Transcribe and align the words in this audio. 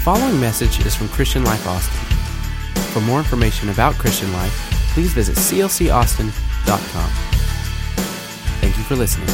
following 0.00 0.40
message 0.40 0.84
is 0.86 0.94
from 0.94 1.08
Christian 1.10 1.44
Life 1.44 1.66
Austin. 1.66 2.00
For 2.94 3.02
more 3.02 3.18
information 3.18 3.68
about 3.68 3.94
Christian 3.96 4.32
Life, 4.32 4.54
please 4.94 5.12
visit 5.12 5.36
clcaustin.com. 5.36 7.10
Thank 8.60 8.78
you 8.78 8.82
for 8.84 8.96
listening. 8.96 9.28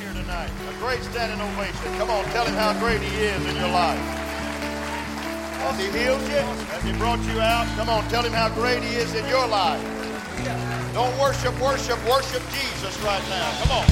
here 0.00 0.12
tonight. 0.14 0.50
A 0.68 0.78
great 0.80 1.02
standing 1.04 1.40
ovation. 1.40 1.96
Come 1.96 2.10
on, 2.10 2.24
tell 2.32 2.44
him 2.44 2.54
how 2.54 2.76
great 2.80 3.00
he 3.00 3.16
is 3.18 3.46
in 3.46 3.54
your 3.54 3.68
life. 3.68 4.00
Has 5.62 5.78
he 5.78 5.96
healed 5.96 6.22
you? 6.22 6.42
Has 6.74 6.82
he 6.82 6.92
brought 6.98 7.20
you 7.20 7.40
out? 7.40 7.68
Come 7.76 7.88
on, 7.88 8.02
tell 8.08 8.24
him 8.24 8.32
how 8.32 8.48
great 8.48 8.82
he 8.82 8.96
is 8.96 9.14
in 9.14 9.24
your 9.28 9.46
life. 9.46 10.81
Don't 10.92 11.18
worship, 11.18 11.58
worship, 11.58 11.98
worship 12.06 12.42
Jesus 12.52 13.00
right 13.00 13.22
now. 13.30 13.50
Come 13.62 13.70
on. 13.78 13.86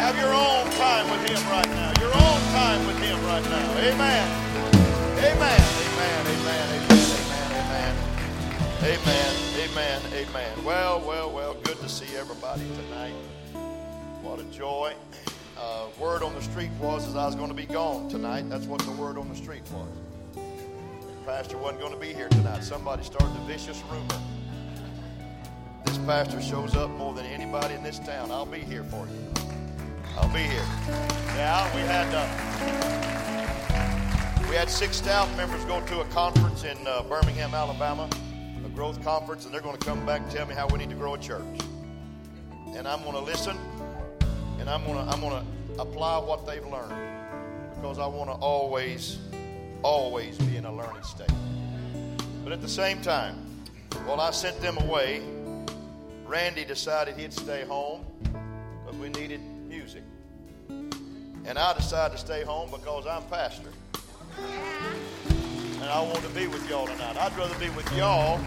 Have 0.00 0.16
your 0.16 0.32
own 0.32 0.70
time 0.72 1.10
with 1.10 1.28
him 1.28 1.50
right 1.50 1.68
now. 1.68 1.92
Your 2.00 2.14
own 2.16 2.40
time 2.52 2.86
with 2.86 2.96
him 2.98 3.22
right 3.26 3.44
now. 3.44 3.72
Amen. 3.76 4.26
Amen. 5.18 5.60
Amen. 5.76 6.26
Amen. 6.26 6.66
Amen. 6.72 6.96
Amen. 7.52 7.96
Amen. 8.84 9.36
Amen. 9.58 10.02
Amen. 10.14 10.64
Well, 10.64 11.00
well, 11.06 11.30
well. 11.30 11.54
Good 11.64 11.78
to 11.80 11.90
see 11.90 12.16
everybody 12.16 12.62
tonight. 12.76 13.14
What 14.22 14.40
a 14.40 14.44
joy. 14.44 14.94
Uh, 15.58 15.88
word 16.00 16.22
on 16.22 16.34
the 16.34 16.42
street 16.42 16.70
was 16.80 17.06
as 17.06 17.16
I 17.16 17.26
was 17.26 17.34
going 17.34 17.48
to 17.48 17.54
be 17.54 17.66
gone 17.66 18.08
tonight. 18.08 18.48
That's 18.48 18.64
what 18.64 18.80
the 18.80 18.92
word 18.92 19.18
on 19.18 19.28
the 19.28 19.36
street 19.36 19.62
was. 19.74 20.42
Pastor 21.26 21.58
wasn't 21.58 21.80
going 21.80 21.92
to 21.92 22.00
be 22.00 22.14
here 22.14 22.28
tonight. 22.28 22.64
Somebody 22.64 23.04
started 23.04 23.28
a 23.28 23.44
vicious 23.46 23.82
rumor. 23.90 24.35
This 25.96 26.04
pastor 26.04 26.42
shows 26.42 26.76
up 26.76 26.90
more 26.90 27.14
than 27.14 27.24
anybody 27.24 27.72
in 27.72 27.82
this 27.82 27.98
town. 27.98 28.30
I'll 28.30 28.44
be 28.44 28.58
here 28.58 28.84
for 28.84 29.06
you. 29.06 29.32
I'll 30.18 30.28
be 30.28 30.40
here. 30.40 30.66
Yeah, 31.34 31.74
we 31.74 31.80
had 31.80 32.06
uh, 32.12 32.26
we 34.50 34.56
had 34.56 34.68
six 34.68 34.98
staff 34.98 35.34
members 35.38 35.64
go 35.64 35.80
to 35.80 36.00
a 36.00 36.04
conference 36.06 36.64
in 36.64 36.76
uh, 36.86 37.02
Birmingham, 37.04 37.54
Alabama, 37.54 38.10
a 38.62 38.68
growth 38.68 39.02
conference, 39.02 39.46
and 39.46 39.54
they're 39.54 39.62
going 39.62 39.78
to 39.78 39.86
come 39.86 40.04
back 40.04 40.20
and 40.20 40.30
tell 40.30 40.44
me 40.44 40.54
how 40.54 40.68
we 40.68 40.78
need 40.78 40.90
to 40.90 40.96
grow 40.96 41.14
a 41.14 41.18
church. 41.18 41.42
And 42.74 42.86
I'm 42.86 43.00
going 43.00 43.14
to 43.14 43.20
listen 43.20 43.56
and 44.60 44.68
I'm 44.68 44.84
gonna 44.84 45.10
I'm 45.10 45.22
gonna 45.22 45.46
apply 45.78 46.18
what 46.18 46.46
they've 46.46 46.66
learned 46.66 46.92
because 47.74 47.98
I 47.98 48.06
want 48.06 48.28
to 48.28 48.36
always, 48.36 49.16
always 49.82 50.36
be 50.36 50.58
in 50.58 50.66
a 50.66 50.74
learning 50.76 51.04
state. 51.04 51.32
But 52.44 52.52
at 52.52 52.60
the 52.60 52.68
same 52.68 53.00
time, 53.00 53.36
while 54.04 54.20
I 54.20 54.30
sent 54.30 54.60
them 54.60 54.76
away, 54.76 55.22
Randy 56.26 56.64
decided 56.64 57.16
he'd 57.16 57.32
stay 57.32 57.64
home 57.64 58.04
because 58.84 58.98
we 59.00 59.08
needed 59.10 59.40
music, 59.68 60.02
and 60.68 61.56
I 61.56 61.72
decided 61.74 62.16
to 62.16 62.24
stay 62.24 62.42
home 62.42 62.70
because 62.70 63.06
I'm 63.06 63.22
pastor. 63.24 63.70
And 64.38 65.84
I 65.84 66.00
want 66.02 66.22
to 66.22 66.28
be 66.30 66.48
with 66.48 66.68
y'all 66.68 66.86
tonight. 66.86 67.16
I'd 67.16 67.36
rather 67.38 67.56
be 67.60 67.70
with 67.70 67.90
y'all 67.96 68.38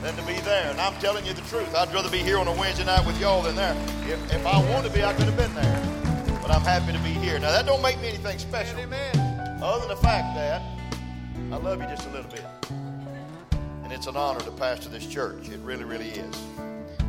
than 0.00 0.14
to 0.14 0.22
be 0.22 0.34
there. 0.42 0.70
And 0.70 0.80
I'm 0.80 0.94
telling 1.00 1.26
you 1.26 1.32
the 1.32 1.40
truth. 1.42 1.74
I'd 1.74 1.92
rather 1.92 2.10
be 2.10 2.18
here 2.18 2.38
on 2.38 2.46
a 2.46 2.52
Wednesday 2.52 2.84
night 2.84 3.04
with 3.04 3.20
y'all 3.20 3.42
than 3.42 3.56
there. 3.56 3.76
If, 4.06 4.32
if 4.32 4.46
I 4.46 4.58
wanted 4.70 4.88
to 4.88 4.94
be, 4.94 5.02
I 5.02 5.12
could 5.12 5.24
have 5.24 5.36
been 5.36 5.54
there. 5.54 6.38
But 6.40 6.52
I'm 6.52 6.60
happy 6.60 6.92
to 6.92 6.98
be 7.00 7.10
here. 7.10 7.38
Now, 7.40 7.50
that 7.50 7.66
don't 7.66 7.82
make 7.82 8.00
me 8.00 8.08
anything 8.08 8.38
special. 8.38 8.78
Amen. 8.78 9.16
Other 9.60 9.80
than 9.80 9.88
the 9.88 10.02
fact 10.02 10.36
that 10.36 10.62
I 11.50 11.56
love 11.56 11.80
you 11.80 11.88
just 11.88 12.06
a 12.06 12.12
little 12.12 12.30
bit. 12.30 12.44
And 13.82 13.92
it's 13.92 14.06
an 14.06 14.16
honor 14.16 14.40
to 14.40 14.50
pastor 14.52 14.88
this 14.88 15.06
church. 15.06 15.48
It 15.48 15.58
really, 15.60 15.84
really 15.84 16.10
is. 16.10 16.36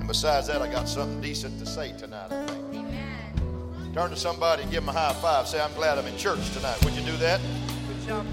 And 0.04 0.10
besides 0.10 0.48
that, 0.48 0.62
I 0.62 0.70
got 0.70 0.90
something 0.90 1.22
decent 1.22 1.58
to 1.60 1.66
say 1.66 1.94
tonight, 1.94 2.30
I 2.30 2.46
think. 2.46 3.94
Turn 3.94 4.10
to 4.10 4.18
somebody 4.18 4.64
and 4.64 4.70
give 4.70 4.86
them 4.86 4.94
a 4.94 5.00
high 5.00 5.14
five. 5.14 5.48
Say, 5.48 5.62
I'm 5.62 5.72
glad 5.76 5.98
I'm 5.98 6.06
in 6.06 6.18
church 6.18 6.52
tonight. 6.52 6.78
Would 6.84 6.94
you 6.94 7.04
do 7.04 7.16
that? 7.20 7.40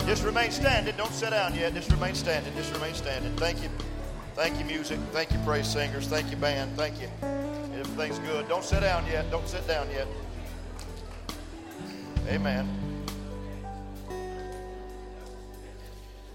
Just 0.05 0.25
remain 0.25 0.51
standing. 0.51 0.97
Don't 0.97 1.13
sit 1.13 1.31
down 1.31 1.55
yet. 1.55 1.73
Just 1.73 1.93
remain 1.93 2.17
standing. 2.17 2.53
Just 2.57 2.75
remain 2.75 2.93
standing. 2.95 3.37
Thank 3.37 3.63
you. 3.63 3.69
Thank 4.35 4.59
you, 4.59 4.65
music. 4.65 4.99
Thank 5.13 5.31
you, 5.31 5.39
praise 5.45 5.69
singers. 5.69 6.09
Thank 6.09 6.33
you, 6.33 6.37
band. 6.39 6.77
Thank 6.77 7.01
you. 7.01 7.09
Everything's 7.79 8.19
good. 8.19 8.49
Don't 8.49 8.65
sit 8.65 8.81
down 8.81 9.07
yet. 9.07 9.31
Don't 9.31 9.47
sit 9.47 9.65
down 9.69 9.87
yet. 9.93 10.09
Amen. 12.27 12.69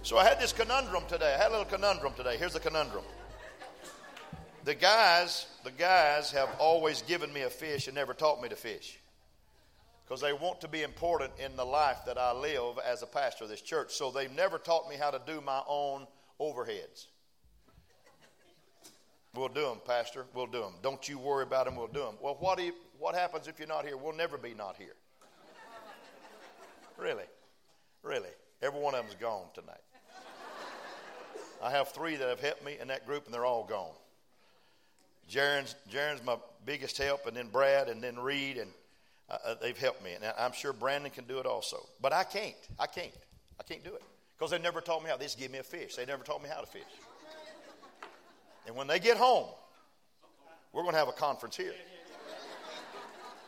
So 0.02 0.18
I 0.18 0.24
had 0.24 0.40
this 0.40 0.54
conundrum 0.54 1.04
today. 1.10 1.36
I 1.38 1.44
had 1.44 1.50
a 1.50 1.58
little 1.58 1.66
conundrum 1.66 2.14
today. 2.16 2.38
Here's 2.38 2.54
the 2.54 2.62
conundrum. 2.62 3.04
The 4.66 4.74
guys, 4.74 5.46
the 5.64 5.70
guys 5.70 6.32
have 6.32 6.50
always 6.58 7.04
given 7.04 7.32
me 7.32 7.42
a 7.44 7.52
fish 7.52 7.86
and 7.86 7.94
never 7.94 8.16
taught 8.16 8.42
me 8.42 8.50
to 8.50 8.56
fish. 8.56 8.98
Because 10.04 10.22
they 10.22 10.34
want 10.34 10.62
to 10.62 10.68
be 10.68 10.82
important 10.82 11.34
in 11.38 11.56
the 11.56 11.64
life 11.64 12.00
that 12.08 12.18
I 12.18 12.34
live 12.34 12.80
as 12.84 13.04
a 13.04 13.06
pastor 13.06 13.44
of 13.44 13.52
this 13.52 13.62
church. 13.62 13.94
So 13.94 14.10
they've 14.10 14.32
never 14.32 14.58
taught 14.58 14.90
me 14.90 14.96
how 14.96 15.12
to 15.12 15.22
do 15.24 15.40
my 15.40 15.62
own 15.68 16.08
overheads. 16.42 17.06
We'll 19.36 19.50
do 19.50 19.62
them, 19.62 19.82
Pastor. 19.86 20.26
We'll 20.34 20.48
do 20.48 20.62
them. 20.62 20.74
Don't 20.82 21.08
you 21.08 21.20
worry 21.20 21.44
about 21.44 21.66
them. 21.66 21.76
We'll 21.76 21.86
do 21.86 22.00
them. 22.00 22.16
Well, 22.20 22.38
what, 22.40 22.60
you, 22.64 22.74
what 22.98 23.14
happens 23.14 23.48
if 23.48 23.60
you're 23.60 23.68
not 23.68 23.86
here? 23.86 23.98
We'll 23.98 24.16
never 24.16 24.38
be 24.38 24.56
not 24.56 24.78
here. 24.78 24.96
Really? 26.98 27.26
Really? 28.02 28.30
Every 28.64 28.80
one 28.80 28.96
of 28.96 29.04
them's 29.04 29.16
gone 29.20 29.46
tonight. 29.54 29.84
I 31.62 31.70
have 31.70 31.90
three 31.90 32.16
that 32.16 32.30
have 32.30 32.40
helped 32.40 32.66
me 32.66 32.78
in 32.82 32.88
that 32.88 33.06
group, 33.06 33.26
and 33.26 33.34
they're 33.34 33.46
all 33.46 33.66
gone. 33.66 33.94
Jaren's, 35.30 35.76
Jaren's 35.92 36.24
my 36.24 36.38
biggest 36.66 36.98
help, 36.98 37.26
and 37.28 37.36
then 37.36 37.48
Brad, 37.48 37.90
and 37.90 38.02
then 38.02 38.18
Reed, 38.20 38.58
and 38.58 38.70
uh, 39.30 39.56
they've 39.62 39.78
helped 39.78 40.04
me. 40.04 40.14
And 40.14 40.24
I'm 40.38 40.52
sure 40.54 40.74
Brandon 40.74 41.12
can 41.12 41.26
do 41.26 41.40
it 41.40 41.46
also. 41.46 41.88
But 42.02 42.14
I 42.14 42.24
can't. 42.24 42.56
I 42.80 42.88
can't. 42.88 43.12
I 43.60 43.64
can't 43.64 43.84
do 43.84 43.94
it. 43.94 44.04
Because 44.38 44.52
they 44.52 44.60
never 44.60 44.82
taught 44.82 45.04
me 45.04 45.10
how. 45.10 45.18
They 45.18 45.26
just 45.26 45.40
give 45.40 45.52
me 45.52 45.60
a 45.60 45.64
fish. 45.64 45.96
They 45.96 46.06
never 46.06 46.24
taught 46.24 46.44
me 46.44 46.50
how 46.50 46.62
to 46.62 46.68
fish. 46.68 46.84
And 48.68 48.76
when 48.76 48.88
they 48.88 49.00
get 49.00 49.18
home, 49.18 49.48
we're 50.74 50.82
going 50.82 50.94
to 50.94 51.00
have 51.00 51.08
a 51.08 51.14
conference 51.14 51.56
here. 51.56 51.74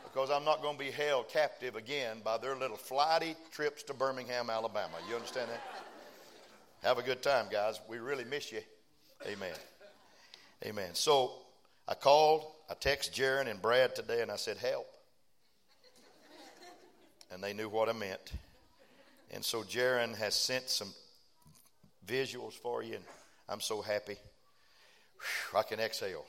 Because 0.03 0.31
I'm 0.31 0.45
not 0.45 0.61
going 0.61 0.77
to 0.77 0.83
be 0.83 0.91
held 0.91 1.29
captive 1.29 1.75
again 1.75 2.17
by 2.23 2.38
their 2.38 2.55
little 2.55 2.77
flighty 2.77 3.35
trips 3.51 3.83
to 3.83 3.94
Birmingham, 3.94 4.49
Alabama. 4.49 4.95
You 5.09 5.15
understand 5.15 5.49
that? 5.51 5.61
Have 6.83 6.97
a 6.97 7.03
good 7.03 7.21
time, 7.21 7.47
guys. 7.51 7.81
We 7.88 7.97
really 7.97 8.23
miss 8.23 8.51
you. 8.51 8.61
Amen. 9.27 9.53
Amen. 10.65 10.89
So 10.94 11.33
I 11.87 11.93
called, 11.93 12.45
I 12.69 12.73
texted 12.73 13.13
Jaron 13.13 13.47
and 13.47 13.61
Brad 13.61 13.95
today, 13.95 14.21
and 14.21 14.29
I 14.29 14.35
said, 14.35 14.57
help. 14.57 14.87
And 17.31 17.43
they 17.43 17.53
knew 17.53 17.69
what 17.69 17.89
I 17.89 17.93
meant. 17.93 18.33
And 19.31 19.43
so 19.43 19.63
Jaron 19.63 20.15
has 20.17 20.35
sent 20.35 20.69
some 20.69 20.93
visuals 22.05 22.53
for 22.53 22.83
you, 22.83 22.95
and 22.95 23.03
I'm 23.49 23.59
so 23.59 23.81
happy. 23.81 24.15
Whew, 25.19 25.59
I 25.59 25.63
can 25.63 25.79
exhale. 25.79 26.25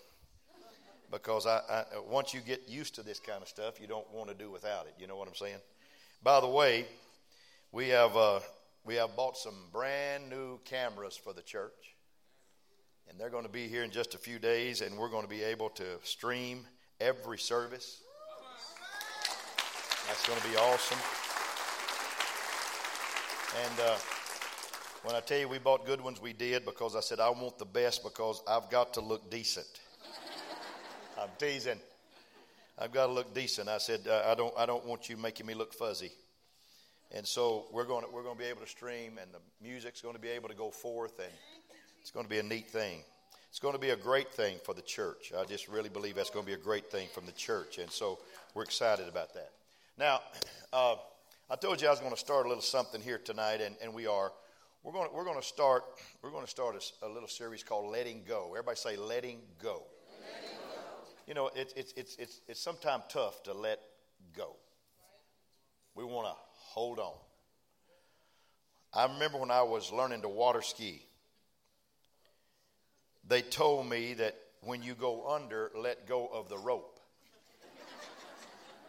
Because 1.10 1.46
I, 1.46 1.60
I, 1.70 1.84
once 2.08 2.34
you 2.34 2.40
get 2.40 2.68
used 2.68 2.96
to 2.96 3.02
this 3.02 3.18
kind 3.18 3.40
of 3.40 3.48
stuff, 3.48 3.80
you 3.80 3.86
don't 3.86 4.10
want 4.12 4.28
to 4.28 4.34
do 4.34 4.50
without 4.50 4.86
it. 4.86 4.94
You 5.00 5.06
know 5.06 5.16
what 5.16 5.28
I'm 5.28 5.34
saying? 5.34 5.58
By 6.22 6.40
the 6.40 6.48
way, 6.48 6.84
we 7.72 7.88
have 7.88 8.16
uh, 8.16 8.40
we 8.84 8.96
have 8.96 9.16
bought 9.16 9.36
some 9.36 9.54
brand 9.72 10.28
new 10.28 10.58
cameras 10.64 11.16
for 11.16 11.32
the 11.32 11.42
church, 11.42 11.94
and 13.08 13.18
they're 13.18 13.30
going 13.30 13.44
to 13.44 13.50
be 13.50 13.68
here 13.68 13.82
in 13.82 13.90
just 13.90 14.14
a 14.14 14.18
few 14.18 14.38
days, 14.38 14.80
and 14.80 14.96
we're 14.96 15.08
going 15.08 15.24
to 15.24 15.28
be 15.28 15.42
able 15.42 15.70
to 15.70 15.84
stream 16.02 16.66
every 17.00 17.38
service. 17.38 18.00
That's 20.06 20.26
going 20.26 20.40
to 20.40 20.48
be 20.48 20.56
awesome. 20.56 20.98
And 23.64 23.80
uh, 23.80 23.96
when 25.02 25.14
I 25.14 25.20
tell 25.20 25.38
you 25.38 25.48
we 25.48 25.58
bought 25.58 25.86
good 25.86 26.00
ones, 26.00 26.20
we 26.20 26.32
did 26.32 26.64
because 26.64 26.96
I 26.96 27.00
said 27.00 27.20
I 27.20 27.30
want 27.30 27.58
the 27.58 27.64
best 27.64 28.02
because 28.02 28.42
I've 28.46 28.70
got 28.70 28.94
to 28.94 29.00
look 29.00 29.30
decent. 29.30 29.80
I'm 31.20 31.30
teasing. 31.38 31.80
I've 32.78 32.92
got 32.92 33.06
to 33.06 33.12
look 33.12 33.34
decent. 33.34 33.68
I 33.68 33.78
said 33.78 34.00
uh, 34.08 34.22
I 34.26 34.34
don't. 34.34 34.54
I 34.56 34.66
don't 34.66 34.84
want 34.86 35.08
you 35.08 35.16
making 35.16 35.46
me 35.46 35.54
look 35.54 35.72
fuzzy. 35.74 36.12
And 37.10 37.26
so 37.26 37.66
we're 37.72 37.86
going 37.86 38.04
to, 38.04 38.10
we're 38.12 38.22
going 38.22 38.36
to 38.36 38.42
be 38.42 38.48
able 38.48 38.60
to 38.60 38.68
stream, 38.68 39.18
and 39.20 39.30
the 39.32 39.40
music's 39.66 40.02
going 40.02 40.14
to 40.14 40.20
be 40.20 40.28
able 40.28 40.48
to 40.50 40.54
go 40.54 40.70
forth, 40.70 41.18
and 41.18 41.32
it's 42.00 42.10
going 42.10 42.24
to 42.24 42.30
be 42.30 42.38
a 42.38 42.42
neat 42.42 42.70
thing. 42.70 43.02
It's 43.50 43.58
going 43.58 43.74
to 43.74 43.80
be 43.80 43.90
a 43.90 43.96
great 43.96 44.30
thing 44.32 44.58
for 44.64 44.74
the 44.74 44.82
church. 44.82 45.32
I 45.36 45.44
just 45.44 45.68
really 45.68 45.88
believe 45.88 46.14
that's 46.14 46.30
going 46.30 46.44
to 46.44 46.46
be 46.46 46.54
a 46.54 46.62
great 46.62 46.90
thing 46.90 47.08
from 47.12 47.26
the 47.26 47.32
church, 47.32 47.78
and 47.78 47.90
so 47.90 48.18
we're 48.54 48.62
excited 48.62 49.08
about 49.08 49.34
that. 49.34 49.50
Now, 49.98 50.20
uh, 50.72 50.96
I 51.50 51.56
told 51.56 51.80
you 51.80 51.88
I 51.88 51.90
was 51.90 52.00
going 52.00 52.12
to 52.12 52.18
start 52.18 52.46
a 52.46 52.48
little 52.48 52.62
something 52.62 53.00
here 53.00 53.18
tonight, 53.18 53.60
and, 53.60 53.74
and 53.82 53.94
we 53.94 54.06
are. 54.06 54.32
We're 54.84 54.92
going 54.92 55.08
to, 55.08 55.14
we're 55.14 55.24
going 55.24 55.40
to 55.40 55.46
start. 55.46 55.84
We're 56.22 56.30
going 56.30 56.44
to 56.44 56.50
start 56.50 56.76
a, 57.02 57.06
a 57.06 57.08
little 57.08 57.28
series 57.28 57.62
called 57.62 57.90
"Letting 57.90 58.22
Go." 58.28 58.50
Everybody 58.50 58.76
say 58.76 58.96
"Letting 58.96 59.40
Go." 59.62 59.82
You 61.26 61.34
know, 61.34 61.50
it's 61.54 61.72
it's 61.74 61.92
it's 61.96 62.16
it's 62.16 62.40
it's 62.48 62.60
sometimes 62.60 63.04
tough 63.10 63.42
to 63.42 63.52
let 63.52 63.80
go. 64.36 64.56
We 65.94 66.04
want 66.04 66.26
to 66.26 66.34
hold 66.52 66.98
on. 66.98 67.14
I 68.94 69.12
remember 69.12 69.38
when 69.38 69.50
I 69.50 69.62
was 69.62 69.92
learning 69.92 70.22
to 70.22 70.28
water 70.28 70.62
ski. 70.62 71.02
They 73.28 73.42
told 73.42 73.88
me 73.88 74.14
that 74.14 74.36
when 74.62 74.82
you 74.82 74.94
go 74.94 75.28
under, 75.28 75.70
let 75.76 76.06
go 76.08 76.26
of 76.32 76.48
the 76.48 76.58
rope. 76.58 76.98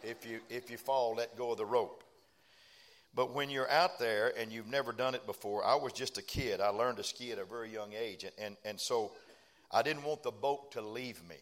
If 0.02 0.26
you, 0.26 0.40
if 0.50 0.72
you 0.72 0.78
fall, 0.78 1.16
let 1.16 1.38
go 1.38 1.52
of 1.52 1.58
the 1.58 1.66
rope. 1.66 2.04
But 3.14 3.34
when 3.34 3.50
you're 3.50 3.70
out 3.70 4.00
there 4.00 4.32
and 4.38 4.52
you've 4.52 4.68
never 4.68 4.94
done 4.94 5.14
it 5.14 5.26
before, 5.26 5.66
I 5.66 5.76
was 5.76 5.92
just 5.92 6.18
a 6.18 6.22
kid. 6.22 6.62
I 6.62 6.70
learned 6.70 6.98
to 6.98 7.04
ski 7.04 7.34
at 7.34 7.38
a 7.38 7.44
very 7.44 7.70
young 7.70 7.92
age. 7.94 8.24
And, 8.24 8.34
and, 8.38 8.58
and 8.64 8.80
so 8.80 9.12
I 9.72 9.82
didn't 9.82 10.04
want 10.04 10.24
the 10.24 10.32
boat 10.32 10.72
to 10.72 10.82
leave 10.82 11.22
me. 11.28 11.36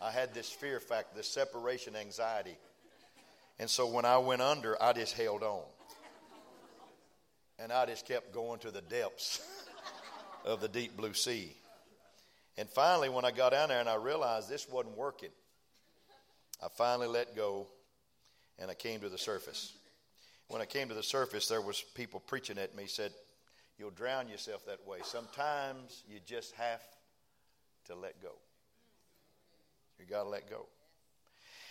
I 0.00 0.12
had 0.12 0.32
this 0.32 0.48
fear 0.48 0.78
factor, 0.78 1.16
this 1.16 1.28
separation 1.28 1.96
anxiety. 1.96 2.56
And 3.58 3.68
so 3.68 3.88
when 3.88 4.04
I 4.04 4.18
went 4.18 4.40
under, 4.40 4.80
I 4.80 4.92
just 4.92 5.14
held 5.14 5.42
on. 5.42 5.64
And 7.58 7.72
I 7.72 7.86
just 7.86 8.06
kept 8.06 8.32
going 8.32 8.60
to 8.60 8.70
the 8.70 8.82
depths 8.82 9.40
of 10.44 10.60
the 10.60 10.68
deep 10.68 10.96
blue 10.96 11.14
sea. 11.14 11.52
And 12.56 12.68
finally, 12.68 13.08
when 13.08 13.24
I 13.24 13.30
got 13.30 13.50
down 13.50 13.68
there 13.68 13.80
and 13.80 13.88
I 13.88 13.94
realized 13.94 14.48
this 14.48 14.68
wasn't 14.68 14.96
working, 14.96 15.30
I 16.62 16.68
finally 16.68 17.08
let 17.08 17.34
go 17.34 17.66
and 18.58 18.70
I 18.70 18.74
came 18.74 19.00
to 19.00 19.08
the 19.08 19.18
surface. 19.18 19.72
When 20.48 20.60
I 20.60 20.66
came 20.66 20.88
to 20.88 20.94
the 20.94 21.02
surface, 21.02 21.46
there 21.48 21.60
was 21.60 21.80
people 21.94 22.20
preaching 22.20 22.58
at 22.58 22.76
me, 22.76 22.86
said, 22.86 23.12
You'll 23.78 23.90
drown 23.90 24.28
yourself 24.28 24.66
that 24.66 24.86
way. 24.86 24.98
Sometimes 25.02 26.02
you 26.06 26.18
just 26.26 26.54
have 26.56 26.82
to 27.86 27.94
let 27.94 28.20
go. 28.20 28.32
You 29.98 30.04
got 30.04 30.24
to 30.24 30.28
let 30.28 30.50
go. 30.50 30.66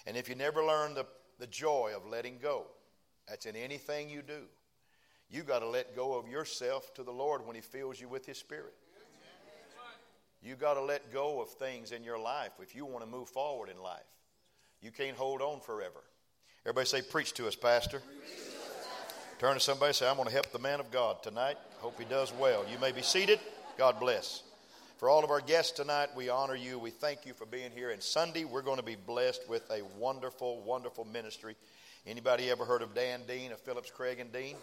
And 0.07 0.17
if 0.17 0.27
you 0.27 0.33
never 0.33 0.63
learn 0.63 0.95
the, 0.95 1.05
the 1.37 1.45
joy 1.45 1.91
of 1.95 2.07
letting 2.07 2.39
go, 2.41 2.65
that's 3.27 3.45
in 3.45 3.55
anything 3.55 4.09
you 4.09 4.23
do, 4.23 4.41
you 5.29 5.43
got 5.43 5.59
to 5.59 5.67
let 5.67 5.95
go 5.95 6.17
of 6.17 6.27
yourself 6.27 6.93
to 6.95 7.03
the 7.03 7.11
Lord 7.11 7.45
when 7.45 7.55
He 7.55 7.61
fills 7.61 7.99
you 7.99 8.09
with 8.09 8.25
His 8.25 8.37
Spirit. 8.37 8.73
You 10.41 10.55
got 10.55 10.75
to 10.75 10.81
let 10.81 11.11
go 11.11 11.41
of 11.41 11.49
things 11.49 11.91
in 11.91 12.03
your 12.03 12.17
life 12.17 12.51
if 12.61 12.75
you 12.75 12.85
want 12.85 13.03
to 13.03 13.09
move 13.09 13.27
forward 13.27 13.69
in 13.69 13.81
life. 13.81 13.99
You 14.81 14.91
can't 14.91 15.17
hold 15.17 15.41
on 15.41 15.59
forever. 15.59 16.01
Everybody 16.65 16.87
say, 16.87 17.01
Preach 17.01 17.33
to 17.33 17.47
us, 17.47 17.55
Pastor. 17.55 18.01
Turn 19.39 19.53
to 19.53 19.59
somebody 19.59 19.93
say, 19.93 20.07
I'm 20.07 20.15
going 20.15 20.27
to 20.27 20.33
help 20.33 20.51
the 20.51 20.59
man 20.59 20.79
of 20.79 20.91
God 20.91 21.23
tonight. 21.23 21.57
Hope 21.79 21.97
he 21.97 22.05
does 22.05 22.33
well. 22.33 22.65
You 22.71 22.77
may 22.79 22.91
be 22.91 23.01
seated. 23.01 23.39
God 23.77 23.99
bless. 23.99 24.43
For 24.97 25.09
all 25.09 25.23
of 25.23 25.29
our 25.29 25.39
guests 25.39 25.71
tonight, 25.71 26.09
we 26.13 26.27
honor 26.27 26.55
you. 26.55 26.77
We 26.77 26.89
thank 26.89 27.25
you 27.25 27.33
for 27.33 27.45
being 27.45 27.71
here. 27.71 27.91
And 27.91 28.03
Sunday, 28.03 28.43
we're 28.43 28.61
going 28.61 28.79
to 28.79 28.83
be 28.83 28.97
blessed 28.97 29.47
with 29.47 29.69
a 29.71 29.81
wonderful, 29.97 30.61
wonderful 30.63 31.05
ministry. 31.05 31.55
Anybody 32.05 32.49
ever 32.49 32.65
heard 32.65 32.81
of 32.81 32.93
Dan 32.93 33.21
Dean 33.27 33.53
of 33.53 33.61
Phillips 33.61 33.91
Craig 33.91 34.19
and 34.19 34.31
Dean? 34.33 34.57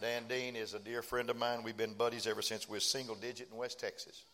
Dan 0.00 0.22
Dean 0.28 0.56
is 0.56 0.72
a 0.72 0.78
dear 0.78 1.02
friend 1.02 1.28
of 1.28 1.36
mine. 1.36 1.62
We've 1.62 1.76
been 1.76 1.92
buddies 1.92 2.26
ever 2.26 2.40
since 2.40 2.66
we 2.66 2.76
were 2.76 2.80
single 2.80 3.16
digit 3.16 3.48
in 3.52 3.58
West 3.58 3.78
Texas. 3.78 4.24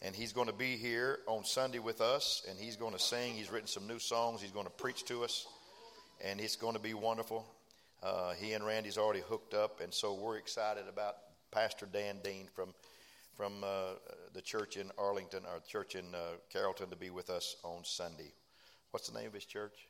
And 0.00 0.16
he's 0.16 0.32
going 0.32 0.46
to 0.46 0.54
be 0.54 0.78
here 0.78 1.18
on 1.26 1.44
Sunday 1.44 1.78
with 1.78 2.00
us, 2.00 2.42
and 2.48 2.58
he's 2.58 2.76
going 2.76 2.94
to 2.94 2.98
sing. 2.98 3.34
He's 3.34 3.52
written 3.52 3.66
some 3.66 3.86
new 3.86 3.98
songs. 3.98 4.40
He's 4.40 4.50
going 4.50 4.64
to 4.64 4.72
preach 4.72 5.04
to 5.06 5.24
us, 5.24 5.46
and 6.24 6.40
it's 6.40 6.56
going 6.56 6.72
to 6.72 6.80
be 6.80 6.94
wonderful. 6.94 7.44
Uh, 8.02 8.32
he 8.32 8.54
and 8.54 8.64
Randy's 8.64 8.96
already 8.96 9.20
hooked 9.20 9.52
up, 9.52 9.82
and 9.82 9.92
so 9.92 10.14
we're 10.14 10.38
excited 10.38 10.84
about 10.88 11.16
Pastor 11.50 11.86
Dan 11.92 12.16
Dean 12.24 12.48
from 12.54 12.72
from 13.36 13.62
uh, 13.62 13.94
the 14.32 14.40
church 14.40 14.78
in 14.78 14.90
Arlington, 14.96 15.42
or 15.44 15.60
church 15.68 15.96
in 15.96 16.14
uh, 16.14 16.18
Carrollton, 16.50 16.88
to 16.90 16.96
be 16.96 17.10
with 17.10 17.28
us 17.28 17.56
on 17.62 17.84
Sunday. 17.84 18.32
What's 18.90 19.08
the 19.08 19.18
name 19.18 19.28
of 19.28 19.34
his 19.34 19.44
church? 19.44 19.86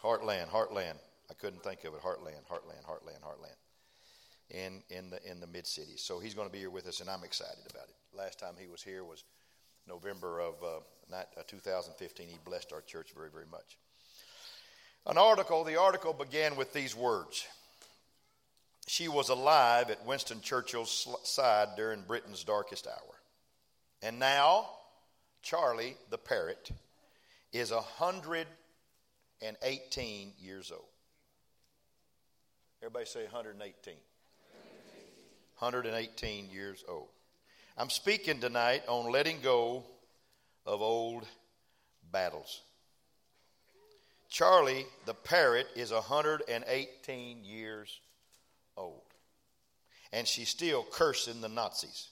Heartland. 0.00 0.48
Heartland. 0.48 0.94
I 1.30 1.34
couldn't 1.34 1.62
think 1.62 1.84
of 1.84 1.94
it. 1.94 2.00
Heartland. 2.00 2.44
Heartland. 2.50 2.84
Heartland. 2.86 3.22
Heartland 3.22 3.56
in, 4.50 4.82
in 4.90 5.08
the, 5.10 5.30
in 5.30 5.38
the 5.40 5.46
mid 5.46 5.66
cities. 5.66 6.02
So 6.02 6.18
he's 6.18 6.32
going 6.34 6.48
to 6.48 6.52
be 6.52 6.58
here 6.58 6.70
with 6.70 6.86
us, 6.86 7.00
and 7.00 7.10
I'm 7.10 7.24
excited 7.24 7.64
about 7.70 7.88
it. 7.88 7.94
Last 8.16 8.38
time 8.38 8.54
he 8.58 8.68
was 8.68 8.82
here 8.82 9.04
was 9.04 9.24
November 9.86 10.40
of 10.40 10.54
uh, 10.62 10.80
uh 11.14 11.42
2015. 11.46 12.28
He 12.28 12.38
blessed 12.44 12.72
our 12.72 12.80
church 12.82 13.12
very, 13.14 13.30
very 13.30 13.46
much. 13.50 13.78
An 15.06 15.18
article, 15.18 15.64
the 15.64 15.78
article 15.78 16.14
began 16.14 16.56
with 16.56 16.72
these 16.72 16.96
words 16.96 17.46
She 18.86 19.08
was 19.08 19.28
alive 19.28 19.90
at 19.90 20.06
Winston 20.06 20.40
Churchill's 20.40 21.08
side 21.24 21.68
during 21.76 22.00
Britain's 22.02 22.44
darkest 22.44 22.86
hour. 22.86 23.20
And 24.02 24.18
now, 24.18 24.70
Charlie 25.42 25.96
the 26.10 26.18
parrot 26.18 26.70
is 27.52 27.70
118 27.70 30.32
years 30.38 30.72
old. 30.72 30.93
Everybody 32.84 33.06
say 33.06 33.22
118. 33.22 33.94
118 35.58 36.50
years 36.50 36.84
old. 36.86 37.08
I'm 37.78 37.88
speaking 37.88 38.40
tonight 38.40 38.82
on 38.86 39.10
letting 39.10 39.40
go 39.40 39.84
of 40.66 40.82
old 40.82 41.24
battles. 42.12 42.60
Charlie 44.28 44.84
the 45.06 45.14
parrot 45.14 45.66
is 45.74 45.92
118 45.92 47.44
years 47.46 48.00
old, 48.76 49.00
and 50.12 50.28
she's 50.28 50.50
still 50.50 50.84
cursing 50.92 51.40
the 51.40 51.48
Nazis. 51.48 52.10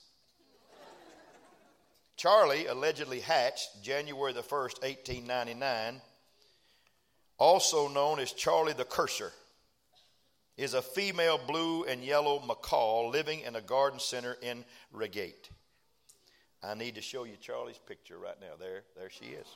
Charlie 2.16 2.64
allegedly 2.64 3.20
hatched 3.20 3.82
January 3.82 4.32
the 4.32 4.40
1st, 4.40 4.80
1899, 4.80 6.00
also 7.36 7.88
known 7.88 8.20
as 8.20 8.32
Charlie 8.32 8.72
the 8.72 8.86
Curser 8.86 9.34
is 10.56 10.74
a 10.74 10.82
female 10.82 11.38
blue 11.38 11.84
and 11.84 12.04
yellow 12.04 12.40
macaw 12.40 13.08
living 13.08 13.40
in 13.40 13.56
a 13.56 13.60
garden 13.60 13.98
center 13.98 14.36
in 14.42 14.64
Reigate. 14.92 15.50
I 16.62 16.74
need 16.74 16.94
to 16.94 17.00
show 17.00 17.24
you 17.24 17.36
Charlie's 17.40 17.78
picture 17.78 18.18
right 18.18 18.40
now. 18.40 18.54
There, 18.58 18.82
there 18.96 19.10
she 19.10 19.26
is. 19.26 19.46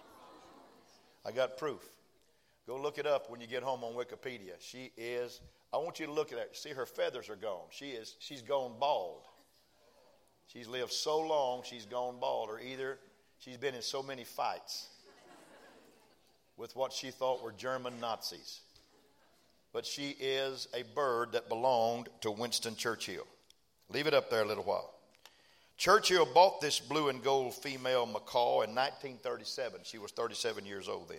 I 1.24 1.32
got 1.32 1.56
proof. 1.56 1.82
Go 2.66 2.80
look 2.80 2.98
it 2.98 3.06
up 3.06 3.30
when 3.30 3.40
you 3.40 3.46
get 3.46 3.62
home 3.62 3.84
on 3.84 3.92
Wikipedia. 3.92 4.54
She 4.58 4.90
is. 4.96 5.40
I 5.72 5.76
want 5.76 6.00
you 6.00 6.06
to 6.06 6.12
look 6.12 6.32
at 6.32 6.38
her. 6.38 6.46
See, 6.52 6.70
her 6.70 6.86
feathers 6.86 7.28
are 7.28 7.36
gone. 7.36 7.66
She 7.70 7.90
is. 7.90 8.16
She's 8.18 8.42
gone 8.42 8.72
bald. 8.80 9.22
She's 10.48 10.66
lived 10.66 10.92
so 10.92 11.20
long. 11.20 11.62
She's 11.64 11.84
gone 11.84 12.16
bald, 12.20 12.50
or 12.50 12.58
either 12.60 12.98
she's 13.38 13.56
been 13.56 13.74
in 13.74 13.82
so 13.82 14.02
many 14.02 14.24
fights 14.24 14.88
with 16.56 16.74
what 16.74 16.92
she 16.92 17.10
thought 17.10 17.42
were 17.42 17.52
German 17.52 18.00
Nazis 18.00 18.60
but 19.76 19.84
she 19.84 20.16
is 20.18 20.68
a 20.72 20.84
bird 20.94 21.32
that 21.32 21.50
belonged 21.50 22.08
to 22.22 22.30
Winston 22.30 22.76
Churchill. 22.76 23.26
Leave 23.90 24.06
it 24.06 24.14
up 24.14 24.30
there 24.30 24.40
a 24.40 24.46
little 24.46 24.64
while. 24.64 24.94
Churchill 25.76 26.26
bought 26.32 26.62
this 26.62 26.80
blue 26.80 27.10
and 27.10 27.22
gold 27.22 27.52
female 27.52 28.06
macaw 28.06 28.62
in 28.62 28.74
1937. 28.74 29.80
She 29.84 29.98
was 29.98 30.12
37 30.12 30.64
years 30.64 30.88
old 30.88 31.10
then. 31.10 31.18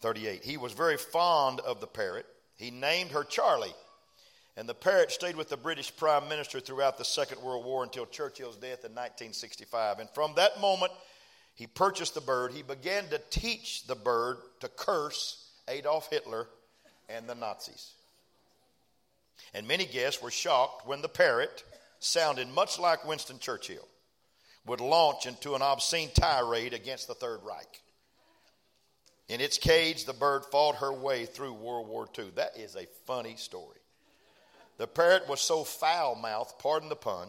38. 0.00 0.42
He 0.42 0.56
was 0.56 0.72
very 0.72 0.96
fond 0.96 1.60
of 1.60 1.80
the 1.80 1.86
parrot. 1.86 2.26
He 2.56 2.72
named 2.72 3.12
her 3.12 3.22
Charlie. 3.22 3.76
And 4.56 4.68
the 4.68 4.74
parrot 4.74 5.12
stayed 5.12 5.36
with 5.36 5.50
the 5.50 5.56
British 5.56 5.96
Prime 5.96 6.28
Minister 6.28 6.58
throughout 6.58 6.98
the 6.98 7.04
Second 7.04 7.40
World 7.42 7.64
War 7.64 7.84
until 7.84 8.06
Churchill's 8.06 8.56
death 8.56 8.84
in 8.84 8.90
1965. 8.90 10.00
And 10.00 10.10
from 10.10 10.32
that 10.34 10.60
moment, 10.60 10.90
he 11.54 11.68
purchased 11.68 12.14
the 12.14 12.20
bird. 12.20 12.50
He 12.50 12.62
began 12.62 13.06
to 13.10 13.20
teach 13.30 13.86
the 13.86 13.94
bird 13.94 14.38
to 14.58 14.68
curse 14.68 15.44
Adolf 15.68 16.10
Hitler 16.10 16.48
and 17.08 17.28
the 17.28 17.34
Nazis. 17.34 17.92
And 19.54 19.66
many 19.66 19.86
guests 19.86 20.22
were 20.22 20.30
shocked 20.30 20.86
when 20.86 21.02
the 21.02 21.08
parrot, 21.08 21.64
sounding 22.00 22.52
much 22.52 22.78
like 22.78 23.06
Winston 23.06 23.38
Churchill, 23.38 23.86
would 24.66 24.80
launch 24.80 25.26
into 25.26 25.54
an 25.54 25.62
obscene 25.62 26.10
tirade 26.14 26.74
against 26.74 27.08
the 27.08 27.14
Third 27.14 27.40
Reich. 27.42 27.80
In 29.28 29.40
its 29.40 29.58
cage, 29.58 30.04
the 30.04 30.12
bird 30.12 30.44
fought 30.46 30.76
her 30.76 30.92
way 30.92 31.26
through 31.26 31.52
World 31.52 31.88
War 31.88 32.08
II. 32.18 32.30
That 32.34 32.56
is 32.56 32.76
a 32.76 32.86
funny 33.06 33.36
story. 33.36 33.78
The 34.78 34.86
parrot 34.86 35.28
was 35.28 35.40
so 35.40 35.64
foul 35.64 36.14
mouthed, 36.14 36.58
pardon 36.58 36.88
the 36.88 36.96
pun, 36.96 37.28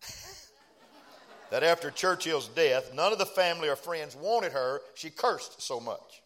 that 1.50 1.62
after 1.62 1.90
Churchill's 1.90 2.48
death, 2.48 2.94
none 2.94 3.12
of 3.12 3.18
the 3.18 3.26
family 3.26 3.68
or 3.68 3.76
friends 3.76 4.16
wanted 4.16 4.52
her. 4.52 4.80
She 4.94 5.10
cursed 5.10 5.60
so 5.60 5.80
much. 5.80 6.22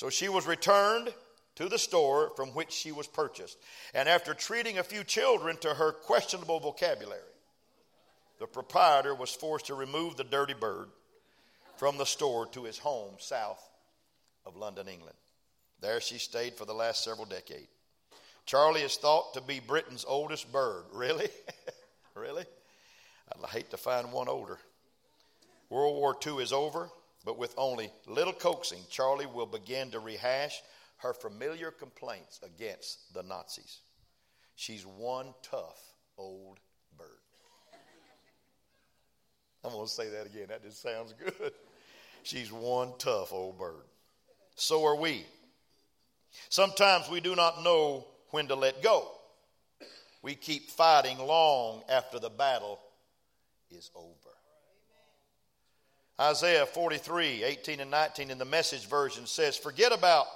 So 0.00 0.08
she 0.08 0.30
was 0.30 0.46
returned 0.46 1.12
to 1.56 1.68
the 1.68 1.78
store 1.78 2.30
from 2.34 2.48
which 2.54 2.72
she 2.72 2.90
was 2.90 3.06
purchased. 3.06 3.58
And 3.92 4.08
after 4.08 4.32
treating 4.32 4.78
a 4.78 4.82
few 4.82 5.04
children 5.04 5.58
to 5.58 5.74
her 5.74 5.92
questionable 5.92 6.58
vocabulary, 6.58 7.20
the 8.38 8.46
proprietor 8.46 9.14
was 9.14 9.30
forced 9.30 9.66
to 9.66 9.74
remove 9.74 10.16
the 10.16 10.24
dirty 10.24 10.54
bird 10.54 10.88
from 11.76 11.98
the 11.98 12.06
store 12.06 12.46
to 12.46 12.64
his 12.64 12.78
home 12.78 13.12
south 13.18 13.62
of 14.46 14.56
London, 14.56 14.88
England. 14.88 15.16
There 15.82 16.00
she 16.00 16.16
stayed 16.16 16.54
for 16.54 16.64
the 16.64 16.72
last 16.72 17.04
several 17.04 17.26
decades. 17.26 17.68
Charlie 18.46 18.80
is 18.80 18.96
thought 18.96 19.34
to 19.34 19.42
be 19.42 19.60
Britain's 19.60 20.06
oldest 20.08 20.50
bird. 20.50 20.84
Really? 20.94 21.28
really? 22.14 22.46
I'd 23.30 23.50
hate 23.50 23.70
to 23.72 23.76
find 23.76 24.10
one 24.14 24.28
older. 24.28 24.56
World 25.68 25.94
War 25.94 26.16
II 26.26 26.42
is 26.42 26.54
over. 26.54 26.88
But 27.24 27.38
with 27.38 27.54
only 27.56 27.90
little 28.06 28.32
coaxing, 28.32 28.80
Charlie 28.88 29.26
will 29.26 29.46
begin 29.46 29.90
to 29.90 30.00
rehash 30.00 30.62
her 30.98 31.12
familiar 31.12 31.70
complaints 31.70 32.40
against 32.42 33.12
the 33.14 33.22
Nazis. 33.22 33.80
She's 34.56 34.84
one 34.84 35.34
tough 35.42 35.80
old 36.16 36.58
bird. 36.96 37.08
I'm 39.64 39.72
going 39.72 39.86
to 39.86 39.90
say 39.92 40.08
that 40.10 40.26
again. 40.26 40.46
That 40.48 40.62
just 40.62 40.82
sounds 40.82 41.14
good. 41.18 41.52
She's 42.22 42.52
one 42.52 42.92
tough 42.98 43.32
old 43.32 43.58
bird. 43.58 43.84
So 44.56 44.84
are 44.84 44.96
we. 44.96 45.24
Sometimes 46.48 47.08
we 47.08 47.20
do 47.20 47.34
not 47.34 47.62
know 47.64 48.06
when 48.30 48.46
to 48.48 48.54
let 48.54 48.82
go. 48.82 49.08
We 50.22 50.34
keep 50.34 50.70
fighting 50.70 51.18
long 51.18 51.82
after 51.88 52.18
the 52.18 52.28
battle 52.28 52.78
is 53.70 53.90
over. 53.94 54.29
Isaiah 56.20 56.66
43, 56.66 57.44
18 57.44 57.80
and 57.80 57.90
19 57.90 58.30
in 58.30 58.36
the 58.36 58.44
message 58.44 58.86
version 58.86 59.26
says, 59.26 59.56
Forget 59.56 59.90
about, 59.90 60.26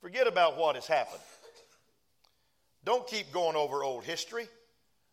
forget 0.00 0.28
about 0.28 0.56
what 0.56 0.76
has 0.76 0.86
happened. 0.86 1.20
Don't 2.84 3.04
keep 3.08 3.32
going 3.32 3.56
over 3.56 3.82
old 3.82 4.04
history. 4.04 4.46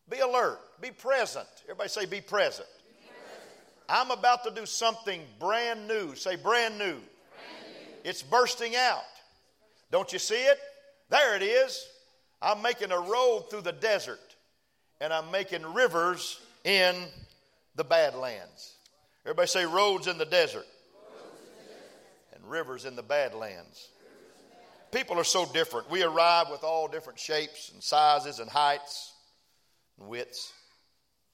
Be 0.08 0.20
alert. 0.20 0.60
Be 0.80 0.92
present. 0.92 1.48
Everybody 1.64 1.88
say, 1.88 2.06
Be 2.06 2.20
present. 2.20 2.68
Be 2.88 3.08
present. 3.08 3.48
I'm 3.88 4.12
about 4.12 4.44
to 4.44 4.52
do 4.52 4.66
something 4.66 5.20
brand 5.40 5.88
new. 5.88 6.14
Say, 6.14 6.36
brand 6.36 6.78
new. 6.78 6.84
brand 6.84 6.94
new. 6.94 8.08
It's 8.08 8.22
bursting 8.22 8.76
out. 8.76 9.02
Don't 9.90 10.12
you 10.12 10.20
see 10.20 10.44
it? 10.44 10.58
There 11.10 11.34
it 11.34 11.42
is. 11.42 11.84
I'm 12.40 12.62
making 12.62 12.92
a 12.92 13.00
road 13.00 13.46
through 13.50 13.62
the 13.62 13.72
desert, 13.72 14.20
and 15.00 15.12
I'm 15.12 15.32
making 15.32 15.62
rivers 15.74 16.40
in 16.64 16.94
the 17.74 17.82
Badlands. 17.82 18.75
Everybody 19.26 19.48
say 19.48 19.66
roads 19.66 20.06
in 20.06 20.18
the 20.18 20.24
desert, 20.24 20.66
and 22.32 22.48
rivers 22.48 22.84
in 22.84 22.94
the 22.94 23.02
Badlands. 23.02 23.88
People 24.92 25.18
are 25.18 25.24
so 25.24 25.44
different. 25.52 25.90
We 25.90 26.04
arrive 26.04 26.46
with 26.48 26.62
all 26.62 26.86
different 26.86 27.18
shapes 27.18 27.72
and 27.72 27.82
sizes 27.82 28.38
and 28.38 28.48
heights 28.48 29.12
and 29.98 30.08
widths. 30.08 30.52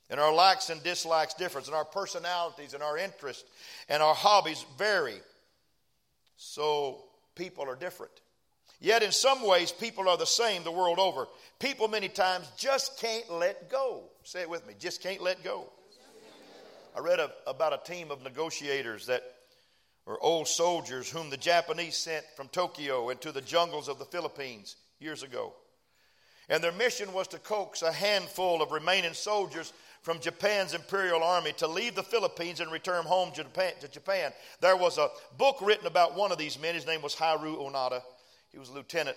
And 0.08 0.18
our 0.18 0.32
likes 0.32 0.70
and 0.70 0.82
dislikes 0.82 1.34
differ, 1.34 1.58
and 1.58 1.68
our 1.74 1.84
personalities 1.84 2.72
and 2.72 2.82
our 2.82 2.96
interests 2.96 3.44
and 3.90 4.02
our 4.02 4.14
hobbies 4.14 4.64
vary. 4.78 5.20
So 6.38 7.04
people 7.34 7.68
are 7.68 7.76
different. 7.76 8.12
Yet, 8.80 9.02
in 9.02 9.12
some 9.12 9.46
ways, 9.46 9.70
people 9.70 10.08
are 10.08 10.16
the 10.16 10.24
same 10.24 10.64
the 10.64 10.72
world 10.72 10.98
over. 10.98 11.26
People, 11.60 11.88
many 11.88 12.08
times, 12.08 12.50
just 12.56 12.98
can't 12.98 13.30
let 13.30 13.68
go. 13.70 14.04
Say 14.24 14.40
it 14.40 14.48
with 14.48 14.66
me 14.66 14.72
just 14.78 15.02
can't 15.02 15.20
let 15.20 15.44
go. 15.44 15.68
I 16.94 17.00
read 17.00 17.20
a, 17.20 17.30
about 17.46 17.72
a 17.72 17.92
team 17.92 18.10
of 18.10 18.22
negotiators 18.22 19.06
that 19.06 19.22
were 20.06 20.22
old 20.22 20.48
soldiers 20.48 21.08
whom 21.08 21.30
the 21.30 21.36
Japanese 21.36 21.96
sent 21.96 22.24
from 22.36 22.48
Tokyo 22.48 23.08
into 23.10 23.32
the 23.32 23.40
jungles 23.40 23.88
of 23.88 23.98
the 23.98 24.04
Philippines 24.04 24.76
years 24.98 25.22
ago. 25.22 25.54
And 26.48 26.62
their 26.62 26.72
mission 26.72 27.12
was 27.12 27.28
to 27.28 27.38
coax 27.38 27.82
a 27.82 27.92
handful 27.92 28.62
of 28.62 28.72
remaining 28.72 29.14
soldiers 29.14 29.72
from 30.02 30.18
Japan's 30.18 30.74
Imperial 30.74 31.22
Army 31.22 31.52
to 31.54 31.68
leave 31.68 31.94
the 31.94 32.02
Philippines 32.02 32.60
and 32.60 32.70
return 32.72 33.04
home 33.04 33.30
to 33.30 33.44
Japan, 33.44 33.72
to 33.80 33.88
Japan. 33.88 34.32
There 34.60 34.76
was 34.76 34.98
a 34.98 35.08
book 35.38 35.58
written 35.62 35.86
about 35.86 36.16
one 36.16 36.32
of 36.32 36.38
these 36.38 36.60
men. 36.60 36.74
His 36.74 36.86
name 36.86 37.00
was 37.00 37.14
Hiroo 37.14 37.56
Onoda. 37.58 38.02
He 38.50 38.58
was 38.58 38.68
a 38.68 38.74
lieutenant 38.74 39.16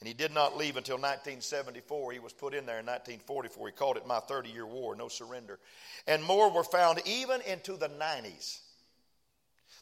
and 0.00 0.06
he 0.06 0.14
did 0.14 0.32
not 0.32 0.56
leave 0.56 0.76
until 0.76 0.96
1974. 0.96 2.12
He 2.12 2.18
was 2.18 2.32
put 2.32 2.54
in 2.54 2.66
there 2.66 2.80
in 2.80 2.86
1944. 2.86 3.68
He 3.68 3.72
called 3.72 3.96
it 3.96 4.06
My 4.06 4.20
30 4.20 4.50
Year 4.50 4.66
War, 4.66 4.94
No 4.94 5.08
Surrender. 5.08 5.58
And 6.06 6.22
more 6.22 6.50
were 6.50 6.64
found 6.64 7.00
even 7.06 7.40
into 7.42 7.76
the 7.76 7.88
90s. 7.88 8.60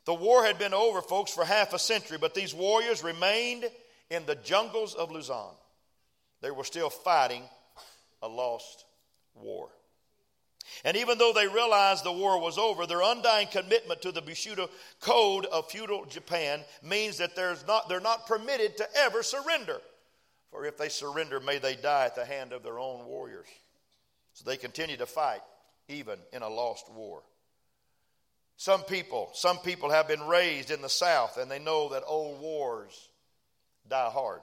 The 0.04 0.14
war 0.14 0.44
had 0.44 0.58
been 0.58 0.74
over, 0.74 1.02
folks, 1.02 1.32
for 1.32 1.44
half 1.44 1.72
a 1.72 1.78
century, 1.78 2.18
but 2.20 2.34
these 2.34 2.54
warriors 2.54 3.02
remained 3.02 3.64
in 4.10 4.24
the 4.26 4.36
jungles 4.36 4.94
of 4.94 5.10
Luzon. 5.10 5.54
They 6.42 6.50
were 6.50 6.64
still 6.64 6.90
fighting 6.90 7.42
a 8.22 8.28
lost 8.28 8.84
war. 9.34 9.70
And 10.84 10.96
even 10.96 11.18
though 11.18 11.32
they 11.32 11.48
realized 11.48 12.04
the 12.04 12.12
war 12.12 12.40
was 12.40 12.58
over, 12.58 12.86
their 12.86 13.02
undying 13.02 13.48
commitment 13.48 14.02
to 14.02 14.12
the 14.12 14.22
Bushido 14.22 14.68
Code 15.00 15.46
of 15.46 15.70
feudal 15.70 16.04
Japan 16.04 16.60
means 16.82 17.18
that 17.18 17.36
not, 17.66 17.88
they're 17.88 18.00
not 18.00 18.26
permitted 18.26 18.76
to 18.76 18.88
ever 18.96 19.22
surrender. 19.22 19.80
For 20.54 20.64
if 20.64 20.78
they 20.78 20.88
surrender, 20.88 21.40
may 21.40 21.58
they 21.58 21.74
die 21.74 22.04
at 22.04 22.14
the 22.14 22.24
hand 22.24 22.52
of 22.52 22.62
their 22.62 22.78
own 22.78 23.06
warriors. 23.06 23.48
So 24.34 24.48
they 24.48 24.56
continue 24.56 24.96
to 24.98 25.04
fight, 25.04 25.40
even 25.88 26.16
in 26.32 26.42
a 26.42 26.48
lost 26.48 26.88
war. 26.92 27.24
Some 28.56 28.84
people, 28.84 29.30
some 29.34 29.58
people 29.58 29.90
have 29.90 30.06
been 30.06 30.22
raised 30.22 30.70
in 30.70 30.80
the 30.80 30.88
South 30.88 31.38
and 31.38 31.50
they 31.50 31.58
know 31.58 31.88
that 31.88 32.04
old 32.06 32.40
wars 32.40 33.08
die 33.90 34.10
hard. 34.10 34.42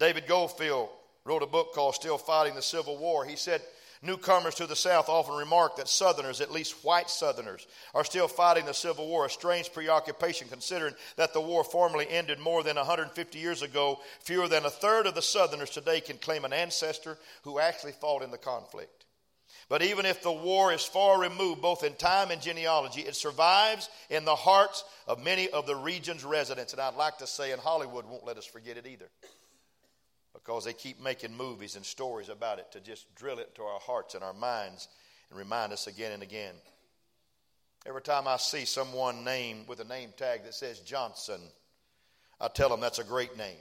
David 0.00 0.26
Goldfield 0.26 0.88
wrote 1.24 1.44
a 1.44 1.46
book 1.46 1.72
called 1.72 1.94
Still 1.94 2.18
Fighting 2.18 2.56
the 2.56 2.60
Civil 2.60 2.98
War. 2.98 3.24
He 3.24 3.36
said, 3.36 3.62
Newcomers 4.06 4.54
to 4.56 4.66
the 4.66 4.76
South 4.76 5.08
often 5.08 5.36
remark 5.36 5.76
that 5.76 5.88
Southerners, 5.88 6.40
at 6.40 6.52
least 6.52 6.84
white 6.84 7.10
Southerners, 7.10 7.66
are 7.94 8.04
still 8.04 8.28
fighting 8.28 8.64
the 8.64 8.72
Civil 8.72 9.06
War, 9.06 9.26
a 9.26 9.30
strange 9.30 9.72
preoccupation 9.72 10.48
considering 10.48 10.94
that 11.16 11.32
the 11.32 11.40
war 11.40 11.64
formally 11.64 12.08
ended 12.08 12.38
more 12.38 12.62
than 12.62 12.76
150 12.76 13.38
years 13.38 13.62
ago. 13.62 14.00
Fewer 14.20 14.48
than 14.48 14.64
a 14.64 14.70
third 14.70 15.06
of 15.06 15.14
the 15.14 15.22
Southerners 15.22 15.70
today 15.70 16.00
can 16.00 16.18
claim 16.18 16.44
an 16.44 16.52
ancestor 16.52 17.18
who 17.42 17.58
actually 17.58 17.92
fought 17.92 18.22
in 18.22 18.30
the 18.30 18.38
conflict. 18.38 19.04
But 19.68 19.82
even 19.82 20.06
if 20.06 20.22
the 20.22 20.32
war 20.32 20.72
is 20.72 20.84
far 20.84 21.20
removed, 21.20 21.60
both 21.60 21.82
in 21.82 21.94
time 21.94 22.30
and 22.30 22.40
genealogy, 22.40 23.00
it 23.00 23.16
survives 23.16 23.88
in 24.10 24.24
the 24.24 24.36
hearts 24.36 24.84
of 25.08 25.24
many 25.24 25.48
of 25.48 25.66
the 25.66 25.74
region's 25.74 26.24
residents. 26.24 26.72
And 26.72 26.80
I'd 26.80 26.94
like 26.94 27.18
to 27.18 27.26
say, 27.26 27.50
and 27.50 27.60
Hollywood 27.60 28.06
won't 28.06 28.24
let 28.24 28.36
us 28.36 28.46
forget 28.46 28.76
it 28.76 28.86
either 28.86 29.10
because 30.46 30.64
they 30.64 30.72
keep 30.72 31.02
making 31.02 31.36
movies 31.36 31.74
and 31.74 31.84
stories 31.84 32.28
about 32.28 32.60
it 32.60 32.70
to 32.70 32.80
just 32.80 33.12
drill 33.16 33.40
it 33.40 33.52
to 33.56 33.62
our 33.62 33.80
hearts 33.80 34.14
and 34.14 34.22
our 34.22 34.32
minds 34.32 34.86
and 35.28 35.38
remind 35.38 35.72
us 35.72 35.88
again 35.88 36.12
and 36.12 36.22
again. 36.22 36.54
Every 37.84 38.02
time 38.02 38.28
I 38.28 38.36
see 38.36 38.64
someone 38.64 39.24
named 39.24 39.66
with 39.66 39.80
a 39.80 39.84
name 39.84 40.10
tag 40.16 40.44
that 40.44 40.54
says 40.54 40.78
Johnson, 40.80 41.40
I 42.40 42.46
tell 42.46 42.68
them 42.68 42.80
that's 42.80 43.00
a 43.00 43.04
great 43.04 43.36
name. 43.36 43.56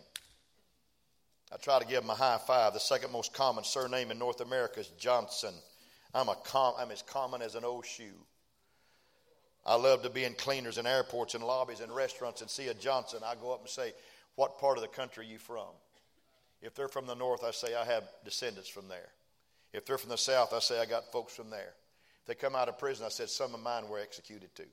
I 1.51 1.58
try 1.58 1.80
to 1.80 1.88
give 1.88 2.01
them 2.01 2.10
a 2.12 2.15
high 2.15 2.39
five. 2.46 2.74
The 2.74 2.80
second 2.80 3.12
most 3.12 3.34
common 3.34 3.63
surname 3.63 4.12
in 4.12 4.20
North 4.20 4.42
America 4.42 4.80
is 4.80 4.88
Johnson. 5.00 5.54
I'm, 6.13 6.30
a 6.30 6.36
com- 6.36 6.75
I'm 6.77 6.92
as 6.92 7.01
common 7.01 7.42
as 7.42 7.56
an 7.56 7.65
old 7.65 7.86
shoe. 7.86 8.25
I 9.65 9.75
love 9.75 10.04
to 10.04 10.12
be 10.12 10.24
in 10.24 10.34
cleaners 10.34 10.77
and 10.77 10.88
airports 10.88 11.34
and 11.34 11.44
lobbies 11.44 11.80
and 11.80 11.92
restaurants 11.92 12.42
and 12.42 12.50
see 12.50 12.68
a 12.68 12.75
Johnson. 12.75 13.22
I 13.25 13.34
go 13.42 13.54
up 13.54 13.62
and 13.62 13.70
say, 13.70 13.94
What 14.36 14.60
part 14.60 14.77
of 14.77 14.84
the 14.84 14.88
country 14.88 15.25
are 15.25 15.30
you 15.30 15.39
from? 15.39 15.70
If 16.62 16.75
they're 16.75 16.88
from 16.88 17.07
the 17.07 17.15
north, 17.15 17.43
I 17.43 17.51
say 17.51 17.75
I 17.75 17.85
have 17.85 18.03
descendants 18.24 18.69
from 18.69 18.88
there. 18.88 19.09
If 19.74 19.85
they're 19.85 19.97
from 19.97 20.09
the 20.09 20.17
south, 20.17 20.53
I 20.53 20.59
say 20.59 20.79
I 20.79 20.85
got 20.85 21.12
folks 21.12 21.35
from 21.35 21.50
there. 21.50 21.74
If 22.21 22.27
they 22.27 22.35
come 22.35 22.55
out 22.55 22.69
of 22.69 22.79
prison, 22.79 23.05
I 23.05 23.09
said 23.09 23.29
some 23.29 23.53
of 23.53 23.62
mine 23.62 23.88
were 23.88 24.00
executed 24.00 24.55
too. 24.55 24.63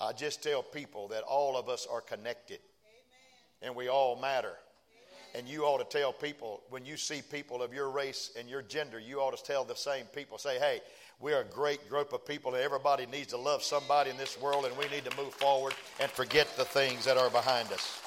I 0.00 0.12
just 0.12 0.42
tell 0.42 0.62
people 0.62 1.08
that 1.08 1.22
all 1.22 1.56
of 1.56 1.68
us 1.68 1.86
are 1.90 2.00
connected 2.00 2.58
Amen. 2.58 3.62
and 3.62 3.76
we 3.76 3.88
all 3.88 4.16
matter. 4.20 4.52
Amen. 4.52 5.46
And 5.46 5.48
you 5.48 5.64
ought 5.64 5.78
to 5.88 5.98
tell 5.98 6.12
people, 6.12 6.62
when 6.68 6.84
you 6.84 6.96
see 6.96 7.22
people 7.22 7.62
of 7.62 7.72
your 7.72 7.90
race 7.90 8.32
and 8.38 8.48
your 8.48 8.62
gender, 8.62 8.98
you 8.98 9.20
ought 9.20 9.36
to 9.36 9.42
tell 9.42 9.64
the 9.64 9.76
same 9.76 10.04
people, 10.06 10.36
say, 10.36 10.58
hey, 10.58 10.80
we're 11.18 11.40
a 11.40 11.44
great 11.44 11.88
group 11.88 12.12
of 12.12 12.26
people, 12.26 12.54
and 12.54 12.62
everybody 12.62 13.06
needs 13.06 13.28
to 13.28 13.38
love 13.38 13.62
somebody 13.62 14.10
in 14.10 14.18
this 14.18 14.38
world, 14.38 14.66
and 14.66 14.76
we 14.76 14.86
need 14.88 15.04
to 15.06 15.16
move 15.16 15.32
forward 15.32 15.74
and 15.98 16.10
forget 16.10 16.46
the 16.58 16.64
things 16.64 17.06
that 17.06 17.16
are 17.16 17.30
behind 17.30 17.72
us. 17.72 18.02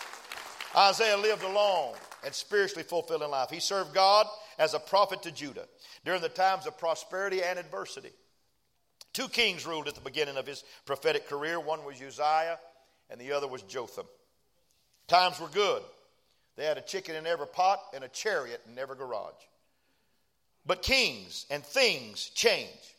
Isaiah 0.75 1.17
lived 1.17 1.43
a 1.43 1.51
long 1.51 1.95
and 2.23 2.33
spiritually 2.33 2.83
fulfilling 2.83 3.31
life. 3.31 3.49
He 3.49 3.59
served 3.59 3.93
God 3.93 4.27
as 4.57 4.73
a 4.73 4.79
prophet 4.79 5.23
to 5.23 5.31
Judah 5.31 5.67
during 6.05 6.21
the 6.21 6.29
times 6.29 6.67
of 6.67 6.77
prosperity 6.77 7.41
and 7.43 7.57
adversity. 7.57 8.11
Two 9.13 9.27
kings 9.27 9.65
ruled 9.65 9.87
at 9.87 9.95
the 9.95 10.01
beginning 10.01 10.37
of 10.37 10.45
his 10.45 10.63
prophetic 10.85 11.27
career. 11.27 11.59
One 11.59 11.83
was 11.83 12.01
Uzziah, 12.01 12.59
and 13.09 13.19
the 13.19 13.31
other 13.31 13.47
was 13.47 13.63
Jotham. 13.63 14.05
Times 15.07 15.39
were 15.39 15.47
good. 15.47 15.81
They 16.55 16.65
had 16.65 16.77
a 16.77 16.81
chicken 16.81 17.15
in 17.15 17.25
every 17.25 17.47
pot 17.47 17.81
and 17.95 18.03
a 18.03 18.09
chariot 18.09 18.61
in 18.69 18.77
every 18.77 18.95
garage. 18.95 19.33
But 20.65 20.83
kings 20.83 21.45
and 21.49 21.63
things 21.63 22.29
change. 22.35 22.95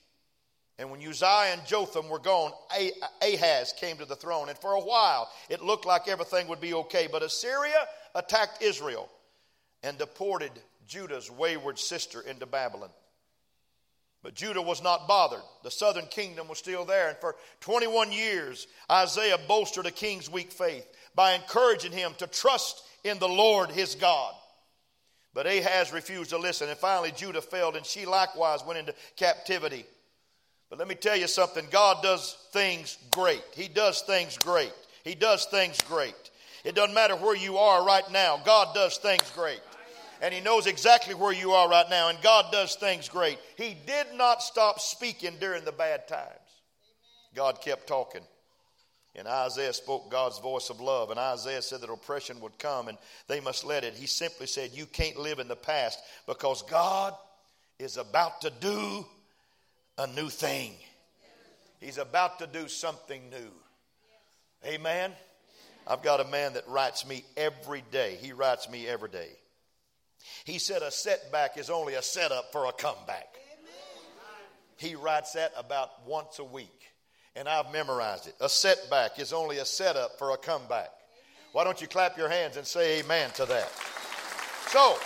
And 0.81 0.91
when 0.91 1.07
Uzziah 1.07 1.53
and 1.53 1.67
Jotham 1.67 2.09
were 2.09 2.19
gone, 2.19 2.53
Ahaz 3.21 3.75
came 3.79 3.99
to 3.99 4.07
the 4.07 4.17
throne. 4.17 4.49
And 4.49 4.57
for 4.57 4.73
a 4.73 4.81
while, 4.81 5.31
it 5.51 5.63
looked 5.63 5.85
like 5.85 6.09
everything 6.09 6.49
would 6.49 6.61
be 6.61 6.73
okay. 6.73 7.07
But 7.07 7.23
Assyria 7.23 7.87
attacked 8.15 8.63
Israel 8.63 9.11
and 9.83 9.99
deported 9.99 10.53
Judah's 10.89 11.31
wayward 11.31 11.79
sister 11.79 12.23
into 12.23 12.47
Babylon. 12.47 12.89
But 14.23 14.35
Judah 14.35 14.63
was 14.63 14.83
not 14.83 15.07
bothered. 15.07 15.43
The 15.65 15.71
southern 15.71 16.07
kingdom 16.07 16.49
was 16.49 16.57
still 16.57 16.87
there. 16.87 17.11
And 17.11 17.19
for 17.19 17.37
21 17.61 18.11
years, 18.11 18.67
Isaiah 18.91 19.39
bolstered 19.47 19.85
a 19.85 19.91
king's 19.91 20.31
weak 20.31 20.51
faith 20.51 20.87
by 21.15 21.35
encouraging 21.35 21.93
him 21.93 22.15
to 22.19 22.27
trust 22.27 22.83
in 23.05 23.19
the 23.19 23.29
Lord 23.29 23.71
his 23.71 23.97
God. 23.97 24.33
But 25.35 25.47
Ahaz 25.47 25.93
refused 25.93 26.31
to 26.31 26.39
listen. 26.39 26.71
And 26.71 26.79
finally, 26.79 27.13
Judah 27.15 27.43
failed, 27.43 27.77
and 27.77 27.85
she 27.85 28.07
likewise 28.07 28.65
went 28.65 28.79
into 28.79 28.95
captivity. 29.17 29.85
But 30.71 30.79
let 30.79 30.89
me 30.89 30.95
tell 30.95 31.17
you 31.17 31.27
something 31.27 31.67
God 31.71 32.03
does 32.03 32.37
things 32.53 32.97
great. 33.11 33.43
He 33.55 33.67
does 33.67 34.03
things 34.03 34.39
great. 34.39 34.73
He 35.03 35.17
does 35.17 35.45
things 35.47 35.81
great. 35.83 36.15
It 36.65 36.77
doesn't 36.77 36.95
matter 36.95 37.17
where 37.17 37.37
you 37.37 37.59
are 37.59 37.85
right 37.85 38.09
now, 38.13 38.41
God 38.45 38.75
does 38.75 38.97
things 38.97 39.31
great. 39.35 39.61
And 40.23 40.33
He 40.33 40.41
knows 40.41 40.67
exactly 40.67 41.15
where 41.15 41.33
you 41.33 41.53
are 41.53 41.69
right 41.69 41.89
now, 41.89 42.09
and 42.11 42.21
God 42.23 42.53
does 42.53 42.77
things 42.77 43.09
great. 43.09 43.39
He 43.57 43.77
did 43.87 44.07
not 44.15 44.43
stop 44.43 44.79
speaking 44.79 45.37
during 45.41 45.65
the 45.65 45.73
bad 45.73 46.07
times. 46.07 46.29
God 47.35 47.61
kept 47.63 47.87
talking. 47.87 48.23
And 49.17 49.27
Isaiah 49.27 49.73
spoke 49.73 50.11
God's 50.11 50.39
voice 50.39 50.71
of 50.71 50.81
love. 50.81 51.11
And 51.11 51.19
Isaiah 51.19 51.63
said 51.63 51.81
that 51.81 51.91
oppression 51.91 52.41
would 52.41 52.59
come 52.59 52.89
and 52.89 52.97
they 53.27 53.41
must 53.41 53.65
let 53.65 53.83
it. 53.83 53.95
He 53.95 54.07
simply 54.07 54.47
said, 54.47 54.71
You 54.73 54.87
can't 54.87 55.19
live 55.19 55.41
in 55.41 55.49
the 55.49 55.57
past 55.57 56.01
because 56.27 56.63
God 56.63 57.15
is 57.79 57.97
about 57.97 58.41
to 58.43 58.51
do 58.61 59.05
a 59.99 60.07
new 60.07 60.29
thing. 60.29 60.73
He's 61.81 61.99
about 61.99 62.39
to 62.41 62.47
do 62.47 62.69
something 62.69 63.23
new. 63.31 63.51
Amen. 64.67 65.13
I've 65.87 66.03
got 66.03 66.21
a 66.21 66.25
man 66.25 66.53
that 66.55 66.69
writes 66.69 67.07
me 67.07 67.25
every 67.37 67.83
day. 67.91 68.19
He 68.21 68.33
writes 68.33 68.69
me 68.69 68.87
every 68.87 69.09
day. 69.09 69.31
He 70.45 70.59
said 70.59 70.83
a 70.83 70.91
setback 70.91 71.57
is 71.57 71.71
only 71.71 71.95
a 71.95 72.03
setup 72.03 72.53
for 72.53 72.67
a 72.67 72.73
comeback. 72.73 73.35
He 74.77 74.95
writes 74.95 75.33
that 75.33 75.53
about 75.57 76.07
once 76.07 76.39
a 76.39 76.45
week, 76.45 76.93
and 77.37 77.49
I've 77.49 77.73
memorized 77.73 78.29
it. 78.29 78.35
A 78.41 78.49
setback 78.49 79.19
is 79.19 79.33
only 79.33 79.59
a 79.59 79.65
setup 79.65 80.19
for 80.19 80.31
a 80.31 80.37
comeback. 80.37 80.91
Why 81.53 81.65
don't 81.65 81.81
you 81.81 81.87
clap 81.87 82.17
your 82.17 82.29
hands 82.29 82.57
and 82.57 82.67
say 82.67 83.01
amen 83.01 83.31
to 83.33 83.45
that? 83.47 83.71
So, 84.69 84.97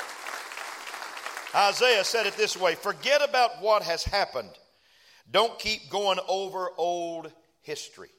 Isaiah 1.54 2.04
said 2.04 2.26
it 2.26 2.36
this 2.36 2.56
way 2.56 2.74
forget 2.74 3.26
about 3.26 3.62
what 3.62 3.82
has 3.82 4.04
happened. 4.04 4.50
Don't 5.30 5.58
keep 5.58 5.90
going 5.90 6.18
over 6.28 6.70
old 6.76 7.32
history. 7.62 8.10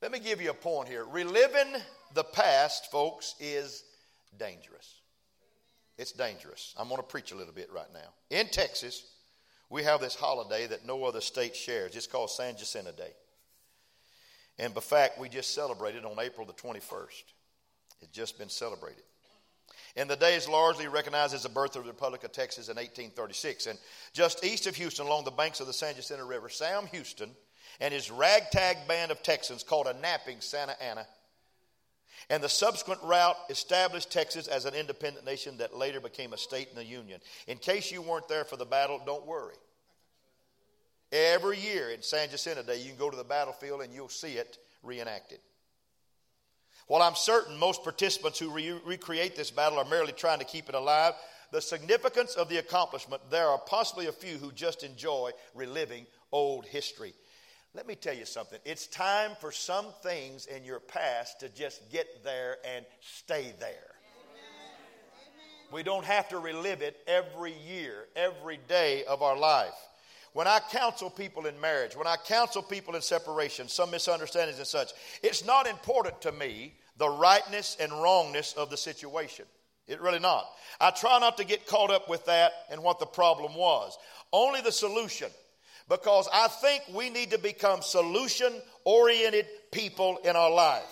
Let 0.00 0.12
me 0.12 0.20
give 0.20 0.40
you 0.40 0.50
a 0.50 0.54
point 0.54 0.88
here. 0.88 1.04
Reliving 1.04 1.74
the 2.14 2.24
past, 2.24 2.90
folks, 2.90 3.34
is 3.40 3.84
dangerous. 4.38 5.00
It's 5.96 6.12
dangerous. 6.12 6.74
I'm 6.78 6.88
going 6.88 7.00
to 7.00 7.06
preach 7.06 7.32
a 7.32 7.34
little 7.36 7.52
bit 7.52 7.72
right 7.72 7.92
now. 7.92 8.10
In 8.30 8.46
Texas, 8.46 9.04
we 9.70 9.82
have 9.82 10.00
this 10.00 10.14
holiday 10.14 10.66
that 10.68 10.86
no 10.86 11.04
other 11.04 11.20
state 11.20 11.56
shares. 11.56 11.96
It's 11.96 12.06
called 12.06 12.30
San 12.30 12.56
Jacinto 12.56 12.92
Day. 12.92 13.12
And 14.58 14.74
in 14.74 14.80
fact, 14.80 15.18
we 15.18 15.28
just 15.28 15.54
celebrated 15.54 16.04
on 16.04 16.18
April 16.20 16.46
the 16.46 16.52
21st. 16.52 17.24
It's 18.00 18.12
just 18.12 18.38
been 18.38 18.48
celebrated. 18.48 19.02
And 19.96 20.08
the 20.08 20.16
day 20.16 20.34
is 20.34 20.48
largely 20.48 20.88
recognized 20.88 21.34
as 21.34 21.42
the 21.42 21.48
birth 21.48 21.76
of 21.76 21.84
the 21.84 21.90
Republic 21.90 22.24
of 22.24 22.32
Texas 22.32 22.68
in 22.68 22.76
1836. 22.76 23.66
And 23.66 23.78
just 24.12 24.44
east 24.44 24.66
of 24.66 24.76
Houston, 24.76 25.06
along 25.06 25.24
the 25.24 25.30
banks 25.30 25.60
of 25.60 25.66
the 25.66 25.72
San 25.72 25.94
Jacinto 25.94 26.26
River, 26.26 26.48
Sam 26.48 26.86
Houston 26.92 27.30
and 27.80 27.94
his 27.94 28.10
ragtag 28.10 28.76
band 28.88 29.10
of 29.10 29.22
Texans 29.22 29.62
called 29.62 29.86
a 29.86 29.94
napping 30.00 30.40
Santa 30.40 30.80
Anna 30.82 31.06
and 32.30 32.42
the 32.42 32.48
subsequent 32.48 33.02
route 33.02 33.36
established 33.48 34.10
Texas 34.10 34.48
as 34.48 34.64
an 34.64 34.74
independent 34.74 35.24
nation 35.24 35.56
that 35.58 35.76
later 35.76 36.00
became 36.00 36.32
a 36.32 36.38
state 36.38 36.68
in 36.68 36.76
the 36.76 36.84
Union. 36.84 37.20
In 37.46 37.58
case 37.58 37.90
you 37.90 38.02
weren't 38.02 38.28
there 38.28 38.44
for 38.44 38.56
the 38.56 38.66
battle, 38.66 39.00
don't 39.04 39.26
worry. 39.26 39.54
Every 41.10 41.58
year 41.58 41.88
in 41.90 42.02
San 42.02 42.28
Jacinto 42.28 42.62
Day, 42.62 42.80
you 42.80 42.90
can 42.90 42.98
go 42.98 43.08
to 43.08 43.16
the 43.16 43.24
battlefield 43.24 43.80
and 43.80 43.94
you'll 43.94 44.10
see 44.10 44.34
it 44.34 44.58
reenacted. 44.82 45.38
While 46.88 47.02
I'm 47.02 47.14
certain 47.14 47.58
most 47.58 47.84
participants 47.84 48.38
who 48.38 48.50
re- 48.50 48.80
recreate 48.84 49.36
this 49.36 49.50
battle 49.50 49.78
are 49.78 49.84
merely 49.84 50.12
trying 50.12 50.38
to 50.38 50.44
keep 50.44 50.68
it 50.68 50.74
alive, 50.74 51.12
the 51.52 51.60
significance 51.60 52.34
of 52.34 52.48
the 52.48 52.58
accomplishment, 52.58 53.22
there 53.30 53.48
are 53.48 53.58
possibly 53.58 54.06
a 54.06 54.12
few 54.12 54.36
who 54.38 54.52
just 54.52 54.82
enjoy 54.82 55.30
reliving 55.54 56.06
old 56.32 56.64
history. 56.66 57.14
Let 57.74 57.86
me 57.86 57.94
tell 57.94 58.14
you 58.14 58.24
something. 58.24 58.58
It's 58.64 58.86
time 58.86 59.32
for 59.40 59.52
some 59.52 59.86
things 60.02 60.46
in 60.46 60.64
your 60.64 60.80
past 60.80 61.40
to 61.40 61.50
just 61.50 61.90
get 61.92 62.24
there 62.24 62.56
and 62.64 62.86
stay 63.00 63.54
there. 63.60 63.94
We 65.70 65.82
don't 65.82 66.06
have 66.06 66.30
to 66.30 66.38
relive 66.38 66.80
it 66.80 66.96
every 67.06 67.52
year, 67.52 68.06
every 68.16 68.58
day 68.68 69.04
of 69.04 69.20
our 69.20 69.36
life. 69.36 69.74
When 70.32 70.46
I 70.46 70.60
counsel 70.70 71.10
people 71.10 71.46
in 71.46 71.60
marriage, 71.60 71.96
when 71.96 72.06
I 72.06 72.16
counsel 72.16 72.62
people 72.62 72.94
in 72.94 73.02
separation, 73.02 73.68
some 73.68 73.90
misunderstandings 73.90 74.58
and 74.58 74.66
such, 74.66 74.92
it's 75.22 75.44
not 75.44 75.66
important 75.66 76.20
to 76.22 76.32
me 76.32 76.74
the 76.98 77.08
rightness 77.08 77.76
and 77.80 77.92
wrongness 77.92 78.52
of 78.54 78.70
the 78.70 78.76
situation. 78.76 79.46
It 79.86 80.00
really 80.00 80.18
not. 80.18 80.46
I 80.80 80.90
try 80.90 81.18
not 81.18 81.38
to 81.38 81.44
get 81.44 81.66
caught 81.66 81.90
up 81.90 82.08
with 82.08 82.26
that 82.26 82.52
and 82.70 82.82
what 82.82 82.98
the 82.98 83.06
problem 83.06 83.54
was. 83.54 83.96
Only 84.32 84.60
the 84.60 84.72
solution 84.72 85.30
because 85.88 86.28
I 86.32 86.48
think 86.48 86.82
we 86.94 87.08
need 87.10 87.30
to 87.30 87.38
become 87.38 87.80
solution 87.82 88.52
oriented 88.84 89.46
people 89.72 90.18
in 90.24 90.36
our 90.36 90.50
life. 90.50 90.82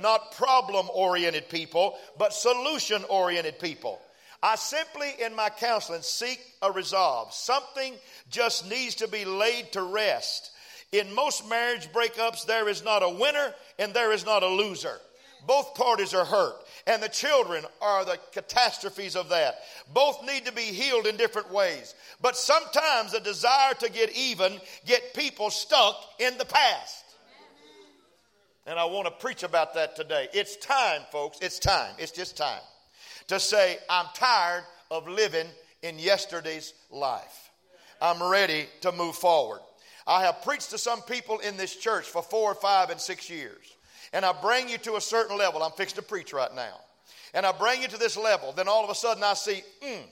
Not 0.00 0.36
problem 0.36 0.88
oriented 0.94 1.48
people, 1.48 1.98
but 2.16 2.32
solution 2.32 3.02
oriented 3.08 3.58
people. 3.58 4.00
I 4.42 4.54
simply, 4.54 5.10
in 5.22 5.34
my 5.34 5.50
counseling, 5.50 6.02
seek 6.02 6.40
a 6.62 6.70
resolve. 6.70 7.34
Something 7.34 7.94
just 8.30 8.70
needs 8.70 8.94
to 8.96 9.08
be 9.08 9.24
laid 9.24 9.72
to 9.72 9.82
rest. 9.82 10.52
In 10.92 11.12
most 11.14 11.48
marriage 11.48 11.92
breakups, 11.92 12.46
there 12.46 12.68
is 12.68 12.84
not 12.84 13.02
a 13.02 13.10
winner 13.10 13.54
and 13.78 13.92
there 13.92 14.12
is 14.12 14.24
not 14.24 14.42
a 14.42 14.48
loser. 14.48 14.98
Both 15.46 15.74
parties 15.74 16.14
are 16.14 16.24
hurt, 16.24 16.56
and 16.86 17.02
the 17.02 17.08
children 17.08 17.64
are 17.80 18.04
the 18.04 18.18
catastrophes 18.32 19.16
of 19.16 19.28
that. 19.30 19.56
Both 19.92 20.24
need 20.24 20.46
to 20.46 20.52
be 20.52 20.62
healed 20.62 21.06
in 21.06 21.16
different 21.16 21.52
ways. 21.52 21.94
But 22.20 22.36
sometimes 22.36 23.12
the 23.12 23.20
desire 23.20 23.74
to 23.74 23.90
get 23.90 24.14
even 24.16 24.60
get 24.86 25.14
people 25.14 25.50
stuck 25.50 25.96
in 26.18 26.36
the 26.38 26.44
past. 26.44 27.04
And 28.66 28.78
I 28.78 28.84
want 28.84 29.06
to 29.06 29.12
preach 29.12 29.42
about 29.42 29.74
that 29.74 29.96
today. 29.96 30.28
It's 30.32 30.56
time, 30.56 31.02
folks. 31.10 31.38
It's 31.40 31.58
time. 31.58 31.94
It's 31.98 32.12
just 32.12 32.36
time 32.36 32.60
to 33.28 33.40
say, 33.40 33.78
I'm 33.88 34.06
tired 34.14 34.64
of 34.90 35.08
living 35.08 35.46
in 35.82 35.98
yesterday's 35.98 36.74
life. 36.90 37.50
I'm 38.02 38.22
ready 38.22 38.66
to 38.82 38.92
move 38.92 39.14
forward. 39.14 39.60
I 40.06 40.24
have 40.24 40.42
preached 40.42 40.70
to 40.70 40.78
some 40.78 41.02
people 41.02 41.38
in 41.38 41.56
this 41.56 41.76
church 41.76 42.06
for 42.06 42.22
four, 42.22 42.54
five, 42.54 42.90
and 42.90 43.00
six 43.00 43.30
years 43.30 43.76
and 44.12 44.24
I 44.24 44.32
bring 44.32 44.68
you 44.68 44.78
to 44.78 44.96
a 44.96 45.00
certain 45.00 45.38
level. 45.38 45.62
I'm 45.62 45.72
fixing 45.72 45.96
to 45.96 46.02
preach 46.02 46.32
right 46.32 46.54
now. 46.54 46.80
And 47.34 47.46
I 47.46 47.52
bring 47.52 47.82
you 47.82 47.88
to 47.88 47.98
this 47.98 48.16
level. 48.16 48.52
Then 48.52 48.68
all 48.68 48.82
of 48.82 48.90
a 48.90 48.94
sudden 48.94 49.22
I 49.22 49.34
see, 49.34 49.62
hmm. 49.82 50.02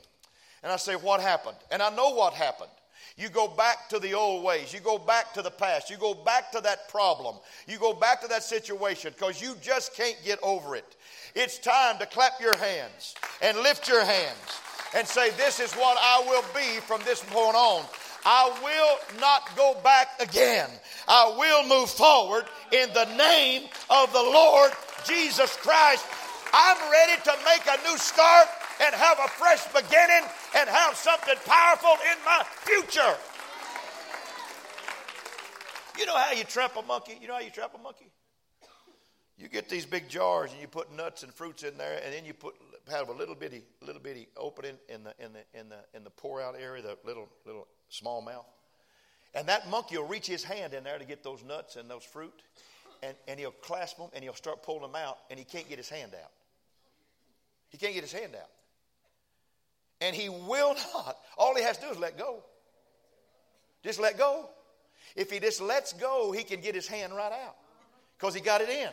And 0.63 0.73
I 0.73 0.77
say, 0.77 0.95
what 0.95 1.21
happened? 1.21 1.57
And 1.71 1.83
I 1.83 1.95
know 1.95 2.11
what 2.11 2.35
happened. 2.35 2.71
You 3.17 3.29
go 3.29 3.49
back 3.49 3.89
to 3.89 3.99
the 3.99 4.15
old 4.15 4.45
ways. 4.45 4.73
You 4.73 4.79
go 4.79 4.97
back 4.97 5.35
to 5.35 5.43
the 5.43 5.51
past. 5.51 5.91
You 5.91 5.97
go 5.97 6.15
back 6.15 6.53
to 6.53 6.61
that 6.61 6.89
problem. 6.89 7.37
You 7.67 7.79
go 7.79 7.93
back 7.93 8.21
to 8.23 8.29
that 8.29 8.45
situation 8.45 9.13
because 9.13 9.43
you 9.43 9.57
just 9.61 9.95
can't 9.95 10.17
get 10.25 10.39
over 10.41 10.77
it. 10.77 10.97
It's 11.35 11.59
time 11.59 11.99
to 11.99 12.07
clap 12.07 12.41
your 12.41 12.57
hands 12.57 13.17
and 13.43 13.59
lift 13.59 13.89
your 13.89 14.05
hands 14.05 14.61
and 14.95 15.07
say, 15.07 15.31
This 15.31 15.59
is 15.59 15.73
what 15.75 15.99
I 16.01 16.23
will 16.27 16.45
be 16.55 16.81
from 16.81 17.01
this 17.05 17.23
point 17.25 17.57
on. 17.57 17.85
I 18.25 18.51
will 18.63 19.21
not 19.21 19.55
go 19.57 19.77
back 19.83 20.09
again. 20.21 20.69
I 21.07 21.35
will 21.39 21.67
move 21.69 21.91
forward 21.91 22.45
in 22.73 22.93
the 22.93 23.07
name 23.17 23.69
of 23.91 24.13
the 24.13 24.23
Lord 24.23 24.73
Jesus 25.07 25.57
Christ. 25.57 26.05
I'm 26.53 26.91
ready 26.91 27.21
to 27.23 27.33
make 27.45 27.63
a 27.67 27.91
new 27.91 27.97
start 27.99 28.49
and 28.81 28.95
have 28.95 29.19
a 29.19 29.29
fresh 29.29 29.67
beginning 29.69 30.29
and 30.57 30.69
have 30.69 30.95
something 30.97 31.35
powerful 31.45 31.97
in 32.11 32.19
my 32.25 32.45
future. 32.65 33.17
You 35.99 36.07
know 36.07 36.17
how 36.17 36.33
you 36.33 36.45
trap 36.45 36.77
a 36.77 36.83
monkey? 36.83 37.19
You 37.21 37.29
know 37.29 37.35
how 37.35 37.41
you 37.41 37.51
trap 37.51 37.73
a 37.75 37.83
monkey? 37.83 38.11
You 39.37 39.49
get 39.49 39.69
these 39.69 39.87
big 39.87 40.09
jars 40.09 40.53
and 40.53 40.61
you 40.61 40.69
put 40.69 40.93
nuts 40.95 41.23
and 41.23 41.33
fruits 41.33 41.63
in 41.63 41.77
there, 41.77 42.01
and 42.05 42.13
then 42.13 42.25
you 42.25 42.35
put 42.35 42.55
have 42.91 43.09
a 43.09 43.13
little 43.13 43.35
bitty, 43.35 43.63
little 43.83 44.01
bitty 44.01 44.29
opening 44.37 44.77
in 44.89 45.05
the 45.05 45.15
in 45.19 45.33
the 45.33 45.59
in 45.59 45.69
the 45.69 45.79
in 45.95 46.05
the 46.05 46.11
pour 46.11 46.41
out 46.41 46.57
area, 46.59 46.83
the 46.83 46.97
little 47.05 47.29
little 47.47 47.69
small 47.89 48.21
mouth. 48.21 48.47
And 49.35 49.49
that 49.49 49.69
monkey 49.69 49.97
will 49.97 50.07
reach 50.07 50.27
his 50.27 50.43
hand 50.43 50.75
in 50.75 50.85
there 50.85 50.99
to 50.99 51.05
get 51.05 51.23
those 51.23 51.43
nuts 51.45 51.77
and 51.77 51.89
those 51.89 52.05
fruit, 52.05 52.43
and, 53.03 53.15
and 53.27 53.39
he'll 53.39 53.51
clasp 53.51 53.99
them 53.99 54.09
and 54.13 54.25
he'll 54.25 54.35
start 54.35 54.63
pulling 54.63 54.83
them 54.83 54.97
out, 54.97 55.19
and 55.31 55.39
he 55.39 55.45
can't 55.45 55.69
get 55.69 55.79
his 55.79 55.89
hand 55.89 56.13
out. 56.15 56.31
He 57.69 57.79
can't 57.79 57.95
get 57.95 58.03
his 58.03 58.13
hand 58.13 58.35
out. 58.35 58.49
And 60.01 60.17
he 60.17 60.29
will 60.29 60.75
not. 60.95 61.17
All 61.37 61.55
he 61.55 61.63
has 61.63 61.77
to 61.79 61.87
do 61.87 61.93
is 61.93 61.99
let 61.99 62.17
go. 62.17 62.43
Just 63.85 64.01
let 64.01 64.19
go. 64.19 64.49
If 65.15 65.31
he 65.31 65.41
just 65.41 65.61
lets 65.61 65.93
go, 65.93 66.33
he 66.33 66.43
can 66.43 66.61
get 66.61 66.75
his 66.75 66.87
hand 66.87 67.15
right 67.15 67.33
out 67.33 67.57
because 68.17 68.35
he 68.35 68.41
got 68.41 68.61
it 68.61 68.69
in. 68.69 68.91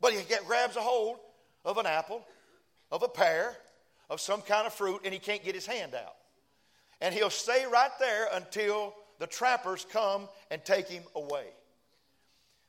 But 0.00 0.12
he 0.12 0.22
grabs 0.46 0.76
a 0.76 0.80
hold 0.80 1.18
of 1.64 1.78
an 1.78 1.86
apple, 1.86 2.24
of 2.90 3.02
a 3.02 3.08
pear, 3.08 3.56
of 4.10 4.20
some 4.20 4.42
kind 4.42 4.66
of 4.66 4.74
fruit, 4.74 5.00
and 5.04 5.12
he 5.12 5.20
can't 5.20 5.44
get 5.44 5.54
his 5.54 5.66
hand 5.66 5.94
out 5.94 6.14
and 7.02 7.12
he'll 7.12 7.30
stay 7.30 7.66
right 7.70 7.90
there 7.98 8.28
until 8.32 8.94
the 9.18 9.26
trappers 9.26 9.84
come 9.90 10.28
and 10.50 10.64
take 10.64 10.88
him 10.88 11.02
away. 11.16 11.46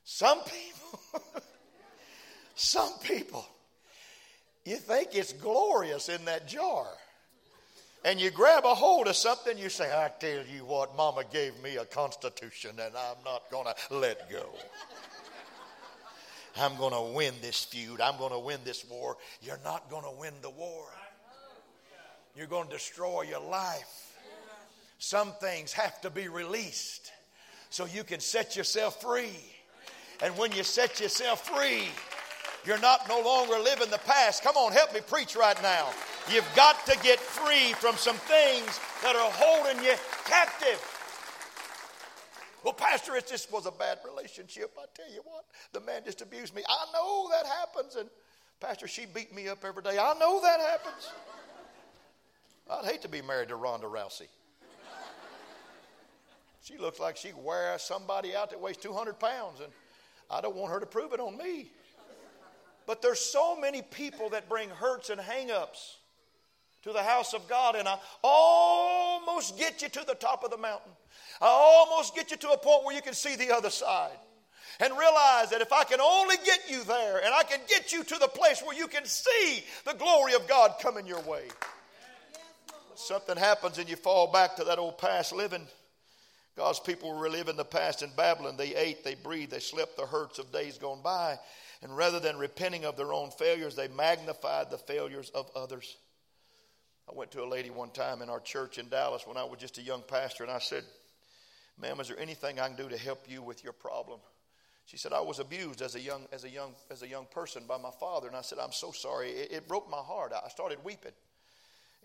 Some 0.03 0.39
people, 0.39 1.21
some 2.55 2.91
people, 3.03 3.45
you 4.65 4.75
think 4.75 5.09
it's 5.13 5.33
glorious 5.33 6.09
in 6.09 6.25
that 6.25 6.47
jar. 6.47 6.87
And 8.03 8.19
you 8.19 8.31
grab 8.31 8.65
a 8.65 8.75
hold 8.75 9.07
of 9.07 9.15
something, 9.15 9.57
you 9.57 9.69
say, 9.69 9.85
I 9.85 10.09
tell 10.19 10.45
you 10.45 10.65
what, 10.65 10.97
Mama 10.97 11.23
gave 11.31 11.53
me 11.63 11.77
a 11.77 11.85
constitution 11.85 12.71
and 12.71 12.93
I'm 12.97 13.23
not 13.23 13.43
going 13.49 13.67
to 13.67 13.95
let 13.95 14.29
go. 14.29 14.49
I'm 16.57 16.75
going 16.77 16.93
to 16.93 17.15
win 17.15 17.33
this 17.41 17.63
feud. 17.63 18.01
I'm 18.01 18.17
going 18.17 18.33
to 18.33 18.39
win 18.39 18.59
this 18.65 18.83
war. 18.89 19.15
You're 19.41 19.59
not 19.63 19.89
going 19.89 20.03
to 20.03 20.19
win 20.19 20.33
the 20.41 20.49
war. 20.49 20.85
You're 22.35 22.47
going 22.47 22.67
to 22.67 22.73
destroy 22.73 23.21
your 23.21 23.39
life. 23.39 24.12
Some 25.03 25.33
things 25.33 25.73
have 25.73 25.99
to 25.99 26.09
be 26.09 26.29
released. 26.29 27.11
so 27.69 27.85
you 27.85 28.05
can 28.05 28.21
set 28.21 28.55
yourself 28.55 29.01
free. 29.01 29.35
And 30.23 30.37
when 30.37 30.53
you 30.53 30.63
set 30.63 31.01
yourself 31.01 31.45
free, 31.45 31.89
you're 32.63 32.79
not 32.79 33.09
no 33.09 33.19
longer 33.19 33.59
living 33.59 33.89
the 33.89 33.97
past. 33.97 34.43
Come 34.43 34.55
on, 34.55 34.71
help 34.71 34.93
me 34.93 35.01
preach 35.01 35.35
right 35.35 35.61
now. 35.61 35.89
You've 36.31 36.47
got 36.55 36.85
to 36.85 36.97
get 37.03 37.19
free 37.19 37.73
from 37.73 37.97
some 37.97 38.15
things 38.15 38.79
that 39.03 39.17
are 39.17 39.29
holding 39.33 39.83
you 39.83 39.93
captive. 40.23 40.79
Well, 42.63 42.73
Pastor, 42.73 43.17
it 43.17 43.27
just 43.27 43.51
was 43.51 43.65
a 43.65 43.71
bad 43.71 43.97
relationship. 44.05 44.71
I 44.79 44.85
tell 44.95 45.13
you 45.13 45.21
what, 45.25 45.43
the 45.73 45.81
man 45.81 46.03
just 46.05 46.21
abused 46.21 46.55
me. 46.55 46.63
I 46.69 46.85
know 46.93 47.27
that 47.29 47.45
happens. 47.45 47.97
And 47.97 48.09
Pastor, 48.61 48.87
she 48.87 49.05
beat 49.05 49.35
me 49.35 49.49
up 49.49 49.65
every 49.65 49.83
day. 49.83 49.97
I 49.99 50.13
know 50.17 50.39
that 50.41 50.61
happens. 50.61 51.11
I'd 52.71 52.85
hate 52.85 53.01
to 53.01 53.09
be 53.09 53.21
married 53.21 53.49
to 53.49 53.57
Ronda 53.57 53.87
Rousey. 53.87 54.29
She 56.63 56.77
looks 56.77 56.97
like 56.97 57.17
she 57.17 57.33
wears 57.35 57.81
somebody 57.81 58.33
out 58.35 58.51
that 58.51 58.61
weighs 58.61 58.77
200 58.77 59.19
pounds, 59.19 59.59
and 59.59 59.71
I 60.31 60.39
don't 60.39 60.55
want 60.55 60.71
her 60.71 60.79
to 60.79 60.85
prove 60.85 61.11
it 61.11 61.19
on 61.19 61.37
me. 61.37 61.69
But 62.87 63.01
there's 63.01 63.19
so 63.19 63.59
many 63.59 63.81
people 63.81 64.29
that 64.29 64.47
bring 64.47 64.69
hurts 64.69 65.09
and 65.09 65.19
hangups 65.19 65.95
to 66.83 66.93
the 66.93 67.03
house 67.03 67.33
of 67.33 67.49
God, 67.49 67.75
and 67.75 67.85
I 67.85 67.97
almost 68.23 69.57
get 69.57 69.81
you 69.81 69.89
to 69.89 70.05
the 70.07 70.15
top 70.15 70.45
of 70.45 70.51
the 70.51 70.57
mountain. 70.57 70.91
I 71.41 71.47
almost 71.47 72.15
get 72.15 72.31
you 72.31 72.37
to 72.37 72.51
a 72.51 72.57
point 72.57 72.85
where 72.85 72.95
you 72.95 73.01
can 73.01 73.13
see 73.13 73.35
the 73.35 73.53
other 73.53 73.69
side. 73.69 74.17
And 74.79 74.97
realize 74.97 75.49
that 75.51 75.61
if 75.61 75.71
I 75.71 75.83
can 75.83 75.99
only 76.01 76.35
get 76.45 76.61
you 76.69 76.83
there 76.85 77.23
and 77.23 77.33
I 77.33 77.43
can 77.43 77.59
get 77.67 77.91
you 77.91 78.03
to 78.05 78.17
the 78.17 78.27
place 78.27 78.63
where 78.65 78.75
you 78.75 78.87
can 78.87 79.05
see 79.05 79.63
the 79.85 79.93
glory 79.93 80.33
of 80.33 80.47
God 80.47 80.75
coming 80.81 81.05
your 81.05 81.21
way, 81.21 81.43
something 82.95 83.37
happens 83.37 83.77
and 83.77 83.87
you 83.87 83.97
fall 83.97 84.31
back 84.31 84.55
to 84.55 84.63
that 84.63 84.79
old 84.79 84.97
past 84.97 85.31
living. 85.33 85.67
God's 86.55 86.79
people 86.79 87.09
were 87.09 87.21
reliving 87.21 87.55
the 87.55 87.65
past 87.65 88.03
in 88.03 88.11
Babylon. 88.15 88.57
They 88.57 88.75
ate, 88.75 89.03
they 89.03 89.15
breathed, 89.15 89.51
they 89.51 89.59
slept 89.59 89.97
the 89.97 90.05
hurts 90.05 90.37
of 90.37 90.51
days 90.51 90.77
gone 90.77 91.01
by. 91.01 91.39
And 91.81 91.95
rather 91.95 92.19
than 92.19 92.37
repenting 92.37 92.85
of 92.85 92.95
their 92.95 93.11
own 93.11 93.31
failures, 93.31 93.75
they 93.75 93.87
magnified 93.87 94.69
the 94.69 94.77
failures 94.77 95.31
of 95.33 95.49
others. 95.55 95.97
I 97.09 97.13
went 97.13 97.31
to 97.31 97.43
a 97.43 97.45
lady 97.45 97.69
one 97.69 97.89
time 97.89 98.21
in 98.21 98.29
our 98.29 98.39
church 98.39 98.77
in 98.77 98.87
Dallas 98.87 99.27
when 99.27 99.35
I 99.35 99.43
was 99.43 99.59
just 99.59 99.77
a 99.77 99.81
young 99.81 100.03
pastor, 100.07 100.43
and 100.43 100.51
I 100.51 100.59
said, 100.59 100.83
Ma'am, 101.77 101.99
is 101.99 102.07
there 102.07 102.19
anything 102.19 102.59
I 102.59 102.67
can 102.67 102.77
do 102.77 102.87
to 102.87 102.97
help 102.97 103.25
you 103.27 103.41
with 103.41 103.63
your 103.63 103.73
problem? 103.73 104.19
She 104.85 104.97
said, 104.97 105.11
I 105.11 105.21
was 105.21 105.39
abused 105.39 105.81
as 105.81 105.95
a 105.95 105.99
young, 105.99 106.27
as 106.31 106.43
a 106.43 106.49
young, 106.49 106.75
as 106.91 107.03
a 107.03 107.07
young 107.07 107.25
person 107.31 107.63
by 107.67 107.77
my 107.77 107.91
father. 107.99 108.27
And 108.27 108.35
I 108.35 108.41
said, 108.41 108.59
I'm 108.59 108.71
so 108.71 108.91
sorry. 108.91 109.31
It, 109.31 109.51
it 109.51 109.67
broke 109.67 109.89
my 109.89 109.97
heart. 109.97 110.33
I 110.33 110.47
started 110.49 110.83
weeping. 110.83 111.13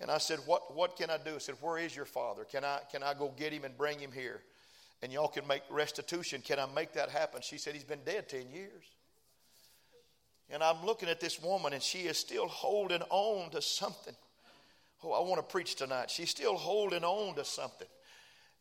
And 0.00 0.10
I 0.10 0.18
said, 0.18 0.38
what, 0.46 0.74
what 0.74 0.96
can 0.96 1.10
I 1.10 1.18
do? 1.18 1.34
I 1.34 1.38
said, 1.38 1.56
Where 1.60 1.78
is 1.78 1.94
your 1.94 2.04
father? 2.04 2.44
Can 2.44 2.64
I, 2.64 2.80
can 2.90 3.02
I 3.02 3.14
go 3.14 3.32
get 3.36 3.52
him 3.52 3.64
and 3.64 3.76
bring 3.76 3.98
him 3.98 4.12
here? 4.12 4.40
And 5.02 5.12
y'all 5.12 5.28
can 5.28 5.46
make 5.46 5.62
restitution. 5.70 6.40
Can 6.42 6.58
I 6.58 6.66
make 6.74 6.92
that 6.94 7.08
happen? 7.08 7.40
She 7.42 7.58
said, 7.58 7.74
He's 7.74 7.84
been 7.84 8.04
dead 8.04 8.28
10 8.28 8.50
years. 8.52 8.84
And 10.50 10.62
I'm 10.62 10.84
looking 10.84 11.08
at 11.08 11.20
this 11.20 11.42
woman, 11.42 11.72
and 11.72 11.82
she 11.82 12.00
is 12.00 12.16
still 12.16 12.48
holding 12.48 13.02
on 13.10 13.50
to 13.50 13.60
something. 13.60 14.14
Oh, 15.04 15.12
I 15.12 15.20
want 15.20 15.36
to 15.36 15.42
preach 15.52 15.74
tonight. 15.74 16.10
She's 16.10 16.30
still 16.30 16.56
holding 16.56 17.04
on 17.04 17.34
to 17.34 17.44
something. 17.44 17.86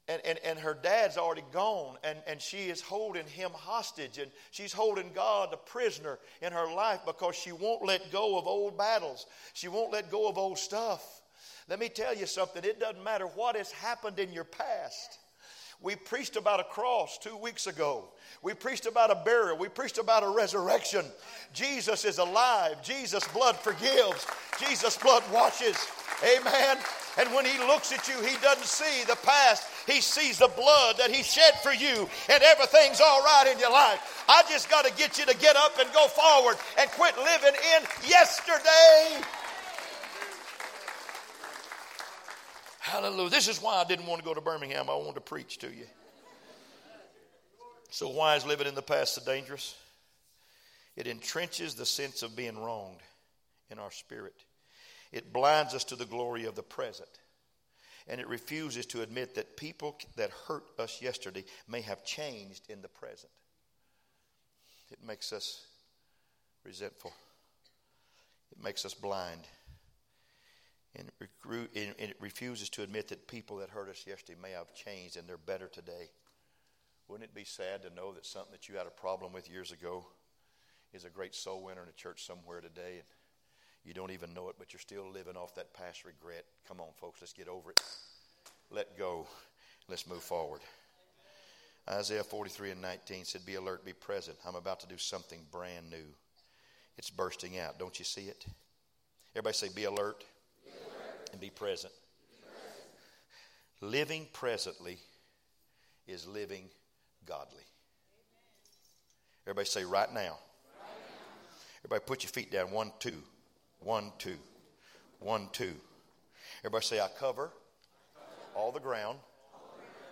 And, 0.10 0.22
and, 0.26 0.40
and 0.46 0.60
her 0.60 0.74
dad's 0.74 1.18
already 1.18 1.44
gone, 1.52 1.98
and, 2.04 2.18
and 2.28 2.42
she 2.42 2.70
is 2.70 2.82
holding 2.82 3.26
him 3.26 3.52
hostage, 3.54 4.20
and 4.20 4.32
she's 4.52 4.72
holding 4.72 5.12
God 5.14 5.54
a 5.54 5.58
prisoner 5.58 6.18
in 6.42 6.54
her 6.54 6.74
life 6.74 7.02
because 7.06 7.36
she 7.36 7.52
won't 7.52 7.86
let 7.86 8.12
go 8.12 8.38
of 8.38 8.48
old 8.48 8.78
battles. 8.78 9.26
She 9.54 9.68
won't 9.68 9.92
let 9.92 10.10
go 10.10 10.30
of 10.30 10.38
old 10.38 10.58
stuff. 10.58 11.22
Let 11.70 11.80
me 11.80 11.90
tell 11.90 12.16
you 12.16 12.26
something 12.26 12.64
it 12.64 12.80
doesn't 12.80 13.04
matter 13.04 13.26
what 13.26 13.56
has 13.56 13.72
happened 13.72 14.20
in 14.20 14.32
your 14.32 14.46
past. 14.46 15.20
We 15.82 15.96
preached 15.96 16.38
about 16.38 16.60
a 16.60 16.64
cross 16.64 17.20
two 17.20 17.38
weeks 17.38 17.68
ago. 17.68 18.06
We 18.42 18.56
preached 18.56 18.88
about 18.88 19.12
a 19.12 19.16
burial. 19.24 19.58
We 19.58 19.68
preached 19.68 20.00
about 20.00 20.24
a 20.24 20.30
resurrection. 20.30 21.06
Jesus 21.54 22.04
is 22.04 22.18
alive. 22.18 22.82
Jesus' 22.82 23.28
blood 23.28 23.56
forgives. 23.58 24.26
Jesus' 24.60 24.98
blood 24.98 25.24
washes. 25.32 25.78
Amen. 26.24 26.78
And 27.20 27.34
when 27.34 27.46
he 27.46 27.58
looks 27.60 27.92
at 27.92 28.08
you, 28.08 28.16
he 28.26 28.36
doesn't 28.42 28.66
see 28.66 29.04
the 29.06 29.18
past. 29.18 29.68
He 29.86 30.02
sees 30.02 30.40
the 30.40 30.48
blood 30.48 30.98
that 30.98 31.12
he 31.12 31.22
shed 31.22 31.54
for 31.62 31.74
you, 31.74 32.10
and 32.30 32.44
everything's 32.44 33.02
all 33.02 33.22
right 33.22 33.50
in 33.52 33.60
your 33.60 33.72
life. 33.72 34.26
I 34.28 34.44
just 34.50 34.70
got 34.70 34.86
to 34.86 34.94
get 34.94 35.18
you 35.20 35.26
to 35.26 35.38
get 35.38 35.56
up 35.56 35.80
and 35.80 35.92
go 35.94 36.08
forward 36.08 36.58
and 36.80 36.90
quit 36.92 37.16
living 37.18 37.54
in 37.76 37.84
yesterday. 38.08 39.22
Hallelujah. 42.88 43.30
This 43.30 43.50
is 43.50 43.62
why 43.62 43.82
I 43.82 43.84
didn't 43.84 44.06
want 44.06 44.22
to 44.22 44.26
go 44.26 44.34
to 44.34 44.40
Birmingham. 44.40 44.90
I 44.90 44.96
wanted 44.96 45.16
to 45.16 45.22
preach 45.22 45.58
to 45.58 45.68
you. 45.68 45.86
So, 47.90 48.08
why 48.08 48.38
is 48.38 48.46
living 48.46 48.66
in 48.66 48.76
the 48.76 48.82
past 48.82 49.16
so 49.16 49.22
dangerous? 49.26 49.76
It 50.96 51.06
entrenches 51.06 51.76
the 51.76 51.86
sense 51.86 52.24
of 52.24 52.38
being 52.38 52.58
wronged 52.58 53.02
in 53.70 53.78
our 53.78 53.92
spirit, 53.92 54.36
it 55.12 55.34
blinds 55.34 55.74
us 55.74 55.84
to 55.86 55.98
the 55.98 56.06
glory 56.06 56.46
of 56.46 56.56
the 56.56 56.64
present, 56.64 57.10
and 58.08 58.22
it 58.22 58.28
refuses 58.30 58.86
to 58.86 59.02
admit 59.02 59.36
that 59.36 59.58
people 59.58 59.98
that 60.16 60.30
hurt 60.48 60.64
us 60.80 61.02
yesterday 61.02 61.44
may 61.68 61.82
have 61.82 62.06
changed 62.06 62.70
in 62.70 62.82
the 62.82 62.88
present. 62.88 63.32
It 64.90 65.00
makes 65.06 65.34
us 65.34 65.66
resentful, 66.64 67.12
it 68.54 68.64
makes 68.64 68.86
us 68.86 68.94
blind 68.94 69.42
and 70.96 71.12
it 72.00 72.18
refuses 72.20 72.70
to 72.70 72.84
admit 72.84 73.08
that 73.10 73.28
people 73.28 73.58
that 73.58 73.70
hurt 73.70 73.90
us 73.90 74.06
yesterday 74.08 74.38
may 74.42 74.52
have 74.52 74.74
changed 74.74 75.18
and 75.18 75.28
they're 75.28 75.38
better 75.38 75.68
today. 75.68 76.10
Wouldn't 77.08 77.30
it 77.30 77.36
be 77.36 77.44
sad 77.44 77.84
to 77.84 77.94
know 77.94 78.14
that 78.14 78.26
something 78.26 78.52
that 78.52 78.68
you 78.68 78.76
had 78.76 78.88
a 78.88 78.92
problem 78.92 79.32
with 79.32 79.50
years 79.50 79.72
ago 79.72 80.06
is 80.94 81.06
a 81.06 81.10
great 81.10 81.36
soul 81.36 81.64
winner 81.64 81.84
in 81.84 81.90
a 81.90 81.94
church 81.94 82.26
somewhere 82.26 82.62
today 82.62 82.96
and 82.96 83.04
you 83.86 83.94
don't 83.94 84.12
even 84.12 84.34
know 84.34 84.50
it, 84.50 84.56
but 84.58 84.74
you're 84.74 84.80
still 84.80 85.10
living 85.10 85.38
off 85.38 85.56
that 85.56 85.74
past 85.74 86.04
regret? 86.04 86.44
Come 86.68 86.82
on, 86.82 86.88
folks, 87.00 87.22
let's 87.22 87.32
get 87.32 87.48
over 87.48 87.72
it. 87.72 87.82
Let 88.70 88.98
go. 88.98 89.28
Let's 89.88 90.08
move 90.08 90.24
forward. 90.24 90.60
Isaiah 91.90 92.24
43 92.24 92.72
and 92.72 92.82
19 92.82 93.24
said, 93.24 93.46
Be 93.46 93.56
alert, 93.56 93.86
be 93.86 93.94
present. 93.94 94.38
I'm 94.46 94.56
about 94.56 94.82
to 94.82 94.88
do 94.88 94.98
something 94.98 95.40
brand 95.52 95.90
new. 95.90 96.04
It's 96.98 97.10
bursting 97.10 97.58
out. 97.60 97.80
Don't 97.80 97.98
you 97.98 98.04
see 98.04 98.24
it? 98.24 98.46
Everybody 99.34 99.56
say, 99.56 99.70
Be 99.74 99.86
alert 99.86 100.26
and 101.32 101.42
be 101.42 101.50
present. 101.50 101.94
Living 103.82 104.28
presently 104.34 104.98
is 106.08 106.28
living 106.28 106.66
godly. 107.26 107.64
Everybody 109.46 109.68
say 109.68 109.84
right 109.84 110.12
now. 110.12 110.20
right 110.20 110.30
now. 110.30 110.38
Everybody 111.86 112.04
put 112.06 112.24
your 112.24 112.32
feet 112.32 112.52
down. 112.52 112.72
One, 112.72 112.92
two. 113.00 113.14
One, 113.80 114.12
two. 114.18 114.38
One, 115.20 115.50
two. 115.52 115.74
Everybody 116.62 116.86
say, 116.86 117.00
I 117.00 117.08
cover 117.20 117.52
all 118.56 118.72
the 118.72 118.80
ground 118.80 119.20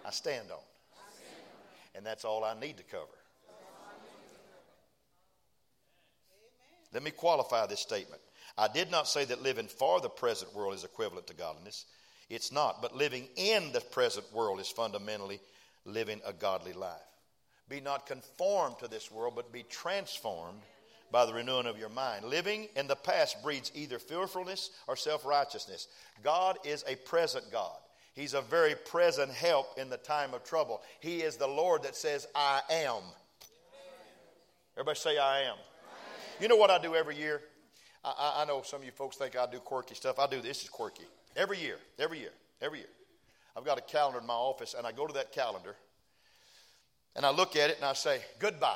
I 0.05 0.11
stand 0.11 0.51
on. 0.51 0.59
And 1.95 2.05
that's 2.05 2.25
all 2.25 2.43
I 2.43 2.53
need 2.59 2.77
to 2.77 2.83
cover. 2.83 3.05
Let 6.95 7.03
me 7.03 7.11
qualify 7.11 7.65
this 7.65 7.81
statement. 7.81 8.21
I 8.57 8.69
did 8.69 8.89
not 8.89 9.09
say 9.09 9.25
that 9.25 9.43
living 9.43 9.67
for 9.67 9.99
the 9.99 10.07
present 10.07 10.55
world 10.55 10.73
is 10.73 10.85
equivalent 10.85 11.27
to 11.27 11.33
godliness. 11.33 11.85
It's 12.29 12.53
not. 12.53 12.81
But 12.81 12.95
living 12.95 13.27
in 13.35 13.73
the 13.73 13.81
present 13.81 14.25
world 14.33 14.61
is 14.61 14.69
fundamentally 14.69 15.41
living 15.83 16.21
a 16.25 16.31
godly 16.31 16.71
life. 16.71 16.95
Be 17.67 17.81
not 17.81 18.07
conformed 18.07 18.79
to 18.79 18.87
this 18.87 19.11
world, 19.11 19.33
but 19.35 19.51
be 19.51 19.63
transformed 19.63 20.61
by 21.11 21.25
the 21.25 21.33
renewing 21.33 21.65
of 21.65 21.77
your 21.77 21.89
mind. 21.89 22.23
Living 22.23 22.69
in 22.77 22.87
the 22.87 22.95
past 22.95 23.43
breeds 23.43 23.73
either 23.75 23.99
fearfulness 23.99 24.69
or 24.87 24.95
self 24.95 25.25
righteousness. 25.25 25.89
God 26.23 26.57
is 26.63 26.85
a 26.87 26.95
present 26.95 27.51
God. 27.51 27.75
He's 28.13 28.35
a 28.35 28.41
very 28.41 28.75
present 28.75 29.33
help 29.33 29.77
in 29.77 29.89
the 29.89 29.97
time 29.97 30.33
of 30.33 30.45
trouble. 30.45 30.81
He 31.01 31.23
is 31.23 31.35
the 31.35 31.45
Lord 31.45 31.83
that 31.83 31.97
says, 31.97 32.25
I 32.33 32.61
am. 32.69 33.01
Everybody 34.77 34.97
say, 34.97 35.17
I 35.17 35.41
am. 35.41 35.57
You 36.39 36.47
know 36.47 36.57
what 36.57 36.69
I 36.69 36.77
do 36.79 36.95
every 36.95 37.17
year? 37.17 37.41
I, 38.03 38.41
I 38.41 38.45
know 38.45 38.61
some 38.61 38.81
of 38.81 38.85
you 38.85 38.91
folks 38.91 39.15
think 39.15 39.35
I 39.35 39.45
do 39.49 39.59
quirky 39.59 39.95
stuff. 39.95 40.19
I 40.19 40.27
do 40.27 40.41
this 40.41 40.63
is 40.63 40.69
quirky. 40.69 41.05
Every 41.35 41.59
year, 41.59 41.77
every 41.97 42.19
year, 42.19 42.33
every 42.61 42.79
year. 42.79 42.89
I've 43.57 43.65
got 43.65 43.77
a 43.77 43.81
calendar 43.81 44.19
in 44.19 44.27
my 44.27 44.33
office, 44.33 44.75
and 44.77 44.85
I 44.85 44.91
go 44.91 45.07
to 45.07 45.13
that 45.13 45.31
calendar, 45.31 45.75
and 47.15 47.25
I 47.25 47.31
look 47.31 47.55
at 47.55 47.69
it, 47.69 47.77
and 47.77 47.85
I 47.85 47.93
say, 47.93 48.19
goodbye. 48.39 48.75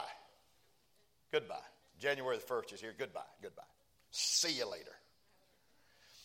Goodbye. 1.32 1.56
January 2.00 2.38
the 2.38 2.44
1st 2.44 2.74
is 2.74 2.82
here. 2.82 2.94
Goodbye. 2.98 3.22
Goodbye. 3.42 3.64
See 4.12 4.54
you 4.54 4.70
later. 4.70 4.92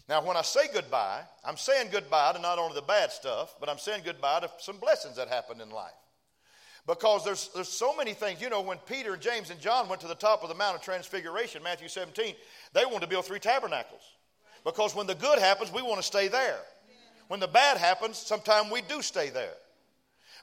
Now, 0.08 0.24
when 0.24 0.36
I 0.36 0.42
say 0.42 0.60
goodbye, 0.72 1.22
I'm 1.44 1.56
saying 1.56 1.88
goodbye 1.90 2.34
to 2.34 2.38
not 2.38 2.58
only 2.58 2.74
the 2.74 2.82
bad 2.82 3.10
stuff, 3.10 3.54
but 3.58 3.68
I'm 3.68 3.78
saying 3.78 4.02
goodbye 4.04 4.40
to 4.40 4.50
some 4.58 4.76
blessings 4.76 5.16
that 5.16 5.28
happened 5.28 5.60
in 5.60 5.70
life. 5.70 5.92
Because 6.86 7.24
there's, 7.24 7.48
there's 7.54 7.68
so 7.68 7.96
many 7.96 8.12
things. 8.12 8.42
You 8.42 8.50
know, 8.50 8.60
when 8.60 8.78
Peter, 8.78 9.14
and 9.14 9.22
James, 9.22 9.50
and 9.50 9.58
John 9.58 9.88
went 9.88 10.02
to 10.02 10.08
the 10.08 10.14
top 10.14 10.42
of 10.42 10.50
the 10.50 10.54
Mount 10.54 10.76
of 10.76 10.82
Transfiguration, 10.82 11.62
Matthew 11.62 11.88
17, 11.88 12.34
they 12.74 12.84
wanted 12.84 13.00
to 13.00 13.06
build 13.06 13.24
three 13.24 13.38
tabernacles. 13.38 14.02
Because 14.64 14.94
when 14.94 15.06
the 15.06 15.14
good 15.14 15.38
happens, 15.38 15.72
we 15.72 15.82
want 15.82 15.96
to 15.96 16.02
stay 16.02 16.28
there. 16.28 16.60
When 17.28 17.40
the 17.40 17.48
bad 17.48 17.78
happens, 17.78 18.18
sometimes 18.18 18.70
we 18.70 18.82
do 18.82 19.00
stay 19.00 19.30
there. 19.30 19.54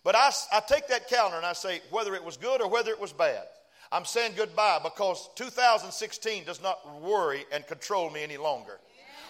But 0.03 0.15
I, 0.15 0.31
I 0.51 0.61
take 0.61 0.87
that 0.87 1.07
calendar 1.07 1.37
and 1.37 1.45
I 1.45 1.53
say, 1.53 1.81
whether 1.91 2.15
it 2.15 2.23
was 2.23 2.37
good 2.37 2.61
or 2.61 2.69
whether 2.69 2.89
it 2.89 2.99
was 2.99 3.13
bad, 3.13 3.43
I'm 3.91 4.05
saying 4.05 4.33
goodbye 4.35 4.79
because 4.81 5.29
2016 5.35 6.45
does 6.45 6.61
not 6.61 7.01
worry 7.01 7.45
and 7.51 7.67
control 7.67 8.09
me 8.09 8.23
any 8.23 8.37
longer. 8.37 8.79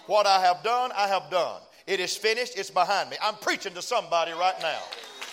What 0.08 0.28
I 0.28 0.40
have 0.40 0.64
done, 0.64 0.92
I 0.96 1.08
have 1.08 1.30
done. 1.30 1.62
It 1.88 2.00
is 2.00 2.16
finished, 2.16 2.58
it's 2.58 2.70
behind 2.70 3.10
me. 3.10 3.18
I'm 3.22 3.36
preaching 3.36 3.74
to 3.74 3.82
somebody 3.82 4.32
right 4.32 4.60
now. 4.62 4.80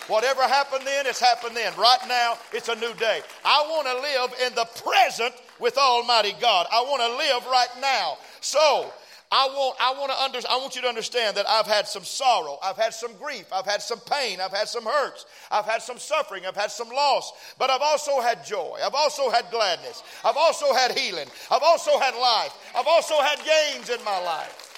Whatever 0.09 0.41
happened 0.41 0.85
then, 0.85 1.05
it's 1.05 1.19
happened 1.19 1.55
then. 1.55 1.71
Right 1.77 1.99
now, 2.07 2.37
it's 2.51 2.67
a 2.67 2.75
new 2.75 2.93
day. 2.95 3.21
I 3.45 3.61
want 3.69 3.87
to 3.87 3.93
live 3.93 4.47
in 4.47 4.55
the 4.55 4.65
present 4.83 5.35
with 5.59 5.77
Almighty 5.77 6.33
God. 6.41 6.65
I 6.71 6.81
want 6.81 7.01
to 7.01 7.17
live 7.17 7.45
right 7.45 7.69
now. 7.79 8.17
So, 8.41 8.91
I 9.31 9.45
want, 9.45 9.77
I, 9.79 9.93
want 9.93 10.11
to 10.11 10.19
under, 10.19 10.39
I 10.49 10.57
want 10.57 10.75
you 10.75 10.81
to 10.81 10.87
understand 10.87 11.37
that 11.37 11.47
I've 11.47 11.67
had 11.67 11.87
some 11.87 12.03
sorrow. 12.03 12.57
I've 12.63 12.77
had 12.77 12.95
some 12.95 13.13
grief. 13.17 13.45
I've 13.53 13.67
had 13.67 13.83
some 13.83 13.99
pain. 13.99 14.41
I've 14.41 14.51
had 14.51 14.67
some 14.67 14.83
hurts. 14.83 15.27
I've 15.51 15.65
had 15.65 15.83
some 15.83 15.99
suffering. 15.99 16.47
I've 16.47 16.55
had 16.55 16.71
some 16.71 16.89
loss. 16.89 17.31
But 17.59 17.69
I've 17.69 17.83
also 17.83 18.19
had 18.21 18.43
joy. 18.43 18.79
I've 18.83 18.95
also 18.95 19.29
had 19.29 19.45
gladness. 19.51 20.01
I've 20.25 20.37
also 20.37 20.73
had 20.73 20.97
healing. 20.97 21.27
I've 21.51 21.61
also 21.61 21.99
had 21.99 22.15
life. 22.15 22.57
I've 22.75 22.87
also 22.87 23.21
had 23.21 23.37
gains 23.45 23.89
in 23.91 24.03
my 24.03 24.19
life. 24.23 24.68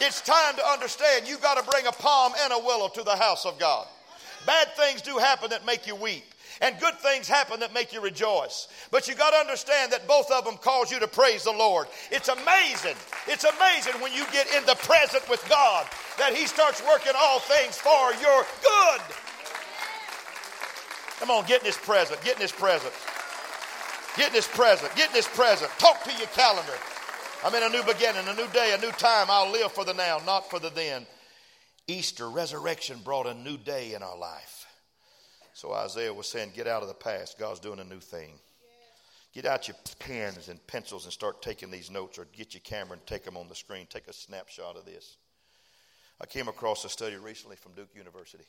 It's 0.00 0.20
time 0.20 0.56
to 0.56 0.66
understand 0.66 1.28
you 1.28 1.38
got 1.38 1.62
to 1.62 1.70
bring 1.70 1.86
a 1.86 1.92
palm 1.92 2.32
and 2.42 2.52
a 2.52 2.58
willow 2.58 2.88
to 2.88 3.02
the 3.02 3.16
house 3.16 3.44
of 3.46 3.58
God. 3.58 3.86
Bad 4.46 4.68
things 4.76 5.02
do 5.02 5.18
happen 5.18 5.50
that 5.50 5.64
make 5.64 5.86
you 5.86 5.94
weep. 5.94 6.24
And 6.60 6.78
good 6.78 6.98
things 6.98 7.26
happen 7.26 7.60
that 7.60 7.74
make 7.74 7.92
you 7.92 8.00
rejoice. 8.00 8.68
But 8.90 9.08
you 9.08 9.14
got 9.14 9.30
to 9.30 9.36
understand 9.36 9.90
that 9.92 10.06
both 10.06 10.30
of 10.30 10.44
them 10.44 10.56
cause 10.58 10.92
you 10.92 11.00
to 11.00 11.08
praise 11.08 11.44
the 11.44 11.50
Lord. 11.50 11.88
It's 12.10 12.28
amazing. 12.28 12.94
It's 13.26 13.44
amazing 13.44 14.00
when 14.00 14.12
you 14.12 14.24
get 14.32 14.46
in 14.54 14.64
the 14.66 14.76
present 14.76 15.28
with 15.28 15.44
God 15.48 15.86
that 16.18 16.34
He 16.34 16.46
starts 16.46 16.82
working 16.86 17.12
all 17.16 17.40
things 17.40 17.76
for 17.78 18.12
your 18.20 18.44
good. 18.62 19.00
Come 21.18 21.30
on, 21.30 21.46
get 21.46 21.60
in 21.60 21.66
His 21.66 21.76
present. 21.76 22.22
Get 22.22 22.36
in 22.36 22.42
His 22.42 22.52
present. 22.52 22.92
Get 24.16 24.28
in 24.28 24.34
His 24.34 24.46
present. 24.46 24.94
Get 24.94 25.08
in 25.10 25.16
His 25.16 25.28
present. 25.28 25.70
Talk 25.78 26.04
to 26.04 26.12
your 26.18 26.28
calendar. 26.28 26.74
I'm 27.44 27.54
in 27.54 27.62
a 27.64 27.68
new 27.68 27.82
beginning, 27.82 28.28
a 28.28 28.34
new 28.34 28.46
day, 28.52 28.72
a 28.76 28.80
new 28.80 28.92
time. 28.92 29.26
I'll 29.28 29.50
live 29.50 29.72
for 29.72 29.84
the 29.84 29.94
now, 29.94 30.20
not 30.24 30.48
for 30.48 30.60
the 30.60 30.70
then. 30.70 31.06
Easter, 31.88 32.30
resurrection 32.30 33.00
brought 33.02 33.26
a 33.26 33.34
new 33.34 33.56
day 33.56 33.94
in 33.94 34.02
our 34.02 34.16
life. 34.16 34.66
So 35.52 35.72
Isaiah 35.72 36.14
was 36.14 36.28
saying, 36.28 36.52
Get 36.54 36.68
out 36.68 36.82
of 36.82 36.88
the 36.88 36.94
past. 36.94 37.40
God's 37.40 37.58
doing 37.58 37.80
a 37.80 37.84
new 37.84 37.98
thing. 37.98 38.34
Get 39.34 39.44
out 39.44 39.66
your 39.66 39.76
pens 39.98 40.48
and 40.48 40.64
pencils 40.68 41.04
and 41.04 41.12
start 41.12 41.42
taking 41.42 41.70
these 41.70 41.90
notes, 41.90 42.16
or 42.18 42.26
get 42.32 42.54
your 42.54 42.60
camera 42.60 42.92
and 42.92 43.06
take 43.06 43.24
them 43.24 43.36
on 43.36 43.48
the 43.48 43.56
screen. 43.56 43.86
Take 43.90 44.06
a 44.06 44.12
snapshot 44.12 44.76
of 44.76 44.84
this. 44.84 45.16
I 46.20 46.26
came 46.26 46.46
across 46.46 46.84
a 46.84 46.88
study 46.88 47.16
recently 47.16 47.56
from 47.56 47.72
Duke 47.72 47.96
University. 47.96 48.44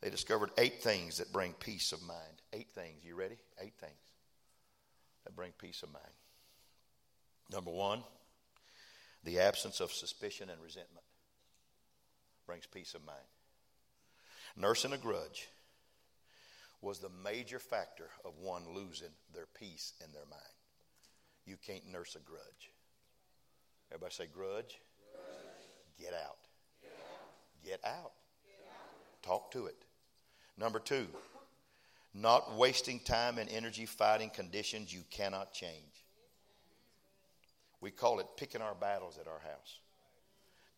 They 0.00 0.08
discovered 0.08 0.50
eight 0.56 0.82
things 0.82 1.18
that 1.18 1.32
bring 1.32 1.52
peace 1.52 1.92
of 1.92 2.02
mind. 2.02 2.40
Eight 2.54 2.70
things. 2.70 3.04
You 3.04 3.14
ready? 3.14 3.36
Eight 3.60 3.74
things 3.78 3.92
that 5.24 5.36
bring 5.36 5.52
peace 5.58 5.82
of 5.82 5.92
mind. 5.92 6.04
Number 7.52 7.70
one, 7.70 8.02
the 9.22 9.40
absence 9.40 9.80
of 9.80 9.92
suspicion 9.92 10.50
and 10.50 10.60
resentment 10.62 11.04
brings 12.46 12.66
peace 12.66 12.94
of 12.94 13.04
mind. 13.04 13.18
Nursing 14.56 14.92
a 14.92 14.98
grudge 14.98 15.48
was 16.80 16.98
the 16.98 17.10
major 17.24 17.58
factor 17.58 18.08
of 18.24 18.38
one 18.38 18.62
losing 18.74 19.08
their 19.32 19.46
peace 19.58 19.94
in 20.04 20.12
their 20.12 20.26
mind. 20.30 20.42
You 21.46 21.56
can't 21.56 21.90
nurse 21.90 22.14
a 22.14 22.20
grudge. 22.20 22.70
Everybody 23.90 24.14
say 24.14 24.26
grudge. 24.26 24.78
grudge. 25.12 25.98
Get, 25.98 26.14
out. 26.14 26.36
Get 26.82 26.92
out. 26.92 27.64
Get 27.64 27.80
out. 27.84 28.12
Get 28.44 28.66
out. 28.70 29.22
Talk 29.22 29.50
to 29.52 29.66
it. 29.66 29.84
Number 30.56 30.78
two, 30.78 31.06
not 32.14 32.56
wasting 32.56 33.00
time 33.00 33.38
and 33.38 33.50
energy 33.50 33.86
fighting 33.86 34.30
conditions 34.30 34.92
you 34.92 35.02
cannot 35.10 35.52
change. 35.52 36.03
We 37.84 37.90
call 37.90 38.18
it 38.18 38.38
picking 38.38 38.62
our 38.62 38.74
battles 38.74 39.18
at 39.20 39.28
our 39.28 39.40
house. 39.40 39.78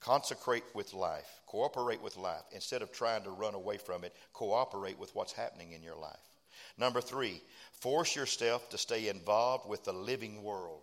Consecrate 0.01 0.64
with 0.75 0.92
life, 0.92 1.40
cooperate 1.47 2.03
with 2.03 2.16
life. 2.16 2.42
Instead 2.51 2.83
of 2.83 2.90
trying 2.90 3.23
to 3.23 3.31
run 3.31 3.55
away 3.55 3.77
from 3.77 4.03
it, 4.03 4.12
cooperate 4.33 4.99
with 4.99 5.14
what's 5.14 5.33
happening 5.33 5.71
in 5.71 5.85
your 5.85 5.95
life. 5.95 6.19
Number 6.77 7.01
three, 7.01 7.40
force 7.71 8.16
yourself 8.16 8.69
to 8.71 8.77
stay 8.77 9.07
involved 9.07 9.69
with 9.69 9.85
the 9.85 9.92
living 9.92 10.42
world. 10.42 10.83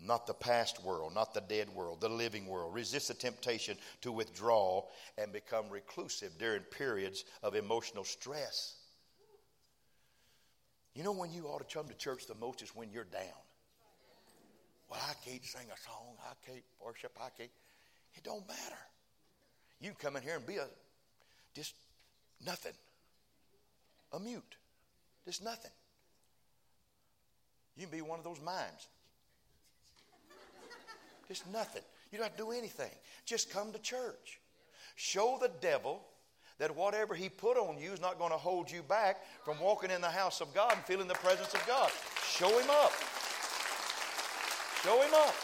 Not 0.00 0.26
the 0.26 0.34
past 0.34 0.82
world, 0.82 1.14
not 1.14 1.32
the 1.32 1.40
dead 1.40 1.68
world, 1.68 2.00
the 2.00 2.08
living 2.08 2.48
world. 2.48 2.74
Resist 2.74 3.06
the 3.06 3.14
temptation 3.14 3.76
to 4.00 4.10
withdraw 4.10 4.82
and 5.16 5.32
become 5.32 5.70
reclusive 5.70 6.32
during 6.40 6.62
periods 6.62 7.24
of 7.44 7.54
emotional 7.54 8.02
stress. 8.02 8.74
You 10.92 11.04
know 11.04 11.12
when 11.12 11.32
you 11.32 11.44
ought 11.44 11.68
to 11.68 11.72
come 11.72 11.86
to 11.86 11.94
church 11.94 12.26
the 12.26 12.34
most 12.34 12.62
is 12.62 12.74
when 12.74 12.90
you're 12.90 13.04
down. 13.04 13.44
Well, 14.94 15.02
I 15.10 15.28
can't 15.28 15.44
sing 15.44 15.66
a 15.74 15.80
song. 15.80 16.14
I 16.20 16.34
can't 16.46 16.62
worship. 16.80 17.18
I 17.20 17.28
can't. 17.36 17.50
It 18.14 18.22
don't 18.22 18.46
matter. 18.46 18.78
You 19.80 19.90
come 19.98 20.14
in 20.14 20.22
here 20.22 20.36
and 20.36 20.46
be 20.46 20.56
a 20.56 20.66
just 21.52 21.74
nothing. 22.46 22.72
A 24.12 24.20
mute. 24.20 24.56
Just 25.26 25.42
nothing. 25.42 25.72
You 27.76 27.86
can 27.86 27.98
be 27.98 28.02
one 28.02 28.20
of 28.20 28.24
those 28.24 28.40
mimes. 28.40 28.86
Just 31.26 31.50
nothing. 31.50 31.82
You 32.12 32.18
don't 32.18 32.28
have 32.28 32.36
to 32.36 32.44
do 32.44 32.52
anything. 32.52 32.90
Just 33.26 33.50
come 33.50 33.72
to 33.72 33.78
church. 33.80 34.38
Show 34.94 35.38
the 35.40 35.50
devil 35.60 36.02
that 36.58 36.76
whatever 36.76 37.16
he 37.16 37.28
put 37.28 37.56
on 37.56 37.78
you 37.78 37.92
is 37.92 38.00
not 38.00 38.16
going 38.18 38.30
to 38.30 38.36
hold 38.36 38.70
you 38.70 38.82
back 38.82 39.22
from 39.44 39.58
walking 39.58 39.90
in 39.90 40.00
the 40.00 40.10
house 40.10 40.40
of 40.40 40.54
God 40.54 40.74
and 40.74 40.84
feeling 40.84 41.08
the 41.08 41.14
presence 41.14 41.52
of 41.52 41.66
God. 41.66 41.90
Show 42.24 42.56
him 42.60 42.70
up. 42.70 42.92
Show 44.84 45.00
him 45.00 45.14
up. 45.14 45.34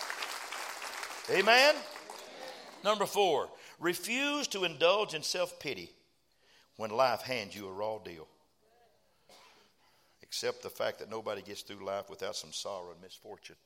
Amen? 1.30 1.74
Number 2.84 3.06
four, 3.06 3.48
refuse 3.78 4.46
to 4.48 4.64
indulge 4.64 5.14
in 5.14 5.22
self 5.22 5.58
pity 5.58 5.90
when 6.76 6.90
life 6.90 7.22
hands 7.22 7.56
you 7.56 7.66
a 7.66 7.72
raw 7.72 7.96
deal. 7.98 8.28
Accept 10.22 10.62
the 10.62 10.68
fact 10.68 10.98
that 10.98 11.10
nobody 11.10 11.40
gets 11.40 11.62
through 11.62 11.82
life 11.84 12.10
without 12.10 12.36
some 12.36 12.52
sorrow 12.52 12.90
and 12.92 13.00
misfortune. 13.00 13.56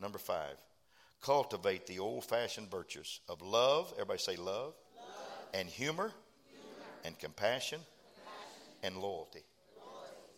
Number 0.00 0.18
five, 0.18 0.56
cultivate 1.20 1.86
the 1.86 1.98
old 1.98 2.24
fashioned 2.24 2.70
virtues 2.70 3.20
of 3.28 3.42
love. 3.42 3.92
Everybody 3.96 4.20
say 4.20 4.36
love. 4.36 4.46
love. 4.46 4.74
And 5.52 5.68
humor, 5.68 6.12
humor. 6.48 6.86
And 7.04 7.18
compassion, 7.18 7.80
compassion. 8.24 8.84
And 8.84 8.96
loyalty. 8.96 9.44
loyalty. 9.76 10.32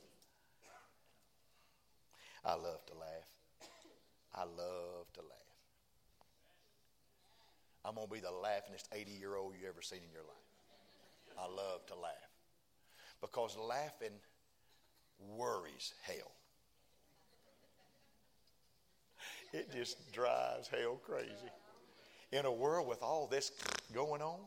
I 2.45 2.55
love 2.55 2.85
to 2.87 2.95
laugh. 2.95 3.29
I 4.35 4.43
love 4.43 5.13
to 5.15 5.21
laugh. 5.21 5.39
I'm 7.85 7.95
going 7.95 8.07
to 8.07 8.13
be 8.13 8.21
the 8.21 8.29
laughingest 8.29 8.89
80 8.93 9.11
year 9.13 9.37
old 9.37 9.55
you 9.61 9.69
ever 9.69 9.83
seen 9.83 9.99
in 9.99 10.13
your 10.13 10.23
life. 10.23 11.39
I 11.39 11.47
love 11.47 11.85
to 11.87 11.95
laugh. 11.95 12.13
Because 13.21 13.57
laughing 13.57 14.17
worries 15.37 15.95
hell. 16.03 16.33
It 19.53 19.71
just 19.73 20.13
drives 20.13 20.69
hell 20.69 20.99
crazy. 21.05 21.31
In 22.33 22.47
a 22.47 22.53
world 22.53 22.89
with 22.89 23.03
all 23.03 23.27
this 23.27 23.53
going 23.93 24.23
on, 24.23 24.39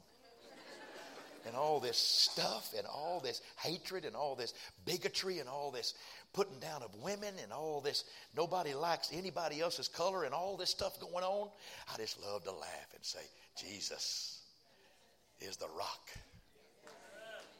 and 1.45 1.55
all 1.55 1.79
this 1.79 1.97
stuff, 1.97 2.73
and 2.77 2.85
all 2.87 3.19
this 3.23 3.41
hatred, 3.57 4.05
and 4.05 4.15
all 4.15 4.35
this 4.35 4.53
bigotry, 4.85 5.39
and 5.39 5.49
all 5.49 5.71
this 5.71 5.93
putting 6.35 6.59
down 6.59 6.83
of 6.83 6.93
women 7.01 7.33
and 7.41 7.53
all 7.53 7.79
this. 7.79 8.03
Nobody 8.35 8.73
likes 8.73 9.09
anybody 9.13 9.61
else's 9.61 9.87
color 9.87 10.25
and 10.25 10.33
all 10.33 10.57
this 10.57 10.69
stuff 10.69 10.99
going 10.99 11.23
on. 11.23 11.49
I 11.93 11.97
just 11.97 12.21
love 12.21 12.43
to 12.43 12.51
laugh 12.51 12.93
and 12.93 13.03
say, 13.03 13.21
Jesus 13.57 14.41
is 15.39 15.55
the 15.55 15.67
rock. 15.77 16.09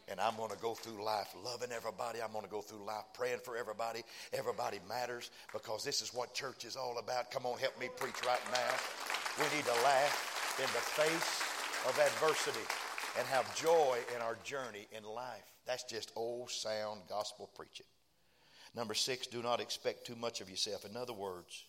And 0.07 0.19
I'm 0.19 0.35
going 0.35 0.51
to 0.51 0.57
go 0.57 0.75
through 0.75 1.03
life 1.03 1.33
loving 1.43 1.71
everybody. 1.71 2.21
I'm 2.21 2.31
going 2.31 2.43
to 2.43 2.51
go 2.51 2.61
through 2.61 2.85
life 2.85 3.05
praying 3.15 3.39
for 3.43 3.57
everybody. 3.57 4.03
Everybody 4.33 4.79
matters 4.87 5.31
because 5.51 5.83
this 5.83 6.01
is 6.01 6.13
what 6.13 6.33
church 6.33 6.63
is 6.65 6.75
all 6.75 6.99
about. 6.99 7.31
Come 7.31 7.45
on, 7.45 7.57
help 7.57 7.79
me 7.79 7.87
preach 7.97 8.21
right 8.27 8.43
now. 8.51 8.73
We 9.39 9.45
need 9.55 9.65
to 9.65 9.83
laugh 9.83 10.59
in 10.59 10.67
the 10.67 10.83
face 10.83 11.41
of 11.87 11.97
adversity 11.97 12.84
and 13.17 13.27
have 13.27 13.55
joy 13.55 13.97
in 14.15 14.21
our 14.21 14.37
journey 14.43 14.87
in 14.95 15.03
life. 15.03 15.45
That's 15.65 15.83
just 15.83 16.11
old 16.15 16.51
sound 16.51 17.01
gospel 17.09 17.49
preaching. 17.55 17.85
Number 18.75 18.93
six, 18.93 19.25
do 19.27 19.41
not 19.41 19.61
expect 19.61 20.05
too 20.05 20.15
much 20.15 20.41
of 20.41 20.49
yourself. 20.49 20.85
In 20.85 20.97
other 20.97 21.13
words, 21.13 21.63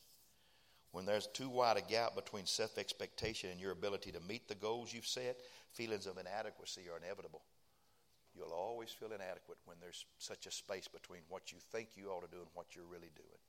when 0.90 1.06
there's 1.06 1.28
too 1.28 1.48
wide 1.48 1.76
a 1.76 1.82
gap 1.82 2.14
between 2.16 2.46
self 2.46 2.78
expectation 2.78 3.50
and 3.50 3.60
your 3.60 3.72
ability 3.72 4.10
to 4.12 4.20
meet 4.20 4.48
the 4.48 4.54
goals 4.54 4.92
you've 4.92 5.06
set, 5.06 5.36
feelings 5.72 6.06
of 6.06 6.18
inadequacy 6.18 6.82
are 6.92 6.96
inevitable. 6.96 7.42
You'll 8.34 8.52
always 8.52 8.90
feel 8.90 9.12
inadequate 9.12 9.58
when 9.64 9.78
there's 9.80 10.04
such 10.18 10.46
a 10.46 10.50
space 10.50 10.88
between 10.88 11.20
what 11.28 11.52
you 11.52 11.58
think 11.72 11.90
you 11.94 12.08
ought 12.08 12.24
to 12.24 12.30
do 12.30 12.40
and 12.40 12.50
what 12.54 12.74
you're 12.74 12.84
really 12.84 13.10
doing. 13.14 13.40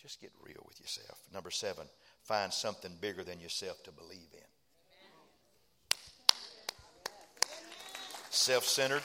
Just 0.00 0.20
get 0.20 0.30
real 0.40 0.62
with 0.66 0.80
yourself. 0.80 1.18
Number 1.32 1.50
seven, 1.50 1.86
find 2.22 2.52
something 2.52 2.92
bigger 3.00 3.24
than 3.24 3.40
yourself 3.40 3.82
to 3.84 3.92
believe 3.92 4.32
in. 4.32 4.59
Self 8.32 8.64
centered, 8.64 9.02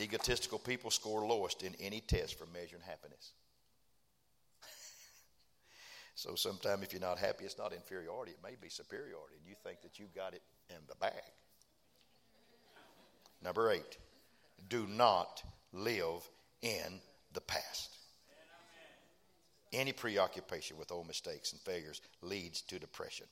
egotistical 0.00 0.58
people 0.58 0.90
score 0.90 1.24
lowest 1.24 1.62
in 1.62 1.72
any 1.80 2.00
test 2.00 2.36
for 2.36 2.46
measuring 2.46 2.82
happiness. 2.82 3.32
so 6.16 6.34
sometimes 6.34 6.82
if 6.82 6.92
you're 6.92 7.00
not 7.00 7.20
happy, 7.20 7.44
it's 7.44 7.58
not 7.58 7.72
inferiority, 7.72 8.32
it 8.32 8.38
may 8.42 8.56
be 8.60 8.68
superiority. 8.68 9.36
And 9.38 9.48
you 9.48 9.54
think 9.62 9.82
that 9.82 10.00
you've 10.00 10.14
got 10.14 10.34
it 10.34 10.42
in 10.68 10.76
the 10.88 10.96
bag. 10.96 11.12
Number 13.40 13.70
eight, 13.70 13.98
do 14.68 14.88
not 14.88 15.40
live 15.72 16.28
in 16.60 17.00
the 17.34 17.40
past. 17.40 17.96
Any 19.72 19.92
preoccupation 19.92 20.76
with 20.76 20.90
old 20.90 21.06
mistakes 21.06 21.52
and 21.52 21.60
failures 21.60 22.00
leads 22.20 22.62
to 22.62 22.80
depression. 22.80 23.26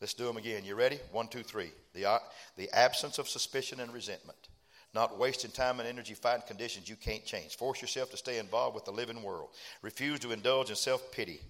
Let's 0.00 0.14
do 0.14 0.24
them 0.24 0.36
again. 0.36 0.64
You 0.64 0.74
ready? 0.74 0.98
One, 1.12 1.28
two, 1.28 1.42
three. 1.42 1.70
The, 1.94 2.04
uh, 2.04 2.18
the 2.56 2.70
absence 2.76 3.18
of 3.18 3.28
suspicion 3.28 3.80
and 3.80 3.92
resentment. 3.92 4.38
Not 4.94 5.18
wasting 5.18 5.50
time 5.50 5.80
and 5.80 5.88
energy 5.88 6.14
fighting 6.14 6.46
conditions 6.46 6.88
you 6.88 6.96
can't 6.96 7.24
change. 7.24 7.56
Force 7.56 7.82
yourself 7.82 8.10
to 8.10 8.16
stay 8.16 8.38
involved 8.38 8.74
with 8.74 8.84
the 8.84 8.92
living 8.92 9.22
world. 9.22 9.50
Refuse 9.82 10.20
to 10.20 10.32
indulge 10.32 10.70
in 10.70 10.76
self 10.76 11.12
pity. 11.12 11.40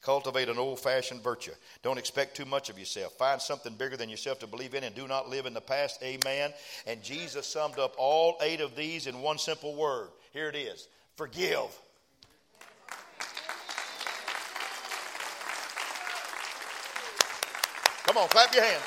Cultivate 0.00 0.48
an 0.48 0.58
old 0.58 0.80
fashioned 0.80 1.22
virtue. 1.22 1.52
Don't 1.82 1.98
expect 1.98 2.36
too 2.36 2.44
much 2.44 2.70
of 2.70 2.78
yourself. 2.78 3.12
Find 3.14 3.40
something 3.40 3.74
bigger 3.74 3.96
than 3.96 4.08
yourself 4.08 4.38
to 4.38 4.46
believe 4.46 4.74
in 4.74 4.84
and 4.84 4.94
do 4.94 5.06
not 5.06 5.28
live 5.28 5.46
in 5.46 5.54
the 5.54 5.60
past. 5.60 6.02
Amen. 6.02 6.52
And 6.86 7.02
Jesus 7.02 7.46
summed 7.46 7.78
up 7.78 7.94
all 7.98 8.36
eight 8.40 8.60
of 8.60 8.76
these 8.76 9.06
in 9.06 9.20
one 9.20 9.38
simple 9.38 9.74
word. 9.74 10.08
Here 10.32 10.48
it 10.48 10.56
is 10.56 10.88
forgive. 11.16 11.78
Come 18.14 18.22
on, 18.22 18.28
clap 18.28 18.54
your 18.54 18.62
hands. 18.62 18.80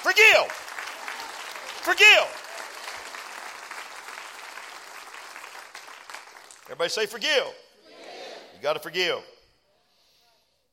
Forgive. 0.00 0.50
Forgive. 1.82 2.26
Everybody 6.64 6.88
say 6.88 7.04
forgive. 7.04 7.42
forgive. 7.42 7.52
You 8.56 8.62
got 8.62 8.72
to 8.72 8.78
forgive. 8.78 9.18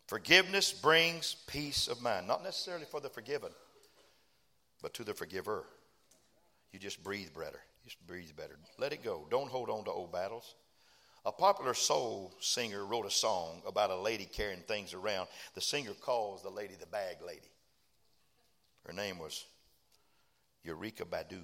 Forgiveness 0.07 0.71
brings 0.71 1.35
peace 1.47 1.89
of 1.89 2.01
mind, 2.01 2.29
not 2.29 2.45
necessarily 2.45 2.85
for 2.85 3.01
the 3.01 3.09
forgiven, 3.09 3.49
but 4.81 4.93
to 4.93 5.03
the 5.03 5.13
forgiver. 5.13 5.65
You 6.71 6.79
just 6.79 7.03
breathe 7.03 7.33
better. 7.37 7.59
Just 7.83 7.97
breathe 8.07 8.37
better. 8.37 8.55
Let 8.77 8.93
it 8.93 9.03
go. 9.03 9.27
Don't 9.29 9.49
hold 9.49 9.69
on 9.69 9.83
to 9.83 9.91
old 9.91 10.13
battles. 10.13 10.55
A 11.25 11.31
popular 11.33 11.73
soul 11.73 12.33
singer 12.39 12.85
wrote 12.85 13.05
a 13.05 13.11
song 13.11 13.63
about 13.67 13.89
a 13.89 13.97
lady 13.97 14.23
carrying 14.23 14.61
things 14.61 14.93
around. 14.93 15.27
The 15.55 15.61
singer 15.61 15.91
calls 15.99 16.41
the 16.41 16.49
lady 16.49 16.75
the 16.79 16.87
bag 16.87 17.17
lady. 17.21 17.49
Her 18.85 18.93
name 18.93 19.17
was 19.17 19.45
Eureka 20.63 21.05
Badu. 21.05 21.41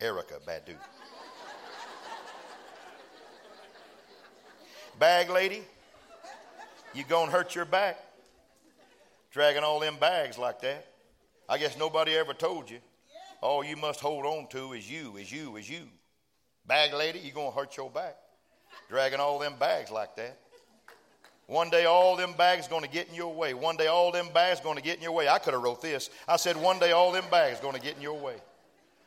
Erykah 0.00 0.40
Badu. 0.46 0.74
Bag 4.98 5.30
lady, 5.30 5.62
you 6.94 7.04
gonna 7.04 7.30
hurt 7.30 7.54
your 7.54 7.64
back 7.64 7.98
dragging 9.30 9.62
all 9.62 9.80
them 9.80 9.96
bags 10.00 10.36
like 10.36 10.60
that. 10.60 10.86
I 11.48 11.58
guess 11.58 11.78
nobody 11.78 12.14
ever 12.14 12.34
told 12.34 12.70
you. 12.70 12.78
All 13.40 13.64
you 13.64 13.76
must 13.76 14.00
hold 14.00 14.26
on 14.26 14.48
to 14.48 14.72
is 14.72 14.90
you, 14.90 15.16
is 15.16 15.32
you, 15.32 15.56
is 15.56 15.68
you. 15.68 15.88
Bag 16.66 16.92
lady, 16.92 17.18
you 17.18 17.32
gonna 17.32 17.50
hurt 17.50 17.76
your 17.76 17.90
back 17.90 18.16
dragging 18.88 19.20
all 19.20 19.38
them 19.38 19.54
bags 19.58 19.90
like 19.90 20.16
that. 20.16 20.38
One 21.50 21.68
day 21.68 21.84
all 21.84 22.14
them 22.14 22.32
bags 22.34 22.68
going 22.68 22.84
to 22.84 22.88
get 22.88 23.08
in 23.08 23.14
your 23.16 23.34
way. 23.34 23.54
One 23.54 23.76
day 23.76 23.88
all 23.88 24.12
them 24.12 24.28
bags 24.32 24.60
going 24.60 24.76
to 24.76 24.82
get 24.82 24.98
in 24.98 25.02
your 25.02 25.10
way. 25.10 25.28
I 25.28 25.40
could 25.40 25.52
have 25.52 25.60
wrote 25.64 25.82
this. 25.82 26.08
I 26.28 26.36
said 26.36 26.56
one 26.56 26.78
day 26.78 26.92
all 26.92 27.10
them 27.10 27.24
bags 27.28 27.58
going 27.58 27.74
to 27.74 27.80
get 27.80 27.96
in 27.96 28.02
your 28.02 28.20
way. 28.20 28.36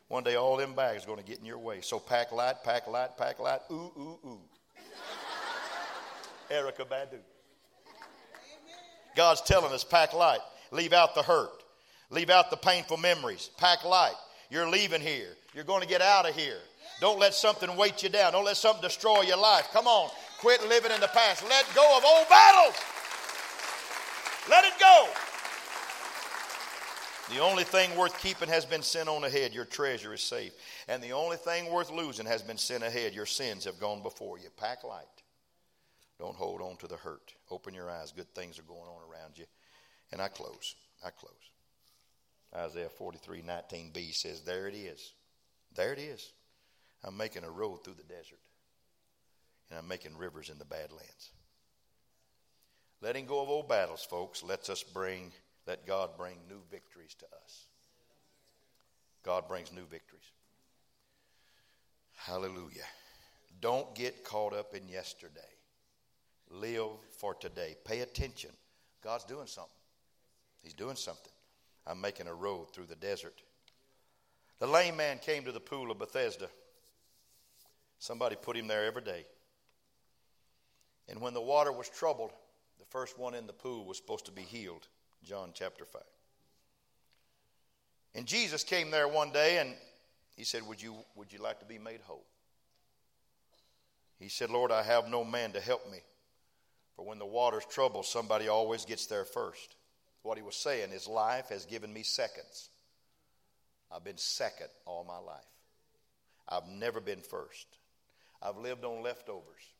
One 0.09 0.25
day 0.25 0.35
all 0.35 0.57
them 0.57 0.73
bags 0.73 1.05
going 1.05 1.19
to 1.19 1.23
get 1.23 1.39
in 1.39 1.45
your 1.45 1.57
way. 1.57 1.79
So 1.79 1.99
pack 1.99 2.33
light, 2.33 2.55
pack 2.65 2.85
light, 2.87 3.17
pack 3.17 3.39
light. 3.39 3.61
Ooh, 3.71 3.93
ooh, 3.97 4.19
ooh. 4.25 4.39
Erykah 6.51 6.85
Badu. 6.85 7.19
God's 9.15 9.39
telling 9.39 9.71
us 9.71 9.85
pack 9.85 10.11
light. 10.11 10.41
Leave 10.71 10.91
out 10.91 11.15
the 11.15 11.23
hurt. 11.23 11.63
Leave 12.09 12.29
out 12.29 12.49
the 12.49 12.57
painful 12.57 12.97
memories. 12.97 13.51
Pack 13.57 13.85
light. 13.85 14.15
You're 14.49 14.69
leaving 14.69 14.99
here. 14.99 15.29
You're 15.53 15.63
going 15.63 15.81
to 15.81 15.87
get 15.87 16.01
out 16.01 16.27
of 16.27 16.35
here. 16.35 16.59
Don't 16.99 17.19
let 17.19 17.33
something 17.33 17.73
weight 17.77 18.03
you 18.03 18.09
down. 18.09 18.33
Don't 18.33 18.43
let 18.43 18.57
something 18.57 18.81
destroy 18.81 19.21
your 19.21 19.37
life. 19.37 19.69
Come 19.71 19.87
on. 19.87 20.09
Quit 20.43 20.67
living 20.67 20.91
in 20.91 20.99
the 20.99 21.07
past. 21.07 21.41
Let 21.47 21.65
go 21.73 21.97
of 21.97 22.03
old 22.03 22.27
battles. 22.27 22.75
Let 24.49 24.65
it 24.65 24.73
go. 24.77 25.07
The 27.33 27.39
only 27.39 27.63
thing 27.63 27.95
worth 27.95 28.19
keeping 28.19 28.49
has 28.49 28.65
been 28.65 28.81
sent 28.81 29.07
on 29.07 29.23
ahead. 29.23 29.53
Your 29.53 29.63
treasure 29.63 30.13
is 30.13 30.19
safe. 30.19 30.51
And 30.89 31.01
the 31.01 31.13
only 31.13 31.37
thing 31.37 31.71
worth 31.71 31.89
losing 31.89 32.25
has 32.25 32.41
been 32.41 32.57
sent 32.57 32.83
ahead. 32.83 33.13
Your 33.13 33.25
sins 33.25 33.63
have 33.63 33.79
gone 33.79 34.03
before 34.03 34.37
you. 34.37 34.49
Pack 34.57 34.83
light. 34.83 35.05
Don't 36.19 36.35
hold 36.35 36.59
on 36.59 36.75
to 36.75 36.87
the 36.87 36.97
hurt. 36.97 37.33
Open 37.49 37.73
your 37.73 37.89
eyes. 37.89 38.11
Good 38.11 38.35
things 38.35 38.59
are 38.59 38.63
going 38.63 38.81
on 38.81 39.09
around 39.09 39.37
you. 39.37 39.45
And 40.11 40.21
I 40.21 40.27
close. 40.27 40.75
I 41.05 41.11
close. 41.11 41.31
Isaiah 42.53 42.89
43 42.89 43.43
19b 43.43 44.13
says, 44.13 44.41
There 44.41 44.67
it 44.67 44.75
is. 44.75 45.13
There 45.73 45.93
it 45.93 45.99
is. 45.99 46.33
I'm 47.01 47.15
making 47.15 47.45
a 47.45 47.49
road 47.49 47.85
through 47.85 47.95
the 47.95 48.13
desert 48.13 48.39
and 49.73 49.79
I'm 49.79 49.87
making 49.87 50.15
rivers 50.15 50.51
in 50.51 50.59
the 50.59 50.65
Badlands. 50.65 51.31
Letting 53.01 53.25
go 53.25 53.41
of 53.41 53.49
old 53.49 53.67
battles, 53.67 54.05
folks, 54.07 54.43
lets 54.43 54.69
us 54.69 54.83
bring, 54.83 55.31
let 55.65 55.87
God 55.87 56.11
bring 56.15 56.35
new 56.47 56.61
victories 56.69 57.15
to 57.15 57.25
us. 57.43 57.65
God 59.23 59.47
brings 59.47 59.71
new 59.71 59.85
victories. 59.85 60.21
Hallelujah. 62.15 62.85
Don't 63.61 63.95
get 63.95 64.23
caught 64.23 64.53
up 64.53 64.75
in 64.75 64.87
yesterday. 64.87 65.41
Live 66.51 66.91
for 67.17 67.33
today. 67.33 67.75
Pay 67.83 68.01
attention. 68.01 68.51
God's 69.03 69.23
doing 69.23 69.47
something. 69.47 69.71
He's 70.61 70.75
doing 70.75 70.97
something. 70.97 71.31
I'm 71.87 71.99
making 71.99 72.27
a 72.27 72.33
road 72.33 72.71
through 72.71 72.85
the 72.85 72.95
desert. 72.95 73.41
The 74.59 74.67
lame 74.67 74.97
man 74.97 75.17
came 75.17 75.43
to 75.45 75.51
the 75.51 75.59
pool 75.59 75.89
of 75.89 75.97
Bethesda. 75.97 76.47
Somebody 77.97 78.35
put 78.35 78.55
him 78.55 78.67
there 78.67 78.85
every 78.85 79.01
day. 79.01 79.25
And 81.13 81.21
when 81.21 81.35
the 81.35 81.41
water 81.41 81.71
was 81.71 81.87
troubled, 81.89 82.31
the 82.79 82.85
first 82.87 83.19
one 83.19 83.35
in 83.35 83.45
the 83.45 83.53
pool 83.53 83.85
was 83.85 83.97
supposed 83.97 84.25
to 84.25 84.31
be 84.31 84.41
healed. 84.41 84.87
John 85.23 85.51
chapter 85.53 85.85
5. 85.85 86.01
And 88.15 88.25
Jesus 88.25 88.63
came 88.63 88.89
there 88.89 89.07
one 89.07 89.31
day 89.31 89.59
and 89.59 89.75
he 90.35 90.43
said, 90.43 90.67
Would 90.67 90.81
you, 90.81 90.95
would 91.13 91.31
you 91.31 91.37
like 91.37 91.59
to 91.59 91.67
be 91.67 91.77
made 91.77 91.99
whole? 92.01 92.25
He 94.17 94.27
said, 94.27 94.49
Lord, 94.49 94.71
I 94.71 94.81
have 94.81 95.07
no 95.07 95.23
man 95.23 95.51
to 95.51 95.61
help 95.61 95.87
me. 95.91 95.99
For 96.95 97.05
when 97.05 97.19
the 97.19 97.27
water's 97.27 97.65
troubled, 97.65 98.07
somebody 98.07 98.47
always 98.47 98.83
gets 98.83 99.05
there 99.05 99.23
first. 99.23 99.75
What 100.23 100.39
he 100.39 100.43
was 100.43 100.55
saying 100.55 100.93
is, 100.93 101.07
life 101.07 101.49
has 101.49 101.67
given 101.67 101.93
me 101.93 102.01
seconds. 102.01 102.71
I've 103.91 104.03
been 104.03 104.17
second 104.17 104.69
all 104.87 105.03
my 105.03 105.19
life. 105.19 105.45
I've 106.49 106.67
never 106.67 106.99
been 106.99 107.21
first. 107.21 107.67
I've 108.41 108.57
lived 108.57 108.83
on 108.83 109.03
leftovers 109.03 109.72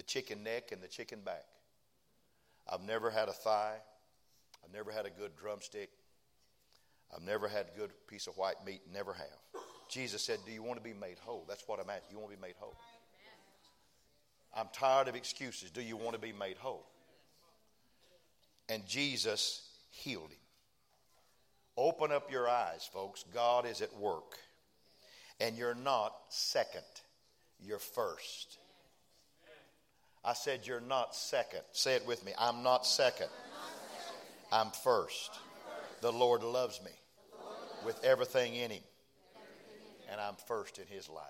the 0.00 0.04
chicken 0.04 0.42
neck 0.42 0.72
and 0.72 0.80
the 0.80 0.88
chicken 0.88 1.18
back. 1.22 1.44
I've 2.66 2.80
never 2.80 3.10
had 3.10 3.28
a 3.28 3.34
thigh. 3.34 3.76
I've 4.64 4.72
never 4.72 4.90
had 4.90 5.04
a 5.04 5.10
good 5.10 5.36
drumstick. 5.36 5.90
I've 7.14 7.22
never 7.22 7.48
had 7.48 7.66
a 7.74 7.78
good 7.78 7.90
piece 8.08 8.26
of 8.26 8.38
white 8.38 8.64
meat. 8.64 8.80
Never 8.90 9.12
have. 9.12 9.62
Jesus 9.90 10.22
said, 10.22 10.38
Do 10.46 10.52
you 10.52 10.62
want 10.62 10.78
to 10.78 10.82
be 10.82 10.94
made 10.94 11.18
whole? 11.18 11.44
That's 11.46 11.64
what 11.66 11.80
I'm 11.80 11.90
at. 11.90 12.02
You 12.10 12.18
want 12.18 12.30
to 12.30 12.36
be 12.38 12.40
made 12.40 12.54
whole? 12.58 12.74
I'm 14.56 14.68
tired 14.72 15.06
of 15.08 15.16
excuses. 15.16 15.70
Do 15.70 15.82
you 15.82 15.98
want 15.98 16.14
to 16.14 16.18
be 16.18 16.32
made 16.32 16.56
whole? 16.56 16.86
And 18.70 18.86
Jesus 18.86 19.68
healed 19.90 20.30
him. 20.30 20.38
Open 21.76 22.10
up 22.10 22.32
your 22.32 22.48
eyes, 22.48 22.88
folks. 22.90 23.22
God 23.34 23.66
is 23.66 23.82
at 23.82 23.94
work. 23.98 24.38
And 25.40 25.58
you're 25.58 25.74
not 25.74 26.14
second, 26.30 26.84
you're 27.62 27.78
first. 27.78 28.56
I 30.24 30.34
said, 30.34 30.66
You're 30.66 30.80
not 30.80 31.14
second. 31.14 31.62
Say 31.72 31.94
it 31.94 32.06
with 32.06 32.24
me. 32.24 32.32
I'm 32.38 32.62
not 32.62 32.86
second. 32.86 33.28
I'm 34.52 34.70
first. 34.70 35.30
The 36.00 36.12
Lord 36.12 36.42
loves 36.42 36.80
me 36.84 36.90
with 37.84 38.02
everything 38.04 38.54
in 38.54 38.70
Him. 38.70 38.82
And 40.10 40.20
I'm 40.20 40.34
first 40.46 40.78
in 40.78 40.86
His 40.86 41.08
life. 41.08 41.24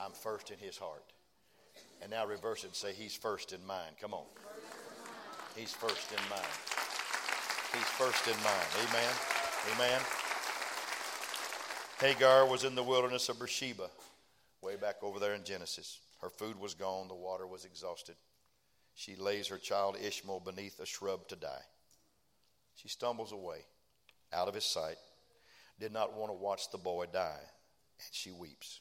I'm 0.00 0.12
first 0.12 0.50
in 0.50 0.58
His 0.58 0.76
heart. 0.76 1.04
And 2.02 2.10
now 2.10 2.26
reverse 2.26 2.64
it 2.64 2.68
and 2.68 2.76
say, 2.76 2.92
He's 2.92 3.14
first 3.14 3.52
in 3.52 3.64
mine. 3.66 3.92
Come 4.00 4.14
on. 4.14 4.24
He's 5.56 5.72
first 5.72 6.12
in 6.12 6.28
mine. 6.28 6.38
He's 7.72 7.88
first 7.96 8.26
in 8.26 8.36
mine. 8.42 8.88
Amen. 8.88 9.14
Amen. 9.74 10.00
Hagar 11.98 12.46
was 12.46 12.64
in 12.64 12.74
the 12.74 12.82
wilderness 12.82 13.28
of 13.30 13.38
Beersheba, 13.38 13.90
way 14.62 14.76
back 14.76 14.96
over 15.02 15.18
there 15.18 15.34
in 15.34 15.44
Genesis. 15.44 15.98
Her 16.18 16.30
food 16.30 16.58
was 16.58 16.74
gone, 16.74 17.08
the 17.08 17.14
water 17.14 17.46
was 17.46 17.64
exhausted. 17.64 18.16
She 18.94 19.14
lays 19.16 19.48
her 19.48 19.58
child 19.58 19.96
Ishmael 20.00 20.40
beneath 20.40 20.80
a 20.80 20.86
shrub 20.86 21.28
to 21.28 21.36
die. 21.36 21.64
She 22.74 22.88
stumbles 22.88 23.32
away, 23.32 23.60
out 24.32 24.48
of 24.48 24.54
his 24.54 24.64
sight. 24.64 24.96
did 25.78 25.92
not 25.92 26.14
want 26.14 26.30
to 26.30 26.34
watch 26.34 26.70
the 26.70 26.78
boy 26.78 27.06
die, 27.06 27.40
and 27.40 28.08
she 28.12 28.32
weeps. 28.32 28.80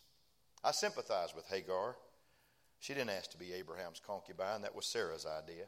I 0.64 0.72
sympathize 0.72 1.36
with 1.36 1.48
Hagar. 1.48 1.96
She 2.80 2.94
didn't 2.94 3.10
ask 3.10 3.32
to 3.32 3.38
be 3.38 3.54
Abraham's 3.54 4.02
concubine, 4.06 4.62
that 4.62 4.76
was 4.76 4.86
Sarah's 4.86 5.26
idea. 5.26 5.66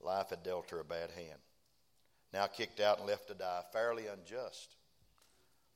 Life 0.00 0.30
had 0.30 0.42
dealt 0.42 0.70
her 0.70 0.80
a 0.80 0.84
bad 0.84 1.10
hand. 1.10 1.40
Now 2.32 2.46
kicked 2.46 2.80
out 2.80 2.98
and 2.98 3.06
left 3.06 3.28
to 3.28 3.34
die, 3.34 3.62
fairly 3.72 4.06
unjust. 4.06 4.76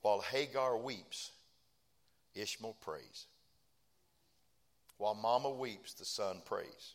While 0.03 0.21
Hagar 0.21 0.77
weeps, 0.77 1.33
Ishmael 2.35 2.77
prays. 2.81 3.27
While 5.03 5.17
Mama 5.17 5.51
weeps, 5.51 5.95
the 5.95 6.05
son 6.05 6.43
prays. 6.45 6.95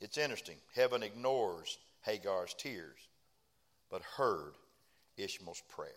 It's 0.00 0.16
interesting. 0.16 0.56
Heaven 0.74 1.02
ignores 1.02 1.76
Hagar's 2.00 2.54
tears, 2.54 2.96
but 3.90 4.00
heard 4.16 4.54
Ishmael's 5.18 5.62
prayer. 5.68 5.90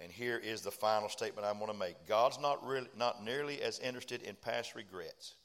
And 0.00 0.10
here 0.10 0.36
is 0.36 0.62
the 0.62 0.72
final 0.72 1.08
statement 1.08 1.46
I'm 1.46 1.60
going 1.60 1.70
to 1.70 1.78
make. 1.78 2.08
God's 2.08 2.40
not 2.40 2.66
really 2.66 2.88
not 2.98 3.24
nearly 3.24 3.62
as 3.62 3.78
interested 3.78 4.22
in 4.22 4.34
past 4.34 4.74
regrets 4.74 5.36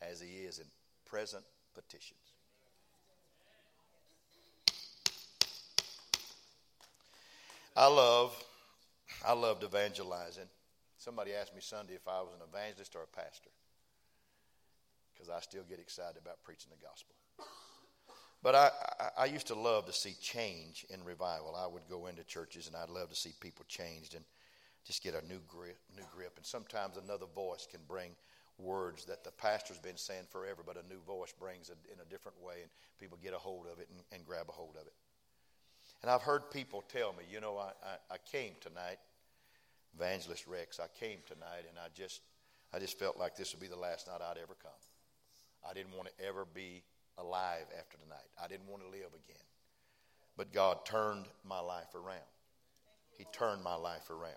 as 0.00 0.20
he 0.20 0.44
is 0.44 0.60
in 0.60 0.66
present 1.04 1.42
petitions. 1.74 2.20
I 7.76 7.88
love 7.88 8.44
I 9.26 9.32
loved 9.32 9.64
evangelizing. 9.64 10.46
Somebody 11.06 11.34
asked 11.34 11.54
me 11.54 11.60
Sunday 11.60 11.94
if 11.94 12.08
I 12.08 12.20
was 12.20 12.32
an 12.34 12.42
evangelist 12.52 12.96
or 12.96 13.04
a 13.04 13.06
pastor 13.06 13.50
because 15.14 15.30
I 15.30 15.38
still 15.38 15.62
get 15.62 15.78
excited 15.78 16.20
about 16.20 16.42
preaching 16.42 16.72
the 16.76 16.84
gospel. 16.84 17.14
But 18.42 18.56
I, 18.56 18.70
I, 18.98 19.22
I, 19.22 19.24
used 19.26 19.46
to 19.46 19.54
love 19.54 19.86
to 19.86 19.92
see 19.92 20.16
change 20.20 20.84
in 20.90 21.04
revival. 21.04 21.54
I 21.54 21.68
would 21.68 21.84
go 21.88 22.08
into 22.08 22.24
churches 22.24 22.66
and 22.66 22.74
I'd 22.74 22.90
love 22.90 23.08
to 23.10 23.14
see 23.14 23.32
people 23.38 23.64
changed 23.68 24.16
and 24.16 24.24
just 24.84 25.00
get 25.00 25.14
a 25.14 25.24
new 25.28 25.38
grip, 25.46 25.78
new 25.96 26.02
grip. 26.12 26.32
And 26.38 26.44
sometimes 26.44 26.96
another 26.96 27.26
voice 27.32 27.68
can 27.70 27.82
bring 27.86 28.10
words 28.58 29.04
that 29.04 29.22
the 29.22 29.30
pastor's 29.30 29.78
been 29.78 29.96
saying 29.96 30.24
forever, 30.28 30.62
but 30.66 30.76
a 30.76 30.92
new 30.92 31.00
voice 31.06 31.32
brings 31.38 31.70
it 31.70 31.78
in 31.86 32.00
a 32.00 32.10
different 32.10 32.42
way, 32.42 32.62
and 32.62 32.70
people 32.98 33.16
get 33.22 33.32
a 33.32 33.38
hold 33.38 33.66
of 33.72 33.78
it 33.78 33.86
and, 33.92 34.00
and 34.10 34.26
grab 34.26 34.46
a 34.48 34.52
hold 34.52 34.74
of 34.74 34.88
it. 34.88 34.94
And 36.02 36.10
I've 36.10 36.22
heard 36.22 36.50
people 36.50 36.82
tell 36.88 37.12
me, 37.12 37.22
you 37.30 37.40
know, 37.40 37.58
I, 37.58 37.70
I, 37.84 38.14
I 38.14 38.16
came 38.30 38.54
tonight, 38.60 38.98
Evangelist 39.96 40.46
Rex, 40.46 40.78
I 40.78 40.86
came 40.98 41.18
tonight, 41.26 41.64
and 41.68 41.78
I 41.78 41.88
just, 41.94 42.20
I 42.72 42.78
just 42.78 42.98
felt 42.98 43.18
like 43.18 43.36
this 43.36 43.52
would 43.52 43.60
be 43.60 43.68
the 43.68 43.78
last 43.78 44.06
night 44.06 44.20
I'd 44.20 44.38
ever 44.38 44.56
come. 44.62 44.72
I 45.68 45.72
didn't 45.72 45.96
want 45.96 46.08
to 46.08 46.24
ever 46.24 46.44
be 46.44 46.82
alive 47.18 47.64
after 47.78 47.96
tonight. 47.98 48.28
I 48.42 48.46
didn't 48.46 48.68
want 48.68 48.82
to 48.82 48.88
live 48.88 49.08
again. 49.08 49.42
But 50.36 50.52
God 50.52 50.84
turned 50.84 51.26
my 51.48 51.60
life 51.60 51.94
around. 51.94 52.20
He 53.16 53.24
turned 53.32 53.62
my 53.62 53.74
life 53.74 54.10
around. 54.10 54.34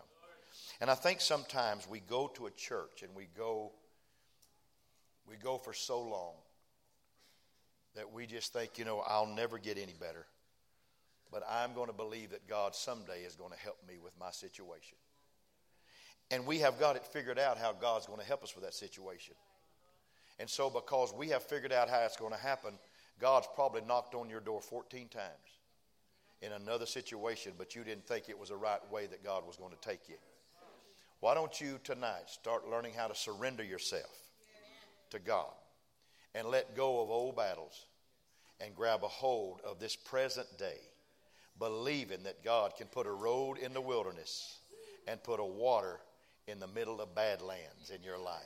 And 0.81 0.89
I 0.89 0.95
think 0.95 1.21
sometimes 1.21 1.87
we 1.87 1.99
go 1.99 2.31
to 2.35 2.47
a 2.47 2.51
church 2.51 3.03
and 3.03 3.13
we 3.15 3.27
go 3.37 3.71
we 5.29 5.35
go 5.35 5.59
for 5.59 5.73
so 5.73 6.01
long 6.01 6.33
that 7.95 8.11
we 8.11 8.25
just 8.25 8.51
think, 8.51 8.79
you 8.79 8.85
know, 8.85 9.03
I'll 9.05 9.27
never 9.27 9.59
get 9.59 9.77
any 9.77 9.93
better. 9.99 10.25
But 11.31 11.43
I'm 11.47 11.73
going 11.73 11.87
to 11.87 11.93
believe 11.93 12.31
that 12.31 12.47
God 12.47 12.73
someday 12.73 13.21
is 13.21 13.35
going 13.35 13.51
to 13.51 13.57
help 13.59 13.77
me 13.87 13.95
with 14.03 14.13
my 14.19 14.31
situation. 14.31 14.97
And 16.31 16.45
we 16.45 16.59
have 16.59 16.79
got 16.79 16.95
it 16.95 17.05
figured 17.05 17.39
out 17.39 17.57
how 17.57 17.73
God's 17.73 18.05
going 18.05 18.19
to 18.19 18.25
help 18.25 18.43
us 18.43 18.55
with 18.55 18.63
that 18.63 18.73
situation. 18.73 19.35
And 20.39 20.49
so, 20.49 20.69
because 20.69 21.13
we 21.13 21.29
have 21.29 21.43
figured 21.43 21.73
out 21.73 21.89
how 21.89 21.99
it's 21.99 22.17
going 22.17 22.31
to 22.31 22.39
happen, 22.39 22.73
God's 23.19 23.47
probably 23.55 23.81
knocked 23.81 24.15
on 24.15 24.29
your 24.29 24.39
door 24.39 24.61
14 24.61 25.07
times 25.09 25.33
in 26.41 26.53
another 26.53 26.85
situation, 26.85 27.53
but 27.57 27.75
you 27.75 27.83
didn't 27.83 28.07
think 28.07 28.29
it 28.29 28.39
was 28.39 28.49
the 28.49 28.55
right 28.55 28.79
way 28.91 29.07
that 29.07 29.23
God 29.23 29.45
was 29.45 29.57
going 29.57 29.71
to 29.71 29.87
take 29.87 30.07
you. 30.07 30.15
Why 31.19 31.33
don't 31.33 31.59
you 31.59 31.79
tonight 31.83 32.29
start 32.29 32.69
learning 32.69 32.93
how 32.95 33.07
to 33.07 33.15
surrender 33.15 33.63
yourself 33.63 34.15
to 35.09 35.19
God 35.19 35.51
and 36.33 36.47
let 36.47 36.77
go 36.77 37.01
of 37.01 37.09
old 37.09 37.35
battles 37.35 37.87
and 38.61 38.75
grab 38.75 39.03
a 39.03 39.07
hold 39.07 39.59
of 39.65 39.79
this 39.79 39.95
present 39.97 40.47
day, 40.57 40.79
believing 41.57 42.23
that 42.23 42.43
God 42.43 42.75
can 42.77 42.87
put 42.87 43.05
a 43.05 43.11
road 43.11 43.57
in 43.57 43.73
the 43.73 43.81
wilderness 43.81 44.59
and 45.07 45.21
put 45.21 45.41
a 45.41 45.45
water 45.45 45.99
in 46.49 46.59
the 46.59 46.67
middle 46.67 47.01
of 47.01 47.13
badlands 47.15 47.91
in 47.93 48.03
your 48.03 48.17
life? 48.17 48.43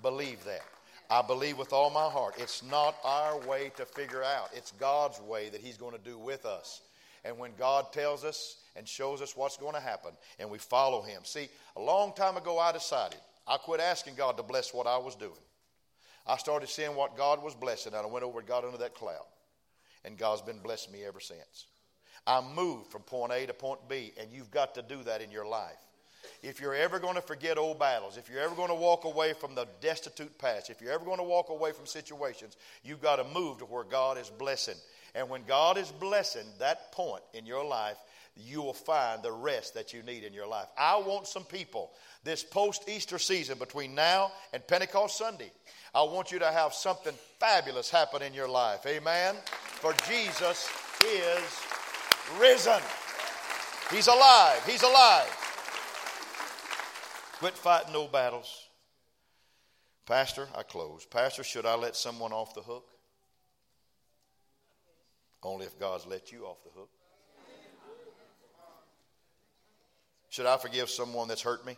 Believe 0.00 0.42
that. 0.44 0.64
I 1.10 1.20
believe 1.22 1.58
with 1.58 1.72
all 1.72 1.90
my 1.90 2.08
heart. 2.08 2.34
It's 2.38 2.62
not 2.62 2.96
our 3.04 3.38
way 3.46 3.70
to 3.76 3.84
figure 3.84 4.22
out, 4.22 4.50
it's 4.54 4.72
God's 4.72 5.20
way 5.20 5.48
that 5.50 5.60
He's 5.60 5.76
going 5.76 5.92
to 5.92 6.02
do 6.02 6.18
with 6.18 6.46
us. 6.46 6.80
And 7.24 7.38
when 7.38 7.52
God 7.58 7.92
tells 7.92 8.24
us 8.24 8.56
and 8.74 8.88
shows 8.88 9.20
us 9.20 9.36
what's 9.36 9.56
going 9.56 9.74
to 9.74 9.80
happen, 9.80 10.12
and 10.38 10.50
we 10.50 10.58
follow 10.58 11.02
Him. 11.02 11.22
See, 11.24 11.48
a 11.76 11.80
long 11.80 12.14
time 12.14 12.36
ago, 12.36 12.58
I 12.58 12.72
decided 12.72 13.18
I 13.46 13.58
quit 13.58 13.80
asking 13.80 14.14
God 14.14 14.36
to 14.38 14.42
bless 14.42 14.72
what 14.72 14.86
I 14.86 14.96
was 14.96 15.14
doing. 15.14 15.32
I 16.26 16.36
started 16.36 16.68
seeing 16.68 16.94
what 16.94 17.16
God 17.16 17.42
was 17.42 17.54
blessing, 17.54 17.92
and 17.94 18.06
I 18.06 18.10
went 18.10 18.24
over 18.24 18.38
and 18.38 18.48
got 18.48 18.64
under 18.64 18.78
that 18.78 18.94
cloud. 18.94 19.26
And 20.04 20.16
God's 20.16 20.42
been 20.42 20.58
blessing 20.58 20.92
me 20.92 21.04
ever 21.04 21.20
since. 21.20 21.66
I 22.26 22.40
moved 22.40 22.90
from 22.90 23.02
point 23.02 23.32
A 23.32 23.46
to 23.46 23.54
point 23.54 23.80
B, 23.88 24.12
and 24.18 24.32
you've 24.32 24.50
got 24.50 24.74
to 24.76 24.82
do 24.82 25.02
that 25.02 25.20
in 25.20 25.30
your 25.30 25.46
life 25.46 25.76
if 26.42 26.60
you're 26.60 26.74
ever 26.74 26.98
going 26.98 27.14
to 27.14 27.22
forget 27.22 27.56
old 27.56 27.78
battles, 27.78 28.16
if 28.16 28.28
you're 28.28 28.40
ever 28.40 28.54
going 28.54 28.68
to 28.68 28.74
walk 28.74 29.04
away 29.04 29.32
from 29.32 29.54
the 29.54 29.66
destitute 29.80 30.36
past, 30.38 30.70
if 30.70 30.80
you're 30.80 30.92
ever 30.92 31.04
going 31.04 31.18
to 31.18 31.22
walk 31.22 31.50
away 31.50 31.72
from 31.72 31.86
situations, 31.86 32.56
you've 32.82 33.00
got 33.00 33.16
to 33.16 33.24
move 33.24 33.58
to 33.58 33.64
where 33.64 33.84
God 33.84 34.18
is 34.18 34.28
blessing. 34.28 34.74
And 35.14 35.28
when 35.28 35.44
God 35.44 35.78
is 35.78 35.92
blessing 35.92 36.46
that 36.58 36.90
point 36.92 37.22
in 37.32 37.46
your 37.46 37.64
life, 37.64 37.96
you 38.36 38.62
will 38.62 38.72
find 38.72 39.22
the 39.22 39.30
rest 39.30 39.74
that 39.74 39.92
you 39.92 40.02
need 40.02 40.24
in 40.24 40.32
your 40.32 40.46
life. 40.46 40.66
I 40.76 40.96
want 40.96 41.26
some 41.26 41.44
people 41.44 41.92
this 42.24 42.42
post 42.42 42.88
Easter 42.88 43.18
season 43.18 43.58
between 43.58 43.94
now 43.94 44.32
and 44.52 44.66
Pentecost 44.66 45.18
Sunday. 45.18 45.52
I 45.94 46.02
want 46.02 46.32
you 46.32 46.38
to 46.38 46.50
have 46.50 46.72
something 46.72 47.12
fabulous 47.38 47.90
happen 47.90 48.22
in 48.22 48.32
your 48.32 48.48
life. 48.48 48.86
Amen. 48.86 49.36
For 49.46 49.92
Jesus 50.08 50.68
is 51.04 51.60
risen. 52.40 52.80
He's 53.90 54.06
alive. 54.06 54.64
He's 54.66 54.82
alive. 54.82 55.41
Quit 57.42 57.58
fighting 57.58 57.92
no 57.92 58.06
battles. 58.06 58.68
Pastor, 60.06 60.46
I 60.56 60.62
close. 60.62 61.04
Pastor, 61.04 61.42
should 61.42 61.66
I 61.66 61.74
let 61.74 61.96
someone 61.96 62.32
off 62.32 62.54
the 62.54 62.60
hook? 62.60 62.88
Only 65.42 65.66
if 65.66 65.76
God's 65.76 66.06
let 66.06 66.30
you 66.30 66.44
off 66.44 66.62
the 66.62 66.70
hook. 66.70 66.88
Should 70.28 70.46
I 70.46 70.56
forgive 70.56 70.88
someone 70.88 71.26
that's 71.26 71.42
hurt 71.42 71.66
me? 71.66 71.76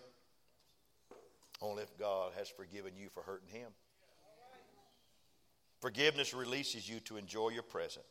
Only 1.63 1.85
if 1.85 1.99
God 1.99 2.33
has 2.37 2.51
forgiven 2.51 2.93
you 2.95 3.09
for 3.09 3.23
hurting 3.23 3.49
him. 3.49 3.71
Forgiveness 5.81 6.35
releases 6.35 6.87
you 6.87 7.01
to 7.01 7.17
enjoy 7.17 7.49
your 7.49 7.63
present. 7.63 8.05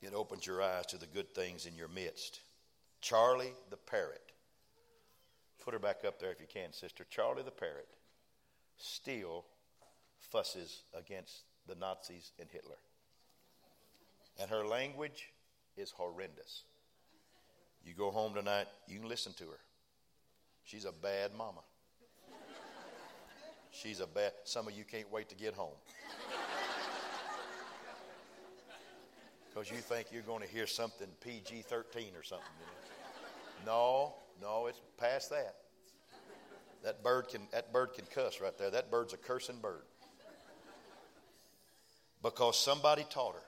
It 0.00 0.14
opens 0.14 0.46
your 0.46 0.62
eyes 0.62 0.86
to 0.86 0.96
the 0.96 1.06
good 1.06 1.34
things 1.34 1.66
in 1.66 1.76
your 1.76 1.88
midst. 1.88 2.40
Charlie 3.02 3.52
the 3.68 3.76
parrot 3.76 4.31
Put 5.64 5.74
her 5.74 5.80
back 5.80 6.04
up 6.06 6.18
there 6.18 6.32
if 6.32 6.40
you 6.40 6.46
can, 6.52 6.72
sister. 6.72 7.04
Charlie 7.08 7.44
the 7.44 7.52
parrot 7.52 7.88
still 8.78 9.44
fusses 10.18 10.82
against 10.92 11.42
the 11.68 11.76
Nazis 11.76 12.32
and 12.40 12.48
Hitler. 12.50 12.78
And 14.40 14.50
her 14.50 14.66
language 14.66 15.28
is 15.76 15.92
horrendous. 15.92 16.64
You 17.84 17.94
go 17.94 18.10
home 18.10 18.34
tonight, 18.34 18.66
you 18.88 18.98
can 18.98 19.08
listen 19.08 19.32
to 19.34 19.44
her. 19.44 19.60
She's 20.64 20.84
a 20.84 20.92
bad 20.92 21.32
mama. 21.36 21.60
She's 23.70 24.00
a 24.00 24.06
bad, 24.06 24.32
some 24.44 24.66
of 24.66 24.74
you 24.74 24.84
can't 24.84 25.10
wait 25.10 25.28
to 25.30 25.34
get 25.34 25.54
home. 25.54 25.74
Because 29.48 29.70
you 29.70 29.78
think 29.78 30.08
you're 30.12 30.22
going 30.22 30.42
to 30.42 30.48
hear 30.48 30.66
something 30.66 31.08
PG 31.20 31.62
13 31.62 32.16
or 32.16 32.22
something. 32.22 32.46
You 33.60 33.66
know? 33.66 33.72
No, 33.72 34.14
no, 34.40 34.66
it's 34.66 34.80
past 34.98 35.30
that. 35.30 35.56
That 36.84 37.02
bird 37.02 37.28
can 37.28 37.42
that 37.52 37.72
bird 37.72 37.94
can 37.94 38.04
cuss 38.06 38.40
right 38.40 38.56
there. 38.58 38.70
That 38.70 38.90
bird's 38.90 39.12
a 39.12 39.16
cursing 39.16 39.58
bird. 39.60 39.82
Because 42.22 42.58
somebody 42.58 43.04
taught 43.10 43.34
her. 43.34 43.46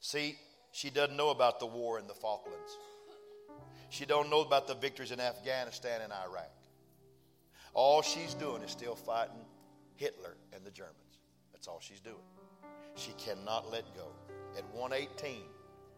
See, 0.00 0.36
she 0.72 0.90
doesn't 0.90 1.16
know 1.16 1.30
about 1.30 1.60
the 1.60 1.66
war 1.66 1.98
in 1.98 2.06
the 2.06 2.14
Falklands. 2.14 2.78
She 3.88 4.06
don't 4.06 4.30
know 4.30 4.40
about 4.40 4.68
the 4.68 4.74
victories 4.74 5.10
in 5.10 5.20
Afghanistan 5.20 6.00
and 6.00 6.12
Iraq. 6.12 6.50
All 7.74 8.02
she's 8.02 8.34
doing 8.34 8.62
is 8.62 8.70
still 8.70 8.94
fighting 8.94 9.44
Hitler 9.96 10.36
and 10.52 10.64
the 10.64 10.70
Germans. 10.70 10.96
That's 11.52 11.68
all 11.68 11.80
she's 11.80 12.00
doing. 12.00 12.16
She 12.94 13.12
cannot 13.18 13.70
let 13.70 13.84
go. 13.94 14.06
At 14.56 14.64
118, 14.74 15.42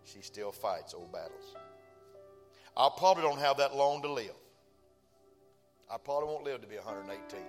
she 0.05 0.21
still 0.21 0.53
fights 0.53 0.95
old 0.95 1.13
battles. 1.13 1.55
I 2.77 2.89
probably 2.97 3.23
don't 3.23 3.39
have 3.39 3.59
that 3.59 3.77
long 3.77 4.03
to 4.03 4.13
live. 4.13 4.35
I 5.91 5.99
probably 5.99 6.29
won't 6.29 6.45
live 6.45 6.63
to 6.63 6.67
be 6.67 6.77
118. 6.77 7.41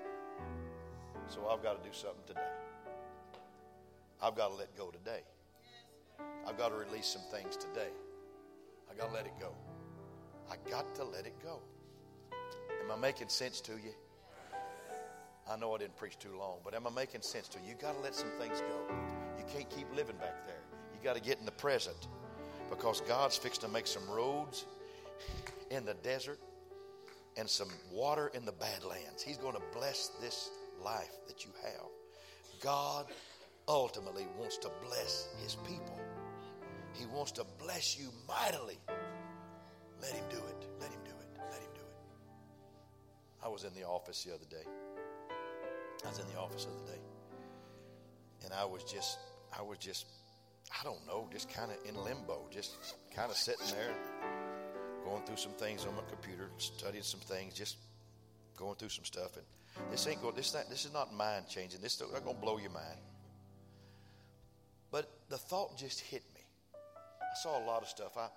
So 1.29 1.47
I've 1.47 1.63
got 1.63 1.81
to 1.81 1.89
do 1.89 1.95
something 1.95 2.23
today. 2.27 2.41
I've 4.21 4.35
got 4.35 4.49
to 4.49 4.55
let 4.55 4.75
go 4.77 4.91
today. 4.91 5.21
I've 6.45 6.57
got 6.57 6.69
to 6.69 6.75
release 6.75 7.07
some 7.07 7.21
things 7.31 7.55
today. 7.55 7.89
I've 8.89 8.97
got 8.97 9.07
to 9.07 9.13
let 9.13 9.25
it 9.25 9.33
go. 9.39 9.53
I 10.51 10.55
got 10.69 10.93
to 10.95 11.05
let 11.05 11.25
it 11.25 11.41
go. 11.41 11.59
Am 12.83 12.91
I 12.91 12.97
making 12.97 13.29
sense 13.29 13.61
to 13.61 13.73
you? 13.73 13.93
I 15.49 15.55
know 15.57 15.73
I 15.73 15.77
didn't 15.77 15.95
preach 15.95 16.19
too 16.19 16.37
long, 16.37 16.57
but 16.63 16.73
am 16.73 16.85
I 16.85 16.89
making 16.89 17.21
sense 17.21 17.47
to 17.49 17.59
you? 17.59 17.69
You 17.69 17.75
got 17.75 17.95
to 17.95 18.01
let 18.01 18.13
some 18.13 18.29
things 18.39 18.59
go. 18.59 18.95
You 19.37 19.45
can't 19.53 19.69
keep 19.69 19.87
living 19.95 20.17
back 20.17 20.45
there. 20.45 20.61
You 20.93 20.99
got 21.01 21.15
to 21.15 21.21
get 21.21 21.39
in 21.39 21.45
the 21.45 21.51
present 21.51 22.07
because 22.69 23.01
God's 23.01 23.37
fixed 23.37 23.61
to 23.61 23.67
make 23.67 23.87
some 23.87 24.09
roads 24.09 24.65
in 25.69 25.85
the 25.85 25.95
desert 25.95 26.39
and 27.37 27.49
some 27.49 27.69
water 27.91 28.31
in 28.33 28.45
the 28.45 28.51
badlands. 28.51 29.23
He's 29.23 29.37
going 29.37 29.55
to 29.55 29.61
bless 29.73 30.09
this 30.21 30.49
life 30.83 31.11
that 31.27 31.43
you 31.45 31.51
have. 31.63 31.87
God 32.61 33.07
ultimately 33.67 34.27
wants 34.37 34.57
to 34.57 34.71
bless 34.85 35.27
his 35.41 35.55
people. 35.67 35.99
He 36.93 37.05
wants 37.07 37.31
to 37.33 37.45
bless 37.59 37.97
you 37.97 38.09
mightily. 38.27 38.77
Let 40.01 40.11
him 40.11 40.25
do 40.29 40.37
it. 40.37 40.67
Let 40.79 40.91
him 40.91 40.99
do 41.03 41.11
it. 41.11 41.39
Let 41.49 41.59
him 41.59 41.69
do 41.73 41.81
it. 41.81 41.85
I 43.43 43.47
was 43.47 43.63
in 43.63 43.73
the 43.73 43.83
office 43.83 44.23
the 44.23 44.33
other 44.33 44.45
day. 44.49 44.65
I 46.05 46.09
was 46.09 46.19
in 46.19 46.27
the 46.27 46.39
office 46.39 46.65
the 46.65 46.71
other 46.71 46.91
day. 46.91 47.01
And 48.43 48.53
I 48.53 48.65
was 48.65 48.83
just, 48.83 49.17
I 49.57 49.61
was 49.61 49.77
just, 49.77 50.05
I 50.79 50.83
don't 50.83 51.05
know, 51.07 51.27
just 51.31 51.51
kind 51.51 51.71
of 51.71 51.77
in 51.87 51.95
limbo, 51.95 52.41
just 52.51 52.77
kind 53.15 53.31
of 53.31 53.37
sitting 53.37 53.65
there, 53.71 53.95
going 55.13 55.25
through 55.27 55.37
some 55.37 55.51
things 55.51 55.85
on 55.85 55.95
my 55.95 56.01
computer, 56.09 56.49
studying 56.57 57.03
some 57.03 57.19
things, 57.19 57.53
just 57.53 57.77
going 58.57 58.75
through 58.75 58.89
some 58.89 59.05
stuff. 59.05 59.37
And 59.37 59.45
this 59.91 60.07
ain't 60.07 60.23
going, 60.23 60.35
this, 60.35 60.55
not, 60.55 60.67
this 60.71 60.85
is 60.85 60.93
not 60.93 61.13
mind 61.13 61.45
changing. 61.47 61.81
This 61.81 61.93
is 61.95 62.01
not 62.01 62.23
going 62.23 62.35
to 62.35 62.41
blow 62.41 62.57
your 62.57 62.71
mind. 62.71 62.97
But 64.91 65.11
the 65.29 65.37
thought 65.37 65.77
just 65.77 65.99
hit 65.99 66.23
me. 66.33 66.41
I 66.73 67.35
saw 67.43 67.63
a 67.63 67.65
lot 67.65 67.83
of 67.83 67.89
stuff. 67.89 68.17
I, 68.17 68.27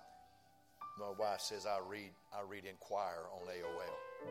my 0.99 1.09
wife 1.17 1.41
says 1.41 1.65
I 1.65 1.79
read, 1.87 2.11
I 2.31 2.41
read 2.47 2.65
Inquire 2.65 3.25
on 3.33 3.47
AOL. 3.47 4.29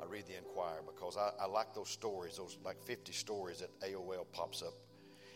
I 0.00 0.04
read 0.06 0.26
the 0.28 0.36
Inquire 0.36 0.82
because 0.86 1.16
I, 1.16 1.30
I 1.42 1.46
like 1.46 1.74
those 1.74 1.88
stories, 1.88 2.36
those 2.36 2.56
like 2.64 2.80
50 2.84 3.12
stories 3.12 3.58
that 3.58 3.80
AOL 3.80 4.26
pops 4.32 4.62
up. 4.62 4.74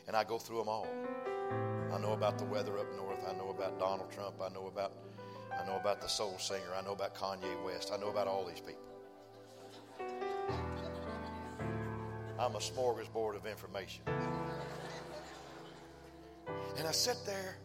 And 0.07 0.15
I 0.15 0.23
go 0.23 0.39
through 0.39 0.59
them 0.59 0.69
all. 0.69 0.87
I 1.93 1.99
know 1.99 2.13
about 2.13 2.39
the 2.39 2.45
weather 2.45 2.79
up 2.79 2.87
north. 2.97 3.25
I 3.29 3.37
know 3.37 3.51
about 3.51 3.79
Donald 3.81 4.11
Trump. 4.13 4.37
I 4.41 4.49
know 4.49 4.69
about, 4.69 4.93
I 5.61 5.67
know 5.67 5.77
about 5.77 6.01
the 6.01 6.09
soul 6.09 6.39
singer. 6.39 6.73
I 6.77 6.83
know 6.83 6.93
about 6.93 7.15
Kanye 7.15 7.65
West. 7.65 7.91
I 7.93 7.97
know 7.97 8.09
about 8.09 8.27
all 8.27 8.45
these 8.45 8.61
people. 8.61 8.83
I'm 12.39 12.57
a 12.57 12.59
smorgasbord 12.59 13.37
of 13.37 13.47
information. 13.47 14.03
And 16.77 16.89
I 16.89 16.93
sit 16.93 17.19
there 17.25 17.57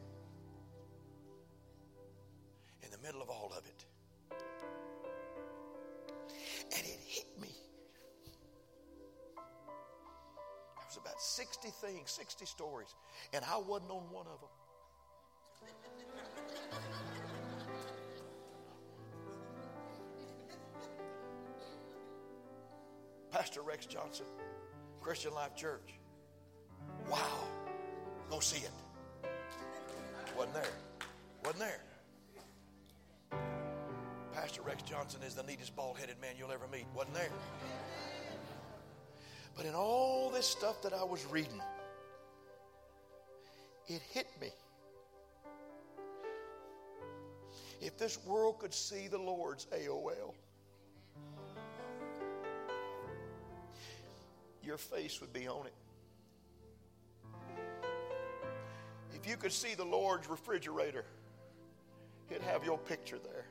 in 2.83 2.91
the 2.91 2.97
middle 2.99 3.21
of 3.21 3.29
all 3.29 3.51
of 3.57 3.65
it. 3.65 3.85
And 6.75 6.85
it 6.85 6.99
hit 7.07 7.25
me. 7.41 7.55
There 9.35 10.85
was 10.85 10.97
about 10.97 11.19
60 11.21 11.69
things, 11.81 12.11
60 12.11 12.45
stories, 12.45 12.93
and 13.33 13.43
I 13.45 13.57
wasn't 13.57 13.91
on 13.91 14.11
one 14.11 14.27
of 14.27 14.39
them. 14.41 14.49
Pastor 23.47 23.61
Rex 23.61 23.85
Johnson, 23.85 24.25
Christian 24.99 25.33
Life 25.33 25.55
Church. 25.55 25.93
Wow. 27.09 27.45
Go 28.29 28.41
see 28.41 28.57
it. 28.57 28.71
Wasn't 30.35 30.53
there. 30.53 30.67
Wasn't 31.45 31.59
there. 31.59 31.79
Pastor 34.33 34.63
Rex 34.63 34.83
Johnson 34.83 35.21
is 35.25 35.33
the 35.33 35.43
neatest 35.43 35.77
bald 35.77 35.97
headed 35.97 36.19
man 36.19 36.31
you'll 36.37 36.51
ever 36.51 36.67
meet. 36.69 36.87
Wasn't 36.93 37.13
there. 37.13 37.29
But 39.55 39.65
in 39.65 39.73
all 39.73 40.29
this 40.29 40.45
stuff 40.45 40.81
that 40.81 40.91
I 40.91 41.05
was 41.05 41.25
reading, 41.27 41.61
it 43.87 44.01
hit 44.11 44.27
me. 44.41 44.49
If 47.79 47.97
this 47.97 48.19
world 48.25 48.59
could 48.59 48.73
see 48.73 49.07
the 49.07 49.17
Lord's 49.17 49.67
AOL, 49.67 50.33
your 54.67 54.77
face 54.77 55.21
would 55.21 55.31
be 55.31 55.47
on 55.47 55.65
it. 55.65 55.73
If 59.15 59.27
you 59.27 59.37
could 59.37 59.53
see 59.53 59.73
the 59.73 59.85
Lord's 59.85 60.29
refrigerator, 60.29 61.05
it'd 62.29 62.43
have 62.43 62.63
your 62.65 62.77
picture 62.77 63.17
there. 63.17 63.45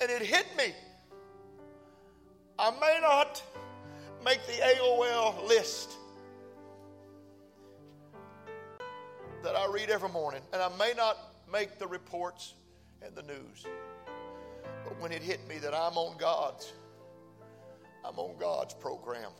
And 0.00 0.10
it 0.10 0.26
hit 0.26 0.46
me. 0.56 0.74
I 2.58 2.70
may 2.80 2.98
not 3.00 3.42
make 4.24 4.40
the 4.46 4.52
AOL 4.52 5.46
list 5.46 5.92
that 9.42 9.54
I 9.54 9.70
read 9.70 9.90
every 9.90 10.08
morning, 10.08 10.40
and 10.52 10.62
I 10.62 10.70
may 10.78 10.94
not 10.96 11.18
make 11.52 11.78
the 11.78 11.86
reports 11.86 12.54
and 13.02 13.14
the 13.14 13.22
news. 13.22 13.66
But 14.84 14.98
when 15.00 15.12
it 15.12 15.22
hit 15.22 15.46
me 15.46 15.58
that 15.58 15.74
I'm 15.74 15.98
on 15.98 16.16
God's, 16.16 16.72
I'm 18.04 18.18
on 18.18 18.36
God's 18.38 18.74
program. 18.74 19.30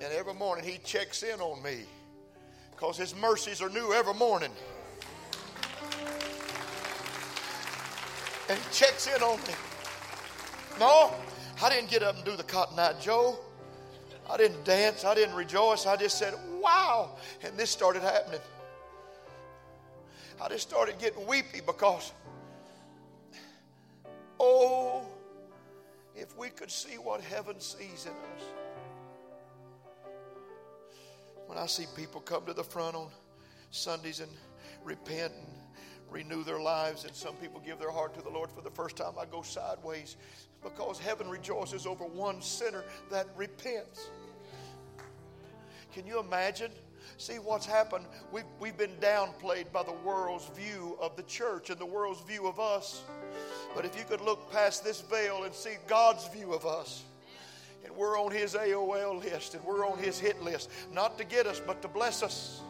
And 0.00 0.12
every 0.12 0.34
morning 0.34 0.64
He 0.64 0.78
checks 0.78 1.22
in 1.22 1.40
on 1.40 1.62
me 1.62 1.80
because 2.70 2.96
His 2.96 3.14
mercies 3.16 3.60
are 3.60 3.70
new 3.70 3.92
every 3.92 4.14
morning. 4.14 4.52
And 8.48 8.58
He 8.58 8.64
checks 8.72 9.08
in 9.08 9.22
on 9.22 9.38
me. 9.40 9.54
No, 10.78 11.12
I 11.62 11.70
didn't 11.70 11.90
get 11.90 12.02
up 12.02 12.16
and 12.16 12.24
do 12.24 12.36
the 12.36 12.42
Cotton 12.42 12.78
Eye 12.78 12.94
Joe. 13.00 13.38
I 14.28 14.36
didn't 14.36 14.64
dance. 14.64 15.04
I 15.04 15.14
didn't 15.14 15.34
rejoice. 15.34 15.86
I 15.86 15.96
just 15.96 16.18
said, 16.18 16.34
wow. 16.60 17.16
And 17.42 17.56
this 17.56 17.70
started 17.70 18.02
happening. 18.02 18.40
I 20.40 20.48
just 20.48 20.68
started 20.68 20.98
getting 20.98 21.26
weepy 21.26 21.60
because, 21.64 22.12
oh, 24.38 25.06
if 26.16 26.36
we 26.36 26.48
could 26.48 26.70
see 26.70 26.96
what 26.96 27.20
heaven 27.20 27.60
sees 27.60 28.06
in 28.06 28.12
us. 28.12 28.44
When 31.46 31.58
I 31.58 31.66
see 31.66 31.84
people 31.94 32.20
come 32.20 32.44
to 32.46 32.54
the 32.54 32.64
front 32.64 32.96
on 32.96 33.08
Sundays 33.70 34.20
and 34.20 34.30
repent 34.82 35.32
and 35.34 35.46
renew 36.10 36.42
their 36.42 36.58
lives, 36.58 37.04
and 37.04 37.14
some 37.14 37.34
people 37.36 37.60
give 37.64 37.78
their 37.78 37.90
heart 37.90 38.14
to 38.14 38.22
the 38.22 38.30
Lord 38.30 38.50
for 38.50 38.62
the 38.62 38.70
first 38.70 38.96
time, 38.96 39.12
I 39.20 39.26
go 39.26 39.42
sideways 39.42 40.16
because 40.62 40.98
heaven 40.98 41.28
rejoices 41.28 41.86
over 41.86 42.04
one 42.04 42.40
sinner 42.40 42.82
that 43.10 43.26
repents. 43.36 44.08
Can 45.92 46.06
you 46.06 46.18
imagine? 46.18 46.70
See 47.18 47.34
what's 47.34 47.66
happened? 47.66 48.04
We've, 48.30 48.44
we've 48.60 48.76
been 48.76 48.96
downplayed 49.00 49.72
by 49.72 49.82
the 49.82 49.94
world's 50.04 50.48
view 50.48 50.98
of 51.00 51.16
the 51.16 51.22
church 51.22 51.70
and 51.70 51.78
the 51.78 51.86
world's 51.86 52.20
view 52.22 52.46
of 52.46 52.60
us. 52.60 53.02
But 53.74 53.84
if 53.84 53.96
you 53.98 54.04
could 54.04 54.20
look 54.20 54.50
past 54.52 54.84
this 54.84 55.00
veil 55.00 55.44
and 55.44 55.54
see 55.54 55.76
God's 55.86 56.28
view 56.28 56.52
of 56.52 56.66
us, 56.66 57.04
and 57.84 57.94
we're 57.96 58.18
on 58.20 58.32
His 58.32 58.54
AOL 58.54 59.22
list 59.22 59.54
and 59.54 59.64
we're 59.64 59.86
on 59.86 59.98
His 59.98 60.18
hit 60.18 60.42
list, 60.42 60.70
not 60.92 61.16
to 61.18 61.24
get 61.24 61.46
us, 61.46 61.60
but 61.64 61.80
to 61.82 61.88
bless 61.88 62.22
us. 62.22 62.60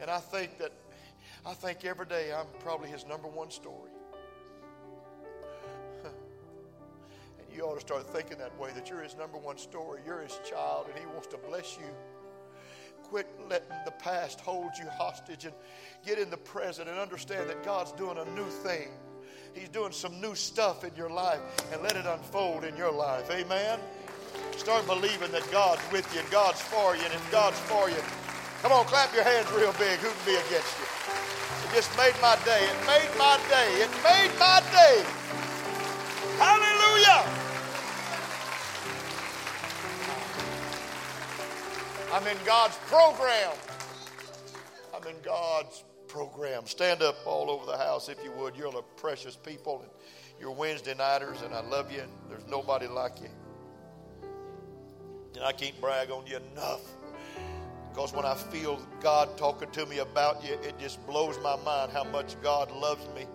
And 0.00 0.10
I 0.10 0.18
think 0.18 0.58
that, 0.58 0.72
I 1.46 1.54
think 1.54 1.84
every 1.84 2.06
day 2.06 2.32
I'm 2.32 2.46
probably 2.60 2.90
His 2.90 3.06
number 3.06 3.28
one 3.28 3.50
story. 3.50 3.90
And 7.38 7.56
you 7.56 7.62
ought 7.64 7.74
to 7.74 7.80
start 7.80 8.06
thinking 8.06 8.38
that 8.38 8.56
way 8.58 8.70
that 8.74 8.88
you're 8.88 9.02
His 9.02 9.16
number 9.16 9.38
one 9.38 9.58
story. 9.58 10.00
You're 10.06 10.20
His 10.20 10.38
child, 10.48 10.86
and 10.88 10.98
He 10.98 11.06
wants 11.06 11.26
to 11.28 11.38
bless 11.38 11.76
you 11.76 11.86
quit 13.12 13.28
letting 13.50 13.76
the 13.84 13.90
past 13.90 14.40
hold 14.40 14.70
you 14.78 14.88
hostage 14.88 15.44
and 15.44 15.52
get 16.02 16.18
in 16.18 16.30
the 16.30 16.36
present 16.38 16.88
and 16.88 16.98
understand 16.98 17.46
that 17.46 17.62
God's 17.62 17.92
doing 17.92 18.16
a 18.16 18.24
new 18.34 18.46
thing. 18.64 18.88
He's 19.52 19.68
doing 19.68 19.92
some 19.92 20.18
new 20.18 20.34
stuff 20.34 20.82
in 20.82 20.96
your 20.96 21.10
life 21.10 21.40
and 21.70 21.82
let 21.82 21.94
it 21.94 22.06
unfold 22.06 22.64
in 22.64 22.74
your 22.74 22.90
life. 22.90 23.30
Amen. 23.30 23.78
Start 24.56 24.86
believing 24.86 25.30
that 25.30 25.46
God's 25.52 25.82
with 25.92 26.10
you 26.14 26.20
and 26.20 26.30
God's 26.30 26.62
for 26.62 26.96
you. 26.96 27.04
And 27.04 27.12
if 27.12 27.30
God's 27.30 27.58
for 27.58 27.90
you, 27.90 28.00
come 28.62 28.72
on, 28.72 28.86
clap 28.86 29.12
your 29.14 29.24
hands 29.24 29.46
real 29.52 29.74
big. 29.74 29.98
Who 29.98 30.08
can 30.08 30.24
be 30.24 30.36
against 30.48 30.72
you? 30.80 30.88
It 31.68 31.76
just 31.76 31.94
made 31.98 32.14
my 32.22 32.38
day. 32.46 32.64
It 32.64 32.80
made 32.86 33.12
my 33.18 33.36
day. 33.52 33.68
It 33.84 33.90
made 34.00 34.32
my 34.40 34.62
day. 34.72 35.04
Hallelujah. 36.38 37.41
I'm 42.12 42.26
in 42.26 42.36
God's 42.44 42.76
program. 42.88 43.52
I'm 44.94 45.08
in 45.08 45.16
God's 45.22 45.82
program. 46.08 46.66
Stand 46.66 47.00
up 47.00 47.16
all 47.24 47.50
over 47.50 47.64
the 47.64 47.78
house 47.78 48.10
if 48.10 48.22
you 48.22 48.30
would. 48.32 48.54
You're 48.54 48.68
a 48.76 48.82
precious 49.00 49.34
people 49.34 49.80
and 49.80 49.90
you're 50.38 50.50
Wednesday 50.50 50.94
nighters, 50.94 51.40
and 51.40 51.54
I 51.54 51.62
love 51.62 51.90
you, 51.90 52.00
and 52.00 52.10
there's 52.28 52.46
nobody 52.48 52.86
like 52.86 53.20
you. 53.22 53.30
And 55.36 55.44
I 55.44 55.52
can't 55.52 55.80
brag 55.80 56.10
on 56.10 56.26
you 56.26 56.36
enough. 56.52 56.82
Because 57.88 58.12
when 58.12 58.26
I 58.26 58.34
feel 58.34 58.78
God 59.00 59.38
talking 59.38 59.70
to 59.70 59.86
me 59.86 60.00
about 60.00 60.44
you, 60.44 60.54
it 60.54 60.78
just 60.78 61.06
blows 61.06 61.38
my 61.42 61.56
mind 61.64 61.92
how 61.92 62.04
much 62.04 62.34
God 62.42 62.70
loves 62.72 63.06
me 63.14 63.26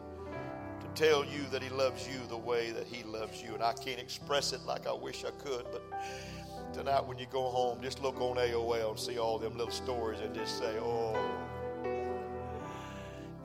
to 0.81 0.87
tell 1.01 1.25
you 1.25 1.43
that 1.51 1.63
He 1.63 1.69
loves 1.69 2.07
you 2.07 2.19
the 2.29 2.37
way 2.37 2.69
that 2.71 2.85
He 2.85 3.03
loves 3.03 3.41
you. 3.41 3.55
And 3.55 3.63
I 3.63 3.73
can't 3.73 3.99
express 3.99 4.53
it 4.53 4.61
like 4.67 4.85
I 4.85 4.93
wish 4.93 5.25
I 5.25 5.31
could, 5.43 5.65
but 5.71 5.81
tonight 6.73 7.05
when 7.05 7.17
you 7.17 7.25
go 7.31 7.43
home, 7.43 7.79
just 7.81 8.01
look 8.01 8.19
on 8.21 8.37
AOL 8.37 8.91
and 8.91 8.99
see 8.99 9.17
all 9.17 9.37
them 9.37 9.57
little 9.57 9.71
stories 9.71 10.21
and 10.21 10.33
just 10.33 10.57
say, 10.57 10.77
oh, 10.79 11.13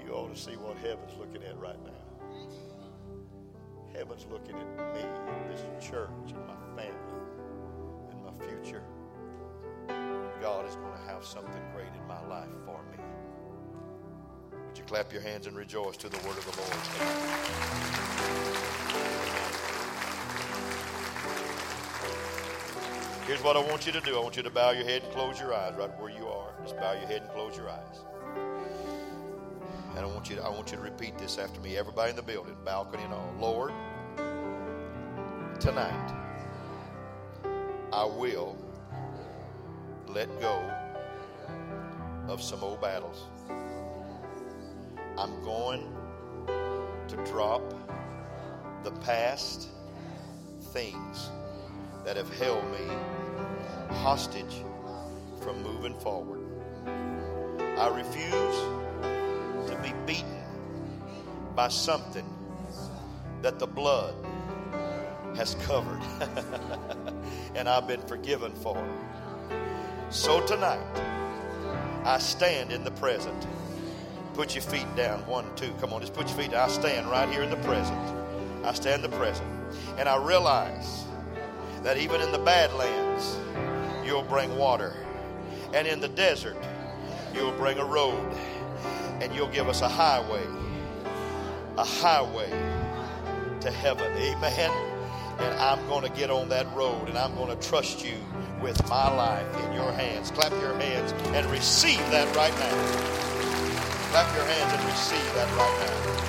you 0.05 0.13
ought 0.13 0.33
to 0.35 0.41
see 0.41 0.57
what 0.57 0.77
heaven's 0.79 1.17
looking 1.19 1.43
at 1.43 1.59
right 1.59 1.77
now. 1.85 1.91
Heaven's 3.95 4.27
looking 4.31 4.57
at 4.57 4.95
me, 4.95 5.03
this 5.51 5.63
church, 5.85 6.09
and 6.29 6.47
my 6.47 6.55
family, 6.77 6.95
and 8.11 8.25
my 8.25 8.33
future. 8.47 8.83
God 10.41 10.67
is 10.67 10.77
going 10.77 10.93
to 10.93 11.03
have 11.13 11.25
something 11.25 11.63
great 11.75 11.93
in 12.01 12.07
my 12.09 12.21
life 12.27 12.49
for 12.65 12.81
me. 12.91 12.99
Would 14.67 14.79
you 14.79 14.85
clap 14.85 15.13
your 15.13 15.23
hands 15.23 15.47
and 15.47 15.57
rejoice 15.57 15.97
to 15.99 16.09
the 16.09 16.17
word 16.27 16.39
of 16.39 16.45
the 16.47 16.53
Lord? 16.61 16.79
Here's 23.27 23.41
what 23.41 23.57
I 23.57 23.61
want 23.61 23.87
you 23.87 23.93
to 23.93 24.01
do. 24.01 24.17
I 24.17 24.21
want 24.21 24.37
you 24.37 24.43
to 24.43 24.51
bow 24.51 24.73
your 24.73 24.85
head 24.85 25.05
and 25.05 25.13
close 25.13 25.39
your 25.39 25.55
eyes 25.55 25.75
right 25.79 25.89
where 26.01 26.11
you 26.11 26.27
are. 26.27 26.53
Just 26.65 26.77
bow 26.77 26.93
your 26.93 27.07
head 27.07 27.23
and 27.23 27.31
close 27.31 27.57
your 27.57 27.71
eyes. 27.71 28.01
And 29.97 30.01
I 30.01 30.07
want 30.07 30.29
you 30.29 30.37
to, 30.37 30.43
I 30.43 30.49
want 30.49 30.73
you 30.73 30.77
to 30.77 30.83
repeat 30.83 31.17
this 31.19 31.39
after 31.39 31.61
me. 31.61 31.77
Everybody 31.77 32.11
in 32.11 32.17
the 32.17 32.23
building, 32.23 32.57
balcony 32.65 33.05
and 33.05 33.15
all. 33.15 33.33
Lord, 33.39 33.73
tonight 35.61 36.15
I 37.93 38.05
will 38.05 38.57
let 40.09 40.41
go 40.41 40.69
of 42.27 42.43
some 42.43 42.65
old 42.65 42.81
battles. 42.81 43.27
I'm 45.17 45.41
going 45.45 45.95
to 47.07 47.17
drop 47.25 47.63
the 48.83 48.91
past 48.91 49.69
things 50.73 51.31
that 52.05 52.17
have 52.17 52.33
held 52.39 52.65
me 52.73 52.95
hostage 53.97 54.65
from 55.41 55.63
moving 55.63 55.99
forward. 56.01 56.41
I 57.79 57.89
refuse 57.89 59.71
to 59.71 59.79
be 59.83 59.93
beaten 60.07 60.43
by 61.55 61.69
something 61.69 62.25
that 63.43 63.59
the 63.59 63.67
blood 63.67 64.15
has 65.37 65.55
covered 65.67 66.01
and 67.55 67.69
I've 67.69 67.87
been 67.87 68.03
forgiven 68.03 68.53
for. 68.55 68.83
So 70.11 70.45
tonight, 70.47 70.81
I 72.05 72.19
stand 72.19 72.73
in 72.73 72.85
the 72.85 72.91
present. 72.93 73.47
Put 74.35 74.55
your 74.55 74.63
feet 74.63 74.87
down. 74.97 75.27
One, 75.27 75.47
two. 75.57 75.73
Come 75.81 75.93
on, 75.93 76.01
just 76.01 76.15
put 76.15 76.29
your 76.29 76.37
feet 76.37 76.51
down. 76.51 76.69
I 76.69 76.73
stand 76.73 77.07
right 77.11 77.29
here 77.29 77.43
in 77.43 77.51
the 77.51 77.57
present. 77.57 77.99
I 78.65 78.73
stand 78.73 79.05
in 79.05 79.11
the 79.11 79.17
present. 79.17 79.49
And 79.99 80.09
I 80.09 80.17
realize 80.17 81.05
that 81.83 81.97
even 81.99 82.21
in 82.21 82.33
the 82.33 82.39
badlands, 82.39 83.37
you'll 84.05 84.23
bring 84.23 84.57
water. 84.57 84.95
And 85.75 85.87
in 85.87 86.01
the 86.01 86.09
desert, 86.09 86.57
you'll 87.35 87.53
bring 87.53 87.79
a 87.79 87.85
road. 87.85 88.33
And 89.21 89.35
you'll 89.35 89.49
give 89.49 89.69
us 89.69 89.83
a 89.83 89.89
highway. 89.89 90.45
A 91.79 91.85
highway 91.85 92.51
to 93.61 93.71
heaven. 93.71 94.13
Amen. 94.17 94.71
And 95.39 95.55
I'm 95.61 95.87
going 95.89 96.03
to 96.03 96.11
get 96.11 96.31
on 96.31 96.49
that 96.51 96.73
road 96.75 97.09
and 97.09 97.17
I'm 97.17 97.35
going 97.35 97.57
to 97.57 97.69
trust 97.69 98.05
you 98.05 98.15
with 98.61 98.89
my 98.89 99.09
life 99.15 99.65
in 99.65 99.73
your 99.73 99.93
hands. 99.93 100.31
Clap 100.31 100.53
your 100.61 100.75
hands 100.75 101.13
and 101.35 101.47
receive 101.51 101.99
that 102.11 102.35
right 102.37 102.53
now. 102.59 103.33
Clap 104.11 104.35
your 104.37 104.45
hands 104.45 104.73
and 104.73 104.85
receive 104.85 105.35
that 105.35 105.49
right 105.57 105.87
now. 105.87 106.22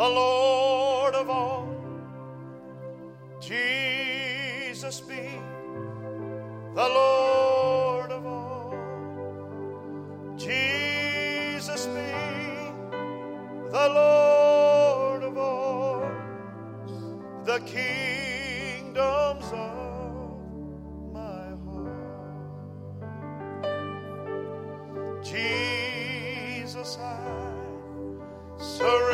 The 0.00 0.08
Lord 0.08 1.14
of 1.14 1.28
all. 1.28 1.68
Jesus 3.38 4.98
be 5.02 5.28
the 6.74 6.88
Lord 7.00 8.10
of 8.10 8.24
all. 8.24 8.74
Jesus 10.38 11.84
be 11.84 12.12
the 13.70 13.88
Lord 14.00 15.22
of 15.22 15.36
all 15.36 16.10
the 17.44 17.60
kingdoms 17.66 19.44
of 19.52 21.12
my 21.12 21.44
heart. 21.66 22.02
Jesus, 25.22 26.96
I 26.96 27.52
surrender 28.56 29.09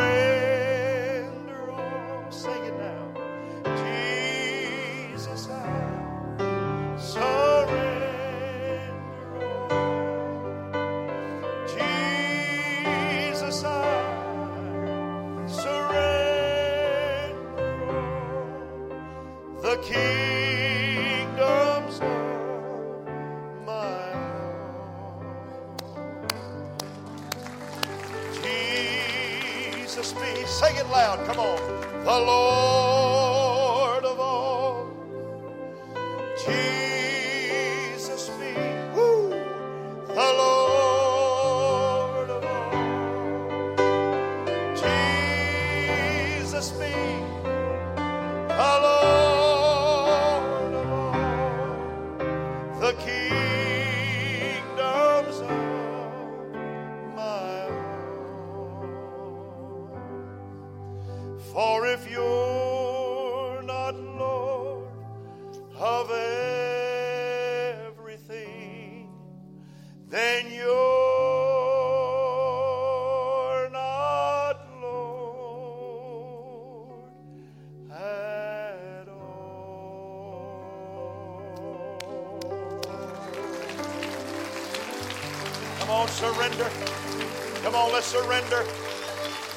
Come 86.56 87.74
on, 87.74 87.92
let's 87.92 88.06
surrender. 88.06 88.64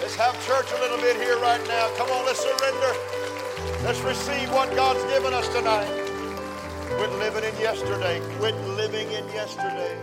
Let's 0.01 0.15
have 0.15 0.35
church 0.45 0.67
a 0.77 0.81
little 0.81 0.97
bit 0.97 1.15
here 1.15 1.37
right 1.39 1.65
now. 1.65 1.89
Come 1.95 2.09
on, 2.11 2.25
let's 2.25 2.41
surrender. 2.41 2.93
Let's 3.85 4.01
receive 4.01 4.51
what 4.51 4.75
God's 4.75 5.01
given 5.05 5.33
us 5.33 5.47
tonight. 5.47 5.87
Quit 6.97 7.11
living 7.13 7.45
in 7.45 7.57
yesterday. 7.61 8.19
Quit 8.37 8.55
living 8.75 9.07
in 9.13 9.25
yesterday. 9.29 9.97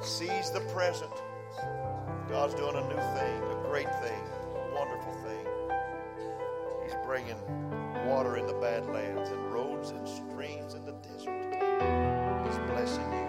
Seize 0.00 0.50
the 0.50 0.60
present. 0.72 1.12
God's 2.28 2.54
doing 2.54 2.74
a 2.74 2.82
new 2.88 2.96
thing, 3.18 3.42
a 3.42 3.68
great 3.68 3.90
thing, 4.02 4.20
a 4.56 4.74
wonderful 4.74 5.14
thing. 5.22 5.46
He's 6.82 6.96
bringing 7.06 7.38
water 8.08 8.36
in 8.36 8.46
the 8.46 8.54
badlands 8.54 9.30
and 9.30 9.52
roads 9.52 9.90
and 9.90 10.08
streams 10.08 10.74
in 10.74 10.84
the 10.84 10.92
desert. 10.92 11.44
He's 12.44 12.58
blessing 12.70 13.12
you. 13.12 13.19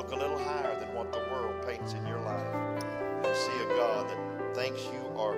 Look 0.00 0.12
a 0.12 0.16
little 0.16 0.38
higher 0.38 0.80
than 0.80 0.94
what 0.94 1.12
the 1.12 1.18
world 1.30 1.62
paints 1.66 1.92
in 1.92 2.06
your 2.06 2.20
life 2.20 2.54
and 3.22 3.36
see 3.36 3.52
a 3.62 3.66
God 3.76 4.08
that 4.08 4.56
thinks 4.56 4.82
you 4.86 5.20
are 5.20 5.36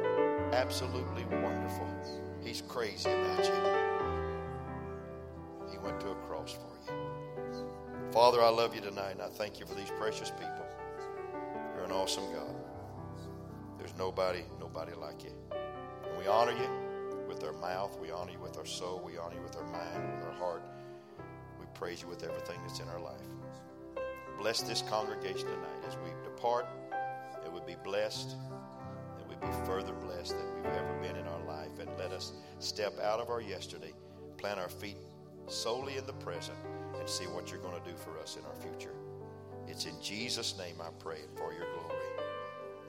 absolutely 0.53 1.25
wonderful. 1.25 1.89
He's 2.45 2.63
crazy 2.69 3.11
about 3.11 3.45
you. 3.45 3.55
He 5.69 5.79
went 5.79 5.99
to 6.03 6.11
a 6.11 6.15
cross 6.15 6.53
for 6.53 6.77
you. 6.87 6.93
Father, 8.13 8.41
I 8.41 8.51
love 8.51 8.73
you 8.73 8.81
tonight, 8.81 9.11
and 9.11 9.23
I 9.23 9.31
thank 9.31 9.59
you 9.59 9.67
for 9.67 9.75
these 9.75 9.91
precious 9.99 10.31
people. 10.31 10.65
You're 11.75 11.87
an 11.87 11.91
awesome 11.91 12.33
God. 12.33 12.55
There's 13.79 13.97
nobody, 13.99 14.45
nobody 14.61 14.93
like 14.95 15.25
you. 15.25 15.35
And 16.09 16.17
we 16.17 16.29
honor 16.29 16.53
you 16.53 16.71
with 17.27 17.43
our 17.43 17.55
mouth. 17.55 17.99
We 18.01 18.13
honor 18.13 18.31
you 18.31 18.39
with 18.39 18.57
our 18.59 18.67
soul. 18.67 19.03
We 19.05 19.19
honor 19.19 19.35
you 19.35 19.43
with 19.43 19.57
our 19.57 19.65
mind, 19.65 20.15
with 20.15 20.25
our 20.25 20.35
heart. 20.35 20.63
We 21.59 21.67
praise 21.75 22.01
you 22.01 22.07
with 22.07 22.23
everything 22.23 22.61
that's 22.65 22.79
in 22.79 22.89
our 22.89 23.01
life. 23.01 23.19
Bless 24.39 24.63
this 24.63 24.83
congregation 24.83 25.47
tonight 25.47 25.87
as 25.87 25.97
we 26.05 26.11
depart. 26.25 26.67
It 27.45 27.53
would 27.53 27.67
be 27.67 27.77
blessed. 27.85 28.37
That 29.17 29.29
we 29.29 29.35
be 29.37 29.53
further 29.67 29.93
blessed 29.93 30.37
than 30.37 30.55
we've 30.55 30.67
ever 30.67 30.99
been 31.01 31.17
in 31.17 31.27
our 31.27 31.45
life. 31.47 31.79
And 31.81 31.89
let 31.99 32.13
us 32.13 32.33
step 32.59 32.99
out 33.01 33.21
of 33.21 33.31
our 33.31 33.41
yesterday, 33.41 33.93
plant 34.39 34.59
our 34.59 34.69
feet 34.69 34.97
solely 35.49 35.97
in 35.97 36.07
the 36.07 36.13
present, 36.15 36.57
and 36.99 37.09
see 37.09 37.25
what 37.25 37.51
you're 37.51 37.61
going 37.61 37.81
to 37.81 37.91
do 37.91 37.97
for 37.97 38.19
us 38.19 38.37
in 38.37 38.45
our 38.45 38.55
future. 38.55 38.95
It's 39.69 39.87
in 39.87 40.01
Jesus' 40.01 40.57
name 40.59 40.77
I 40.81 40.91
pray 40.99 41.21
for 41.37 41.53
your 41.53 41.67
glory. 41.75 41.99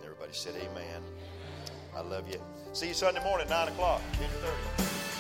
Everybody 0.04 0.34
said 0.34 0.56
amen. 0.56 1.02
I 1.96 2.02
love 2.02 2.28
you. 2.28 2.42
See 2.74 2.88
you 2.88 2.94
Sunday 2.94 3.24
morning, 3.24 3.48
9 3.50 3.68
o'clock, 3.70 4.02
10.30. 4.14 5.13